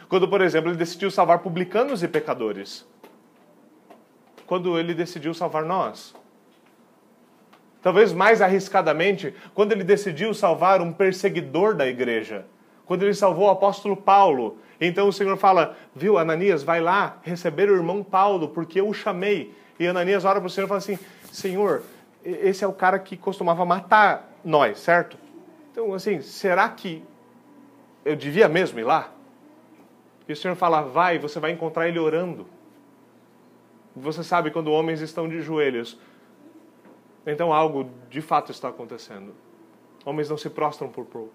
Quando, 0.08 0.28
por 0.28 0.42
exemplo, 0.42 0.70
ele 0.70 0.78
decidiu 0.78 1.12
salvar 1.12 1.40
publicanos 1.40 2.04
e 2.04 2.08
pecadores. 2.08 2.88
Quando 4.46 4.80
ele 4.80 4.94
decidiu 4.94 5.34
salvar 5.34 5.64
nós. 5.64 6.16
Talvez 7.82 8.12
mais 8.12 8.42
arriscadamente, 8.42 9.34
quando 9.54 9.72
ele 9.72 9.84
decidiu 9.84 10.34
salvar 10.34 10.82
um 10.82 10.92
perseguidor 10.92 11.74
da 11.74 11.88
igreja. 11.88 12.46
Quando 12.86 13.04
ele 13.04 13.14
salvou 13.14 13.48
o 13.48 13.52
apóstolo 13.52 13.96
Paulo. 13.96 14.58
Então 14.82 15.08
o 15.08 15.14
Senhor 15.14 15.38
fala: 15.38 15.78
Viu, 15.96 16.18
Ananias, 16.18 16.64
vai 16.64 16.82
lá 16.82 17.18
receber 17.24 17.70
o 17.70 17.76
irmão 17.76 18.04
Paulo, 18.04 18.50
porque 18.50 18.82
eu 18.82 18.90
o 18.90 18.94
chamei. 18.94 19.54
E 19.80 19.88
Ananias 19.88 20.26
ora 20.26 20.42
para 20.42 20.48
o 20.48 20.50
Senhor 20.50 20.66
e 20.66 20.68
fala 20.68 20.80
assim: 20.80 21.00
Senhor, 21.32 21.84
esse 22.24 22.64
é 22.64 22.68
o 22.68 22.74
cara 22.74 23.00
que 23.00 23.16
costumava 23.16 23.64
matar 23.64 24.30
nós, 24.44 24.80
certo? 24.80 25.18
Então, 25.72 25.94
assim, 25.94 26.22
será 26.22 26.68
que 26.68 27.02
eu 28.04 28.16
devia 28.16 28.50
mesmo 28.50 28.80
ir 28.80 28.84
lá? 28.84 29.12
E 30.28 30.34
o 30.34 30.36
Senhor 30.36 30.56
fala: 30.56 30.82
Vai, 30.82 31.18
você 31.18 31.40
vai 31.40 31.52
encontrar 31.52 31.88
ele 31.88 32.00
orando. 32.00 32.46
Você 33.96 34.24
sabe 34.24 34.52
quando 34.52 34.72
homens 34.72 35.00
estão 35.00 35.30
de 35.30 35.42
joelhos 35.42 35.98
então 37.32 37.54
algo 37.54 37.90
de 38.10 38.22
fato 38.22 38.52
está 38.52 38.70
acontecendo. 38.70 39.34
Homens 40.06 40.30
não 40.30 40.38
se 40.38 40.50
prostram 40.50 40.90
por 40.90 41.06
pouco. 41.06 41.34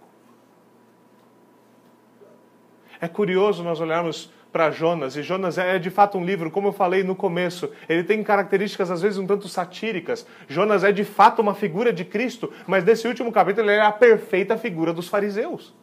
É 3.01 3.09
curioso 3.09 3.63
nós 3.63 3.81
olharmos 3.81 4.33
para 4.51 4.71
Jonas, 4.71 5.17
e 5.17 5.23
Jonas 5.23 5.59
é 5.59 5.81
de 5.81 5.91
fato 5.91 6.17
um 6.17 6.25
livro, 6.25 6.49
como 6.49 6.69
eu 6.69 6.73
falei 6.73 7.03
no 7.03 7.17
começo, 7.17 7.73
ele 7.89 8.05
tem 8.05 8.23
características 8.23 8.89
às 8.89 9.03
vezes 9.03 9.19
um 9.19 9.27
tanto 9.27 9.49
satíricas. 9.49 10.25
Jonas 10.47 10.85
é 10.85 10.93
de 10.93 11.03
fato 11.03 11.43
uma 11.43 11.55
figura 11.55 11.93
de 11.93 12.05
Cristo, 12.05 12.53
mas 12.65 12.85
nesse 12.85 13.09
último 13.09 13.33
capítulo 13.33 13.69
ele 13.69 13.79
é 13.79 13.83
a 13.83 13.91
perfeita 13.91 14.57
figura 14.57 14.93
dos 14.93 15.09
fariseus. 15.09 15.75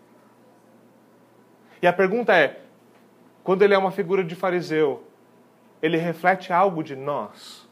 E 1.82 1.88
a 1.88 1.92
pergunta 1.92 2.34
é: 2.34 2.62
quando 3.44 3.62
ele 3.62 3.74
é 3.74 3.78
uma 3.78 3.92
figura 3.92 4.24
de 4.24 4.36
fariseu, 4.36 5.04
ele 5.82 5.98
reflete 5.98 6.54
algo 6.54 6.82
de 6.82 6.96
nós? 6.96 7.70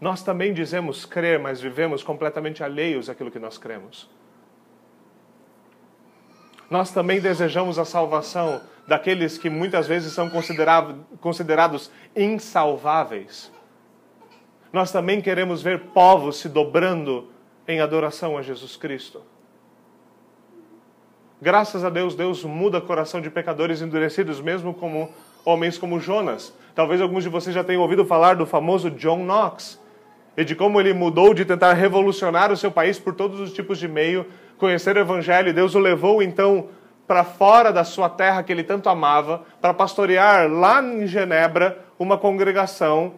Nós 0.00 0.22
também 0.22 0.54
dizemos 0.54 1.04
crer, 1.04 1.38
mas 1.38 1.60
vivemos 1.60 2.02
completamente 2.02 2.64
alheios 2.64 3.10
àquilo 3.10 3.30
que 3.30 3.38
nós 3.38 3.58
cremos. 3.58 4.08
Nós 6.70 6.90
também 6.92 7.20
desejamos 7.20 7.78
a 7.78 7.84
salvação 7.84 8.62
daqueles 8.86 9.36
que 9.36 9.50
muitas 9.50 9.86
vezes 9.86 10.12
são 10.12 10.30
considerados 11.20 11.90
insalváveis. 12.16 13.52
Nós 14.72 14.92
também 14.92 15.20
queremos 15.20 15.62
ver 15.62 15.88
povos 15.88 16.38
se 16.38 16.48
dobrando 16.48 17.28
em 17.66 17.80
adoração 17.80 18.38
a 18.38 18.42
Jesus 18.42 18.76
Cristo. 18.76 19.22
Graças 21.42 21.84
a 21.84 21.90
Deus, 21.90 22.14
Deus 22.14 22.44
muda 22.44 22.78
o 22.78 22.82
coração 22.82 23.20
de 23.20 23.30
pecadores 23.30 23.82
endurecidos, 23.82 24.40
mesmo 24.40 24.72
como 24.72 25.12
homens 25.44 25.76
como 25.76 25.98
Jonas. 25.98 26.54
Talvez 26.74 27.00
alguns 27.00 27.24
de 27.24 27.28
vocês 27.30 27.54
já 27.54 27.64
tenham 27.64 27.82
ouvido 27.82 28.04
falar 28.04 28.36
do 28.36 28.46
famoso 28.46 28.90
John 28.90 29.24
Knox, 29.24 29.80
e 30.36 30.44
de 30.44 30.54
como 30.54 30.80
ele 30.80 30.92
mudou 30.94 31.34
de 31.34 31.44
tentar 31.44 31.72
revolucionar 31.72 32.52
o 32.52 32.56
seu 32.56 32.70
país 32.70 32.98
por 32.98 33.14
todos 33.14 33.40
os 33.40 33.52
tipos 33.52 33.78
de 33.78 33.88
meio, 33.88 34.26
conhecer 34.58 34.96
o 34.96 35.00
Evangelho. 35.00 35.52
Deus 35.52 35.74
o 35.74 35.78
levou 35.78 36.22
então 36.22 36.68
para 37.06 37.24
fora 37.24 37.72
da 37.72 37.82
sua 37.82 38.08
terra 38.08 38.42
que 38.42 38.52
ele 38.52 38.62
tanto 38.62 38.88
amava, 38.88 39.44
para 39.60 39.74
pastorear 39.74 40.48
lá 40.48 40.80
em 40.80 41.06
Genebra 41.08 41.84
uma 41.98 42.16
congregação 42.16 43.14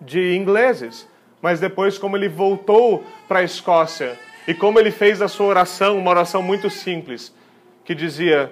de 0.00 0.34
ingleses. 0.34 1.06
Mas 1.42 1.60
depois, 1.60 1.98
como 1.98 2.16
ele 2.16 2.28
voltou 2.28 3.04
para 3.28 3.40
a 3.40 3.42
Escócia 3.42 4.18
e 4.48 4.54
como 4.54 4.78
ele 4.78 4.90
fez 4.90 5.20
a 5.20 5.28
sua 5.28 5.46
oração, 5.46 5.98
uma 5.98 6.10
oração 6.10 6.42
muito 6.42 6.70
simples, 6.70 7.34
que 7.84 7.94
dizia: 7.94 8.50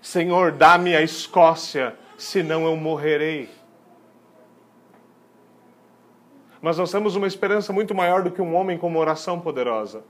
Senhor, 0.00 0.52
dá-me 0.52 0.94
a 0.94 1.02
Escócia, 1.02 1.94
senão 2.16 2.64
eu 2.64 2.76
morrerei. 2.76 3.48
Mas 6.62 6.78
nós 6.78 6.92
temos 6.92 7.16
uma 7.16 7.26
esperança 7.26 7.72
muito 7.72 7.92
maior 7.92 8.22
do 8.22 8.30
que 8.30 8.40
um 8.40 8.54
homem 8.54 8.78
com 8.78 8.86
uma 8.86 9.00
oração 9.00 9.40
poderosa. 9.40 10.04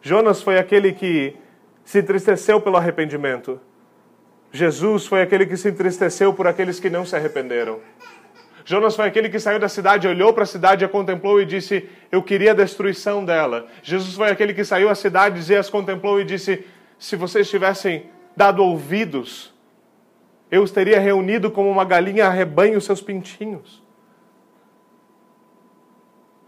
Jonas 0.00 0.40
foi 0.40 0.58
aquele 0.58 0.94
que 0.94 1.36
se 1.84 1.98
entristeceu 1.98 2.58
pelo 2.58 2.78
arrependimento. 2.78 3.60
Jesus 4.50 5.06
foi 5.06 5.20
aquele 5.20 5.44
que 5.44 5.56
se 5.58 5.68
entristeceu 5.68 6.32
por 6.32 6.46
aqueles 6.46 6.80
que 6.80 6.88
não 6.88 7.04
se 7.04 7.14
arrependeram. 7.14 7.80
Jonas 8.64 8.96
foi 8.96 9.06
aquele 9.06 9.28
que 9.28 9.38
saiu 9.38 9.60
da 9.60 9.68
cidade, 9.68 10.08
olhou 10.08 10.32
para 10.32 10.44
a 10.44 10.46
cidade, 10.46 10.84
a 10.84 10.88
contemplou 10.88 11.40
e 11.40 11.44
disse: 11.44 11.88
Eu 12.10 12.22
queria 12.22 12.52
a 12.52 12.54
destruição 12.54 13.24
dela. 13.24 13.66
Jesus 13.82 14.14
foi 14.14 14.30
aquele 14.30 14.54
que 14.54 14.64
saiu 14.64 14.88
da 14.88 14.94
cidade 14.94 15.52
e 15.52 15.54
as 15.54 15.68
contemplou 15.68 16.18
e 16.18 16.24
disse: 16.24 16.64
Se 16.98 17.14
vocês 17.14 17.48
tivessem 17.48 18.06
dado 18.34 18.64
ouvidos, 18.64 19.54
eu 20.50 20.62
os 20.62 20.70
teria 20.70 20.98
reunido 20.98 21.50
como 21.50 21.70
uma 21.70 21.84
galinha 21.84 22.26
arrebanha 22.26 22.78
os 22.78 22.84
seus 22.84 23.00
pintinhos. 23.00 23.85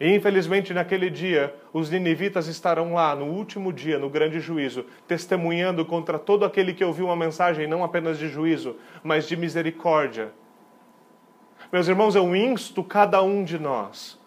E 0.01 0.15
infelizmente 0.15 0.73
naquele 0.73 1.11
dia, 1.11 1.55
os 1.73 1.91
ninivitas 1.91 2.47
estarão 2.47 2.95
lá 2.95 3.17
no 3.17 3.27
último 3.27 3.73
dia, 3.73 3.99
no 3.99 4.09
grande 4.09 4.39
juízo, 4.39 4.85
testemunhando 5.09 5.85
contra 5.85 6.19
todo 6.19 6.45
aquele 6.45 6.73
que 6.73 6.85
ouviu 6.85 7.07
uma 7.07 7.17
mensagem 7.17 7.67
não 7.67 7.83
apenas 7.83 8.19
de 8.19 8.29
juízo, 8.29 8.77
mas 9.03 9.27
de 9.27 9.37
misericórdia. 9.37 10.31
Meus 11.73 11.89
irmãos, 11.89 12.15
eu 12.15 12.35
insto 12.35 12.83
cada 12.85 13.23
um 13.23 13.43
de 13.43 13.59
nós 13.59 14.19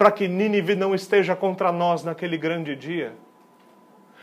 para 0.00 0.10
que 0.10 0.26
Nínive 0.26 0.74
não 0.74 0.94
esteja 0.94 1.36
contra 1.36 1.70
nós 1.70 2.02
naquele 2.02 2.38
grande 2.38 2.74
dia. 2.74 3.12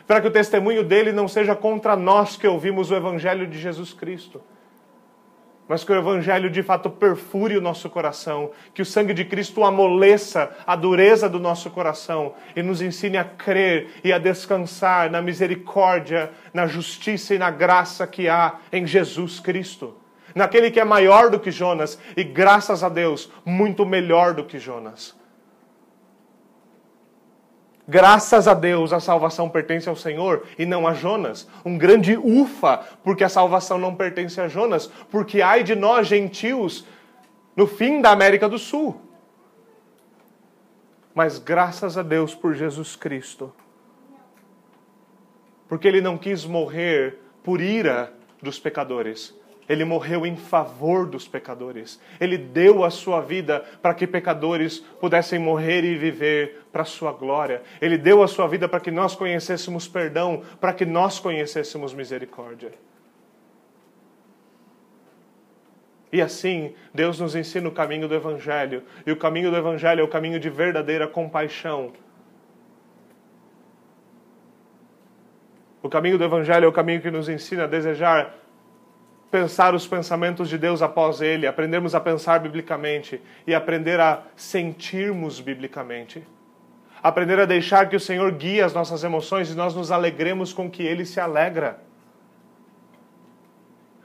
Para 0.08 0.20
que 0.20 0.28
o 0.28 0.32
testemunho 0.32 0.84
dele 0.84 1.12
não 1.12 1.28
seja 1.28 1.56
contra 1.56 1.96
nós 1.96 2.36
que 2.36 2.48
ouvimos 2.48 2.90
o 2.90 2.96
evangelho 2.96 3.46
de 3.46 3.60
Jesus 3.60 3.94
Cristo. 3.94 4.42
Mas 5.68 5.84
que 5.84 5.92
o 5.92 5.96
Evangelho 5.96 6.50
de 6.50 6.64
fato 6.64 6.90
perfure 6.90 7.58
o 7.58 7.62
nosso 7.62 7.90
coração, 7.90 8.52
que 8.74 8.82
o 8.82 8.86
sangue 8.86 9.14
de 9.14 9.26
Cristo 9.26 9.64
amoleça 9.64 10.56
a 10.66 10.76
dureza 10.76 11.28
do 11.28 11.40
nosso 11.40 11.70
coração 11.70 12.34
e 12.56 12.64
nos 12.64 12.82
ensine 12.82 13.18
a 13.18 13.24
crer 13.24 13.90
e 14.04 14.14
a 14.14 14.18
descansar 14.18 15.10
na 15.12 15.22
misericórdia, 15.22 16.32
na 16.54 16.68
justiça 16.68 17.36
e 17.36 17.40
na 17.40 17.50
graça 17.50 18.08
que 18.08 18.30
há 18.30 18.56
em 18.72 18.86
Jesus 18.86 19.40
Cristo. 19.40 19.96
Naquele 20.36 20.70
que 20.70 20.80
é 20.80 20.86
maior 20.86 21.30
do 21.32 21.40
que 21.40 21.50
Jonas 21.50 22.00
e, 22.16 22.24
graças 22.24 22.84
a 22.84 22.90
Deus, 22.90 23.32
muito 23.44 23.86
melhor 23.86 24.36
do 24.36 24.44
que 24.44 24.60
Jonas. 24.60 25.17
Graças 27.88 28.50
a 28.50 28.54
Deus 28.54 28.92
a 28.92 29.00
salvação 29.00 29.50
pertence 29.50 29.88
ao 29.88 29.96
Senhor 29.96 30.46
e 30.60 30.66
não 30.66 30.86
a 30.86 30.94
Jonas. 30.94 31.48
Um 31.64 31.78
grande 31.78 32.18
ufa, 32.18 32.86
porque 33.02 33.24
a 33.24 33.30
salvação 33.30 33.78
não 33.78 33.96
pertence 33.96 34.42
a 34.42 34.48
Jonas, 34.50 34.88
porque 35.10 35.42
ai 35.42 35.64
de 35.64 35.74
nós 35.74 36.06
gentios 36.06 36.86
no 37.56 37.66
fim 37.66 38.02
da 38.02 38.12
América 38.12 38.50
do 38.50 38.60
Sul. 38.60 39.00
Mas 41.16 41.40
graças 41.40 41.98
a 41.98 42.04
Deus 42.04 42.36
por 42.36 42.54
Jesus 42.54 42.96
Cristo. 42.96 43.54
Porque 45.70 45.88
ele 45.88 46.02
não 46.02 46.18
quis 46.18 46.44
morrer 46.46 47.20
por 47.42 47.62
ira 47.62 48.14
dos 48.42 48.60
pecadores, 48.60 49.34
ele 49.70 49.84
morreu 49.84 50.26
em 50.26 50.36
favor 50.36 51.06
dos 51.06 51.28
pecadores. 51.28 52.00
Ele 52.20 52.38
deu 52.38 52.84
a 52.84 52.90
sua 52.90 53.20
vida 53.20 53.64
para 53.82 53.94
que 53.94 54.08
pecadores 54.08 54.80
pudessem 54.80 55.38
morrer 55.38 55.84
e 55.84 55.96
viver 55.96 56.64
para 56.72 56.84
a 56.84 56.86
sua 56.86 57.12
glória. 57.12 57.62
Ele 57.82 57.98
deu 57.98 58.24
a 58.24 58.28
sua 58.28 58.48
vida 58.48 58.68
para 58.70 58.80
que 58.80 58.92
nós 58.92 59.16
conhecêssemos 59.16 59.88
perdão, 59.88 60.42
para 60.62 60.74
que 60.74 60.86
nós 60.86 61.20
conhecêssemos 61.20 61.94
misericórdia. 61.94 62.72
E 66.12 66.22
assim, 66.22 66.74
Deus 66.94 67.20
nos 67.20 67.36
ensina 67.36 67.68
o 67.68 67.72
caminho 67.72 68.08
do 68.08 68.16
Evangelho. 68.16 68.84
E 69.06 69.12
o 69.12 69.18
caminho 69.18 69.52
do 69.52 69.58
Evangelho 69.58 70.00
é 70.00 70.04
o 70.04 70.08
caminho 70.08 70.40
de 70.40 70.50
verdadeira 70.50 71.08
compaixão. 71.08 71.92
O 75.84 75.90
caminho 75.90 76.18
do 76.18 76.24
Evangelho 76.24 76.66
é 76.66 76.68
o 76.68 76.72
caminho 76.72 77.02
que 77.02 77.12
nos 77.12 77.28
ensina 77.28 77.66
a 77.66 77.68
desejar 77.68 78.47
pensar 79.30 79.76
os 79.76 79.86
pensamentos 79.86 80.50
de 80.50 80.58
Deus 80.58 80.82
após 80.82 81.22
ele, 81.22 81.48
aprendermos 81.48 81.94
a 81.94 82.00
pensar 82.00 82.40
biblicamente 82.40 83.22
e 83.46 83.54
aprender 83.54 84.00
a 84.00 84.24
sentirmos 84.36 85.40
biblicamente. 85.40 86.26
Aprender 87.04 87.40
a 87.40 87.46
deixar 87.46 87.90
que 87.90 87.96
o 87.96 88.00
Senhor 88.00 88.32
guie 88.32 88.62
as 88.62 88.74
nossas 88.74 89.04
emoções 89.04 89.52
e 89.52 89.56
nós 89.56 89.76
nos 89.76 89.92
alegremos 89.92 90.54
com 90.54 90.70
que 90.70 90.84
ele 90.84 91.06
se 91.06 91.20
alegra. 91.20 91.80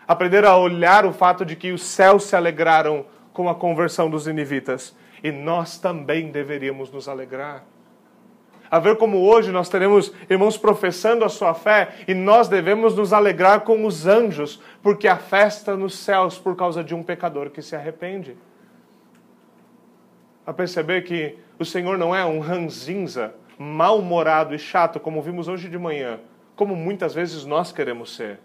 Aprender 0.07 0.45
a 0.45 0.57
olhar 0.57 1.07
o 1.07 1.13
fato 1.13 1.45
de 1.45 1.57
que 1.57 1.73
os 1.73 1.83
céus 1.83 2.25
se 2.25 2.37
alegraram 2.37 3.07
com 3.33 3.49
a 3.49 3.55
conversão 3.55 4.11
dos 4.11 4.27
inivitas 4.27 4.95
e 5.23 5.31
nós 5.31 5.79
também 5.79 6.31
deveríamos 6.31 6.91
nos 6.91 7.09
alegrar 7.09 7.65
a 8.73 8.79
ver 8.79 8.97
como 8.97 9.19
hoje 9.19 9.53
nós 9.53 9.69
teremos 9.69 10.15
irmãos 10.31 10.57
professando 10.57 11.27
a 11.27 11.29
sua 11.29 11.53
fé 11.53 11.95
e 12.09 12.15
nós 12.15 12.49
devemos 12.49 12.97
nos 12.97 13.13
alegrar 13.13 13.61
com 13.61 13.85
os 13.85 14.07
anjos, 14.07 14.63
porque 14.83 15.07
há 15.07 15.19
festa 15.19 15.77
nos 15.77 15.95
céus 15.95 16.39
por 16.39 16.57
causa 16.57 16.83
de 16.83 16.95
um 16.95 17.03
pecador 17.03 17.51
que 17.51 17.61
se 17.61 17.77
arrepende. 17.77 18.35
A 20.47 20.55
perceber 20.55 21.03
que 21.03 21.39
o 21.59 21.67
Senhor 21.67 21.99
não 21.99 22.17
é 22.17 22.25
um 22.25 22.41
ranzinza, 22.41 23.35
mal-humorado 23.59 24.55
e 24.55 24.59
chato, 24.59 24.99
como 24.99 25.21
vimos 25.21 25.49
hoje 25.49 25.69
de 25.69 25.77
manhã, 25.77 26.19
como 26.57 26.75
muitas 26.75 27.13
vezes 27.13 27.45
nós 27.45 27.73
queremos 27.73 28.17
ser. 28.17 28.41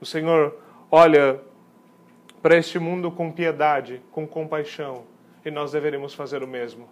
O 0.00 0.06
Senhor 0.06 0.56
olha 0.90 1.38
para 2.40 2.56
este 2.56 2.78
mundo 2.78 3.10
com 3.10 3.30
piedade, 3.30 4.00
com 4.10 4.26
compaixão 4.26 5.12
e 5.44 5.50
nós 5.50 5.72
deveríamos 5.72 6.14
fazer 6.14 6.42
o 6.42 6.48
mesmo. 6.48 6.88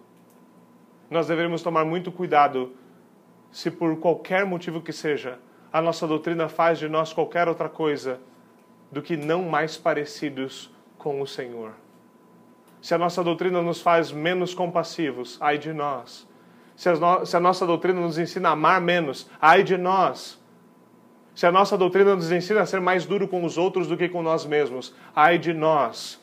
Nós 1.09 1.27
deveríamos 1.27 1.61
tomar 1.61 1.85
muito 1.85 2.11
cuidado 2.11 2.73
se 3.51 3.69
por 3.69 3.97
qualquer 3.99 4.45
motivo 4.45 4.81
que 4.81 4.91
seja, 4.91 5.39
a 5.71 5.81
nossa 5.81 6.07
doutrina 6.07 6.49
faz 6.49 6.79
de 6.79 6.89
nós 6.89 7.13
qualquer 7.13 7.47
outra 7.47 7.69
coisa 7.69 8.19
do 8.91 9.01
que 9.01 9.15
não 9.15 9.43
mais 9.43 9.77
parecidos 9.77 10.71
com 10.97 11.21
o 11.21 11.27
Senhor. 11.27 11.71
Se 12.81 12.93
a 12.93 12.97
nossa 12.97 13.23
doutrina 13.23 13.61
nos 13.61 13.79
faz 13.81 14.11
menos 14.11 14.53
compassivos, 14.53 15.37
ai 15.39 15.57
de 15.57 15.71
nós. 15.71 16.27
Se 16.75 16.89
a, 16.89 16.95
no... 16.95 17.25
se 17.25 17.37
a 17.37 17.39
nossa 17.39 17.65
doutrina 17.65 18.01
nos 18.01 18.17
ensina 18.17 18.49
a 18.49 18.51
amar 18.53 18.81
menos, 18.81 19.29
ai 19.39 19.63
de 19.63 19.77
nós. 19.77 20.41
Se 21.35 21.45
a 21.45 21.51
nossa 21.51 21.77
doutrina 21.77 22.15
nos 22.15 22.31
ensina 22.31 22.61
a 22.61 22.65
ser 22.65 22.81
mais 22.81 23.05
duro 23.05 23.27
com 23.27 23.43
os 23.43 23.57
outros 23.57 23.87
do 23.87 23.97
que 23.97 24.09
com 24.09 24.21
nós 24.21 24.45
mesmos, 24.45 24.95
ai 25.15 25.37
de 25.37 25.53
nós. 25.53 26.21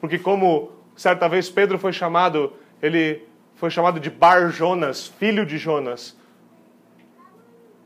Porque 0.00 0.18
como 0.18 0.72
Certa 0.96 1.28
vez 1.28 1.48
Pedro 1.48 1.78
foi 1.78 1.92
chamado, 1.92 2.52
ele 2.80 3.26
foi 3.54 3.70
chamado 3.70 3.98
de 3.98 4.10
Bar 4.10 4.50
Jonas, 4.50 5.06
filho 5.06 5.46
de 5.46 5.58
Jonas. 5.58 6.16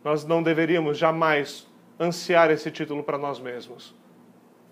Nós 0.03 0.25
não 0.25 0.43
deveríamos 0.43 0.99
jamais 0.99 1.67
ansiar 1.99 2.51
esse 2.51 2.71
título 2.71 3.03
para 3.03 3.19
nós 3.19 3.41
mesmos, 3.41 3.95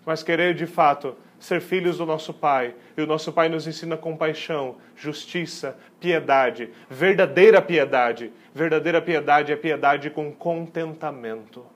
mas 0.04 0.22
querer 0.22 0.54
de 0.54 0.66
fato 0.66 1.16
ser 1.38 1.60
filhos 1.60 1.98
do 1.98 2.06
nosso 2.06 2.32
Pai. 2.32 2.74
E 2.96 3.02
o 3.02 3.06
nosso 3.06 3.32
Pai 3.32 3.48
nos 3.48 3.66
ensina 3.66 3.96
compaixão, 3.96 4.76
justiça, 4.96 5.76
piedade, 6.00 6.70
verdadeira 6.88 7.60
piedade. 7.60 8.32
Verdadeira 8.54 9.00
piedade 9.02 9.52
é 9.52 9.56
piedade 9.56 10.10
com 10.10 10.32
contentamento, 10.32 11.66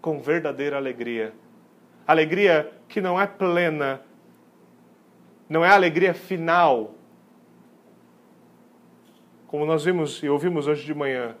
com 0.00 0.20
verdadeira 0.20 0.76
alegria. 0.76 1.32
Alegria 2.06 2.70
que 2.88 3.00
não 3.00 3.20
é 3.20 3.26
plena 3.26 4.00
não 5.48 5.64
é 5.64 5.68
a 5.68 5.74
alegria 5.74 6.12
final. 6.12 6.94
Como 9.46 9.64
nós 9.64 9.84
vimos 9.84 10.22
e 10.22 10.28
ouvimos 10.28 10.66
hoje 10.66 10.84
de 10.84 10.94
manhã, 10.94 11.34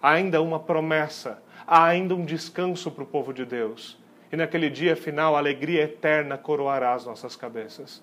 há 0.00 0.12
ainda 0.12 0.40
uma 0.40 0.60
promessa, 0.60 1.42
há 1.66 1.84
ainda 1.84 2.14
um 2.14 2.24
descanso 2.24 2.90
para 2.90 3.02
o 3.02 3.06
povo 3.06 3.32
de 3.32 3.44
Deus. 3.44 3.98
E 4.30 4.36
naquele 4.36 4.70
dia 4.70 4.94
final, 4.94 5.34
a 5.34 5.38
alegria 5.38 5.82
eterna 5.82 6.38
coroará 6.38 6.94
as 6.94 7.04
nossas 7.04 7.34
cabeças. 7.34 8.02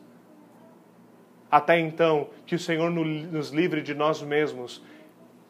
Até 1.50 1.80
então, 1.80 2.30
que 2.46 2.56
o 2.56 2.60
Senhor 2.60 2.92
nos 2.92 3.50
livre 3.52 3.82
de 3.82 3.94
nós 3.94 4.22
mesmos 4.22 4.84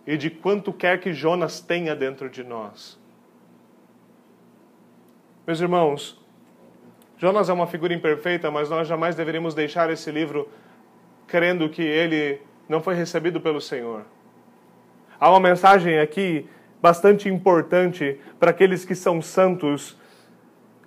e 0.05 0.15
de 0.15 0.29
quanto 0.29 0.71
quer 0.71 0.99
que 0.99 1.11
Jonas 1.11 1.59
tenha 1.59 1.95
dentro 1.95 2.29
de 2.29 2.43
nós. 2.43 2.99
Meus 5.47 5.59
irmãos, 5.59 6.16
Jonas 7.17 7.49
é 7.49 7.53
uma 7.53 7.65
figura 7.65 7.93
imperfeita, 7.93 8.51
mas 8.51 8.69
nós 8.69 8.87
jamais 8.87 9.15
deveríamos 9.15 9.55
deixar 9.55 9.89
esse 9.89 10.11
livro 10.11 10.47
crendo 11.25 11.67
que 11.67 11.81
ele 11.81 12.39
não 12.69 12.81
foi 12.81 12.93
recebido 12.93 13.41
pelo 13.41 13.59
Senhor. 13.59 14.05
Há 15.19 15.29
uma 15.31 15.39
mensagem 15.39 15.97
aqui 15.97 16.47
bastante 16.79 17.27
importante 17.27 18.19
para 18.39 18.51
aqueles 18.51 18.85
que 18.85 18.93
são 18.93 19.19
santos, 19.19 19.97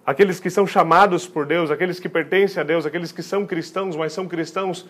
aqueles 0.07 0.39
que 0.39 0.49
são 0.49 0.67
chamados 0.67 1.27
por 1.27 1.45
Deus, 1.45 1.69
aqueles 1.69 1.99
que 1.99 2.09
pertencem 2.09 2.61
a 2.61 2.65
Deus, 2.65 2.87
aqueles 2.87 3.11
que 3.11 3.25
são 3.25 3.45
cristãos, 3.45 3.97
mas 3.97 4.13
são 4.13 4.29
cristãos 4.29 4.89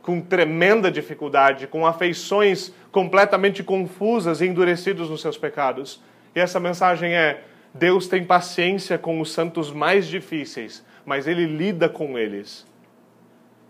com 0.00 0.22
tremenda 0.22 0.90
dificuldade, 0.90 1.66
com 1.66 1.86
afeições 1.86 2.72
completamente 2.90 3.62
confusas 3.62 4.40
e 4.40 4.46
endurecidos 4.46 5.10
nos 5.10 5.20
seus 5.20 5.36
pecados. 5.36 6.02
E 6.34 6.40
essa 6.40 6.58
mensagem 6.58 7.14
é: 7.14 7.44
Deus 7.78 8.08
tem 8.08 8.24
paciência 8.24 8.98
com 8.98 9.20
os 9.20 9.32
santos 9.32 9.70
mais 9.70 10.06
difíceis, 10.08 10.84
mas 11.06 11.26
Ele 11.26 11.46
lida 11.46 11.88
com 11.88 12.18
eles. 12.18 12.66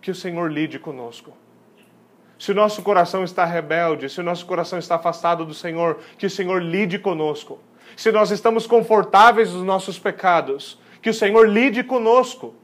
Que 0.00 0.10
o 0.10 0.14
Senhor 0.14 0.50
lide 0.50 0.78
conosco. 0.78 1.36
Se 2.38 2.52
o 2.52 2.54
nosso 2.54 2.82
coração 2.82 3.22
está 3.22 3.44
rebelde, 3.44 4.08
se 4.08 4.20
o 4.20 4.24
nosso 4.24 4.46
coração 4.46 4.78
está 4.78 4.94
afastado 4.94 5.44
do 5.44 5.52
Senhor, 5.52 5.98
que 6.16 6.26
o 6.26 6.30
Senhor 6.30 6.62
lide 6.62 6.98
conosco. 6.98 7.58
Se 7.96 8.10
nós 8.10 8.30
estamos 8.30 8.66
confortáveis 8.66 9.52
nos 9.52 9.64
nossos 9.64 9.98
pecados, 9.98 10.80
que 11.02 11.10
o 11.10 11.14
Senhor 11.14 11.46
lide 11.48 11.82
conosco. 11.82 12.54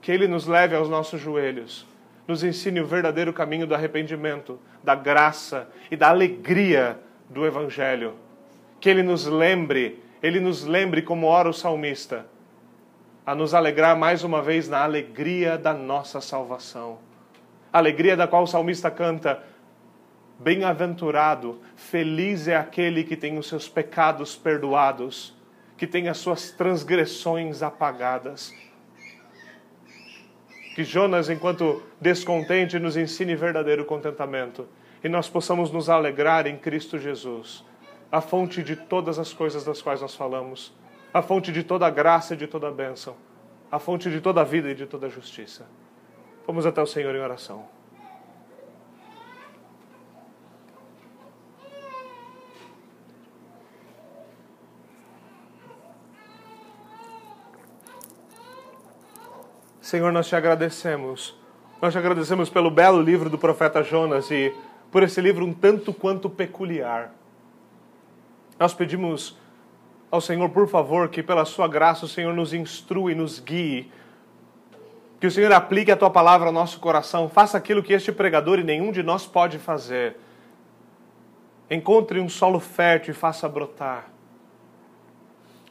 Que 0.00 0.12
Ele 0.12 0.28
nos 0.28 0.46
leve 0.46 0.76
aos 0.76 0.88
nossos 0.88 1.20
joelhos, 1.20 1.86
nos 2.26 2.44
ensine 2.44 2.80
o 2.80 2.86
verdadeiro 2.86 3.32
caminho 3.32 3.66
do 3.66 3.74
arrependimento, 3.74 4.60
da 4.84 4.94
graça 4.94 5.68
e 5.90 5.96
da 5.96 6.10
alegria 6.10 7.00
do 7.28 7.44
Evangelho 7.44 8.27
que 8.80 8.88
Ele 8.88 9.02
nos 9.02 9.26
lembre, 9.26 10.02
Ele 10.22 10.40
nos 10.40 10.64
lembre, 10.64 11.02
como 11.02 11.26
ora 11.26 11.48
o 11.48 11.52
salmista, 11.52 12.26
a 13.26 13.34
nos 13.34 13.54
alegrar 13.54 13.96
mais 13.96 14.24
uma 14.24 14.40
vez 14.40 14.68
na 14.68 14.82
alegria 14.82 15.58
da 15.58 15.74
nossa 15.74 16.20
salvação. 16.20 16.98
alegria 17.72 18.16
da 18.16 18.26
qual 18.26 18.44
o 18.44 18.46
salmista 18.46 18.90
canta: 18.90 19.42
Bem-aventurado, 20.38 21.60
feliz 21.76 22.48
é 22.48 22.56
aquele 22.56 23.04
que 23.04 23.16
tem 23.16 23.36
os 23.38 23.48
seus 23.48 23.68
pecados 23.68 24.36
perdoados, 24.36 25.36
que 25.76 25.86
tem 25.86 26.08
as 26.08 26.18
suas 26.18 26.50
transgressões 26.50 27.62
apagadas. 27.62 28.54
Que 30.74 30.84
Jonas, 30.84 31.28
enquanto 31.28 31.82
descontente, 32.00 32.78
nos 32.78 32.96
ensine 32.96 33.34
verdadeiro 33.34 33.84
contentamento 33.84 34.68
e 35.02 35.08
nós 35.08 35.28
possamos 35.28 35.72
nos 35.72 35.90
alegrar 35.90 36.46
em 36.46 36.56
Cristo 36.56 36.98
Jesus 36.98 37.64
a 38.10 38.20
fonte 38.20 38.62
de 38.62 38.74
todas 38.74 39.18
as 39.18 39.32
coisas 39.32 39.64
das 39.64 39.82
quais 39.82 40.00
nós 40.00 40.14
falamos, 40.14 40.72
a 41.12 41.22
fonte 41.22 41.52
de 41.52 41.62
toda 41.62 41.86
a 41.86 41.90
graça 41.90 42.34
e 42.34 42.36
de 42.36 42.46
toda 42.46 42.68
a 42.68 42.70
bênção, 42.70 43.14
a 43.70 43.78
fonte 43.78 44.10
de 44.10 44.20
toda 44.20 44.40
a 44.40 44.44
vida 44.44 44.70
e 44.70 44.74
de 44.74 44.86
toda 44.86 45.06
a 45.06 45.10
justiça. 45.10 45.66
Vamos 46.46 46.64
até 46.64 46.80
o 46.80 46.86
Senhor 46.86 47.14
em 47.14 47.20
oração. 47.20 47.66
Senhor, 59.88 60.12
nós 60.12 60.28
te 60.28 60.36
agradecemos. 60.36 61.34
Nós 61.80 61.94
te 61.94 61.98
agradecemos 61.98 62.50
pelo 62.50 62.70
belo 62.70 63.00
livro 63.00 63.30
do 63.30 63.38
profeta 63.38 63.82
Jonas 63.82 64.30
e 64.30 64.54
por 64.90 65.02
esse 65.02 65.18
livro 65.18 65.46
um 65.46 65.52
tanto 65.54 65.94
quanto 65.94 66.28
peculiar. 66.28 67.14
Nós 68.58 68.74
pedimos 68.74 69.36
ao 70.10 70.20
Senhor, 70.20 70.48
por 70.50 70.68
favor, 70.68 71.08
que 71.08 71.22
pela 71.22 71.44
sua 71.44 71.68
graça 71.68 72.06
o 72.06 72.08
Senhor 72.08 72.34
nos 72.34 72.52
instrua 72.52 73.12
e 73.12 73.14
nos 73.14 73.38
guie. 73.38 73.90
Que 75.20 75.26
o 75.26 75.30
Senhor 75.30 75.52
aplique 75.52 75.90
a 75.90 75.96
tua 75.96 76.10
palavra 76.10 76.48
ao 76.48 76.52
nosso 76.52 76.80
coração, 76.80 77.28
faça 77.28 77.58
aquilo 77.58 77.82
que 77.82 77.92
este 77.92 78.10
pregador 78.10 78.58
e 78.58 78.64
nenhum 78.64 78.90
de 78.90 79.02
nós 79.02 79.26
pode 79.26 79.58
fazer. 79.58 80.16
Encontre 81.70 82.18
um 82.20 82.28
solo 82.28 82.58
fértil 82.58 83.12
e 83.12 83.14
faça 83.14 83.48
brotar. 83.48 84.10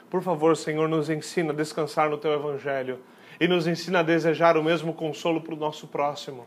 Por 0.09 0.21
favor, 0.21 0.55
Senhor, 0.55 0.87
nos 0.87 1.09
ensina 1.09 1.51
a 1.51 1.55
descansar 1.55 2.09
no 2.09 2.17
teu 2.17 2.31
evangelho 2.31 2.99
e 3.39 3.47
nos 3.47 3.67
ensina 3.67 3.99
a 3.99 4.03
desejar 4.03 4.57
o 4.57 4.63
mesmo 4.63 4.93
consolo 4.93 5.41
para 5.41 5.53
o 5.53 5.57
nosso 5.57 5.87
próximo. 5.87 6.45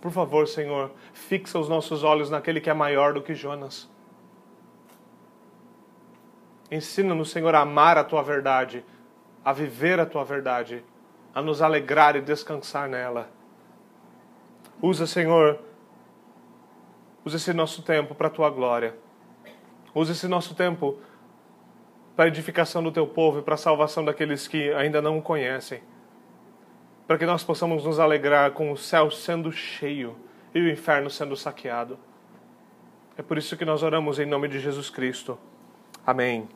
Por 0.00 0.10
favor, 0.10 0.46
Senhor, 0.46 0.90
fixa 1.12 1.58
os 1.58 1.68
nossos 1.68 2.02
olhos 2.04 2.30
naquele 2.30 2.60
que 2.60 2.70
é 2.70 2.74
maior 2.74 3.14
do 3.14 3.22
que 3.22 3.34
Jonas. 3.34 3.91
Ensina-nos, 6.72 7.30
Senhor, 7.30 7.54
a 7.54 7.60
amar 7.60 7.98
a 7.98 8.02
tua 8.02 8.22
verdade, 8.22 8.82
a 9.44 9.52
viver 9.52 10.00
a 10.00 10.06
tua 10.06 10.24
verdade, 10.24 10.82
a 11.34 11.42
nos 11.42 11.60
alegrar 11.60 12.16
e 12.16 12.22
descansar 12.22 12.88
nela. 12.88 13.28
Usa, 14.80 15.06
Senhor, 15.06 15.58
usa 17.22 17.36
esse 17.36 17.52
nosso 17.52 17.82
tempo 17.82 18.14
para 18.14 18.28
a 18.28 18.30
tua 18.30 18.48
glória. 18.48 18.96
Usa 19.94 20.12
esse 20.12 20.26
nosso 20.26 20.54
tempo 20.54 20.98
para 22.16 22.24
a 22.24 22.28
edificação 22.28 22.82
do 22.82 22.90
teu 22.90 23.06
povo 23.06 23.40
e 23.40 23.42
para 23.42 23.52
a 23.52 23.58
salvação 23.58 24.02
daqueles 24.02 24.48
que 24.48 24.72
ainda 24.72 25.02
não 25.02 25.18
o 25.18 25.22
conhecem. 25.22 25.82
Para 27.06 27.18
que 27.18 27.26
nós 27.26 27.44
possamos 27.44 27.84
nos 27.84 28.00
alegrar 28.00 28.52
com 28.52 28.72
o 28.72 28.78
céu 28.78 29.10
sendo 29.10 29.52
cheio 29.52 30.16
e 30.54 30.60
o 30.62 30.70
inferno 30.70 31.10
sendo 31.10 31.36
saqueado. 31.36 31.98
É 33.14 33.20
por 33.20 33.36
isso 33.36 33.58
que 33.58 33.64
nós 33.66 33.82
oramos 33.82 34.18
em 34.18 34.24
nome 34.24 34.48
de 34.48 34.58
Jesus 34.58 34.88
Cristo. 34.88 35.38
Amém. 36.06 36.48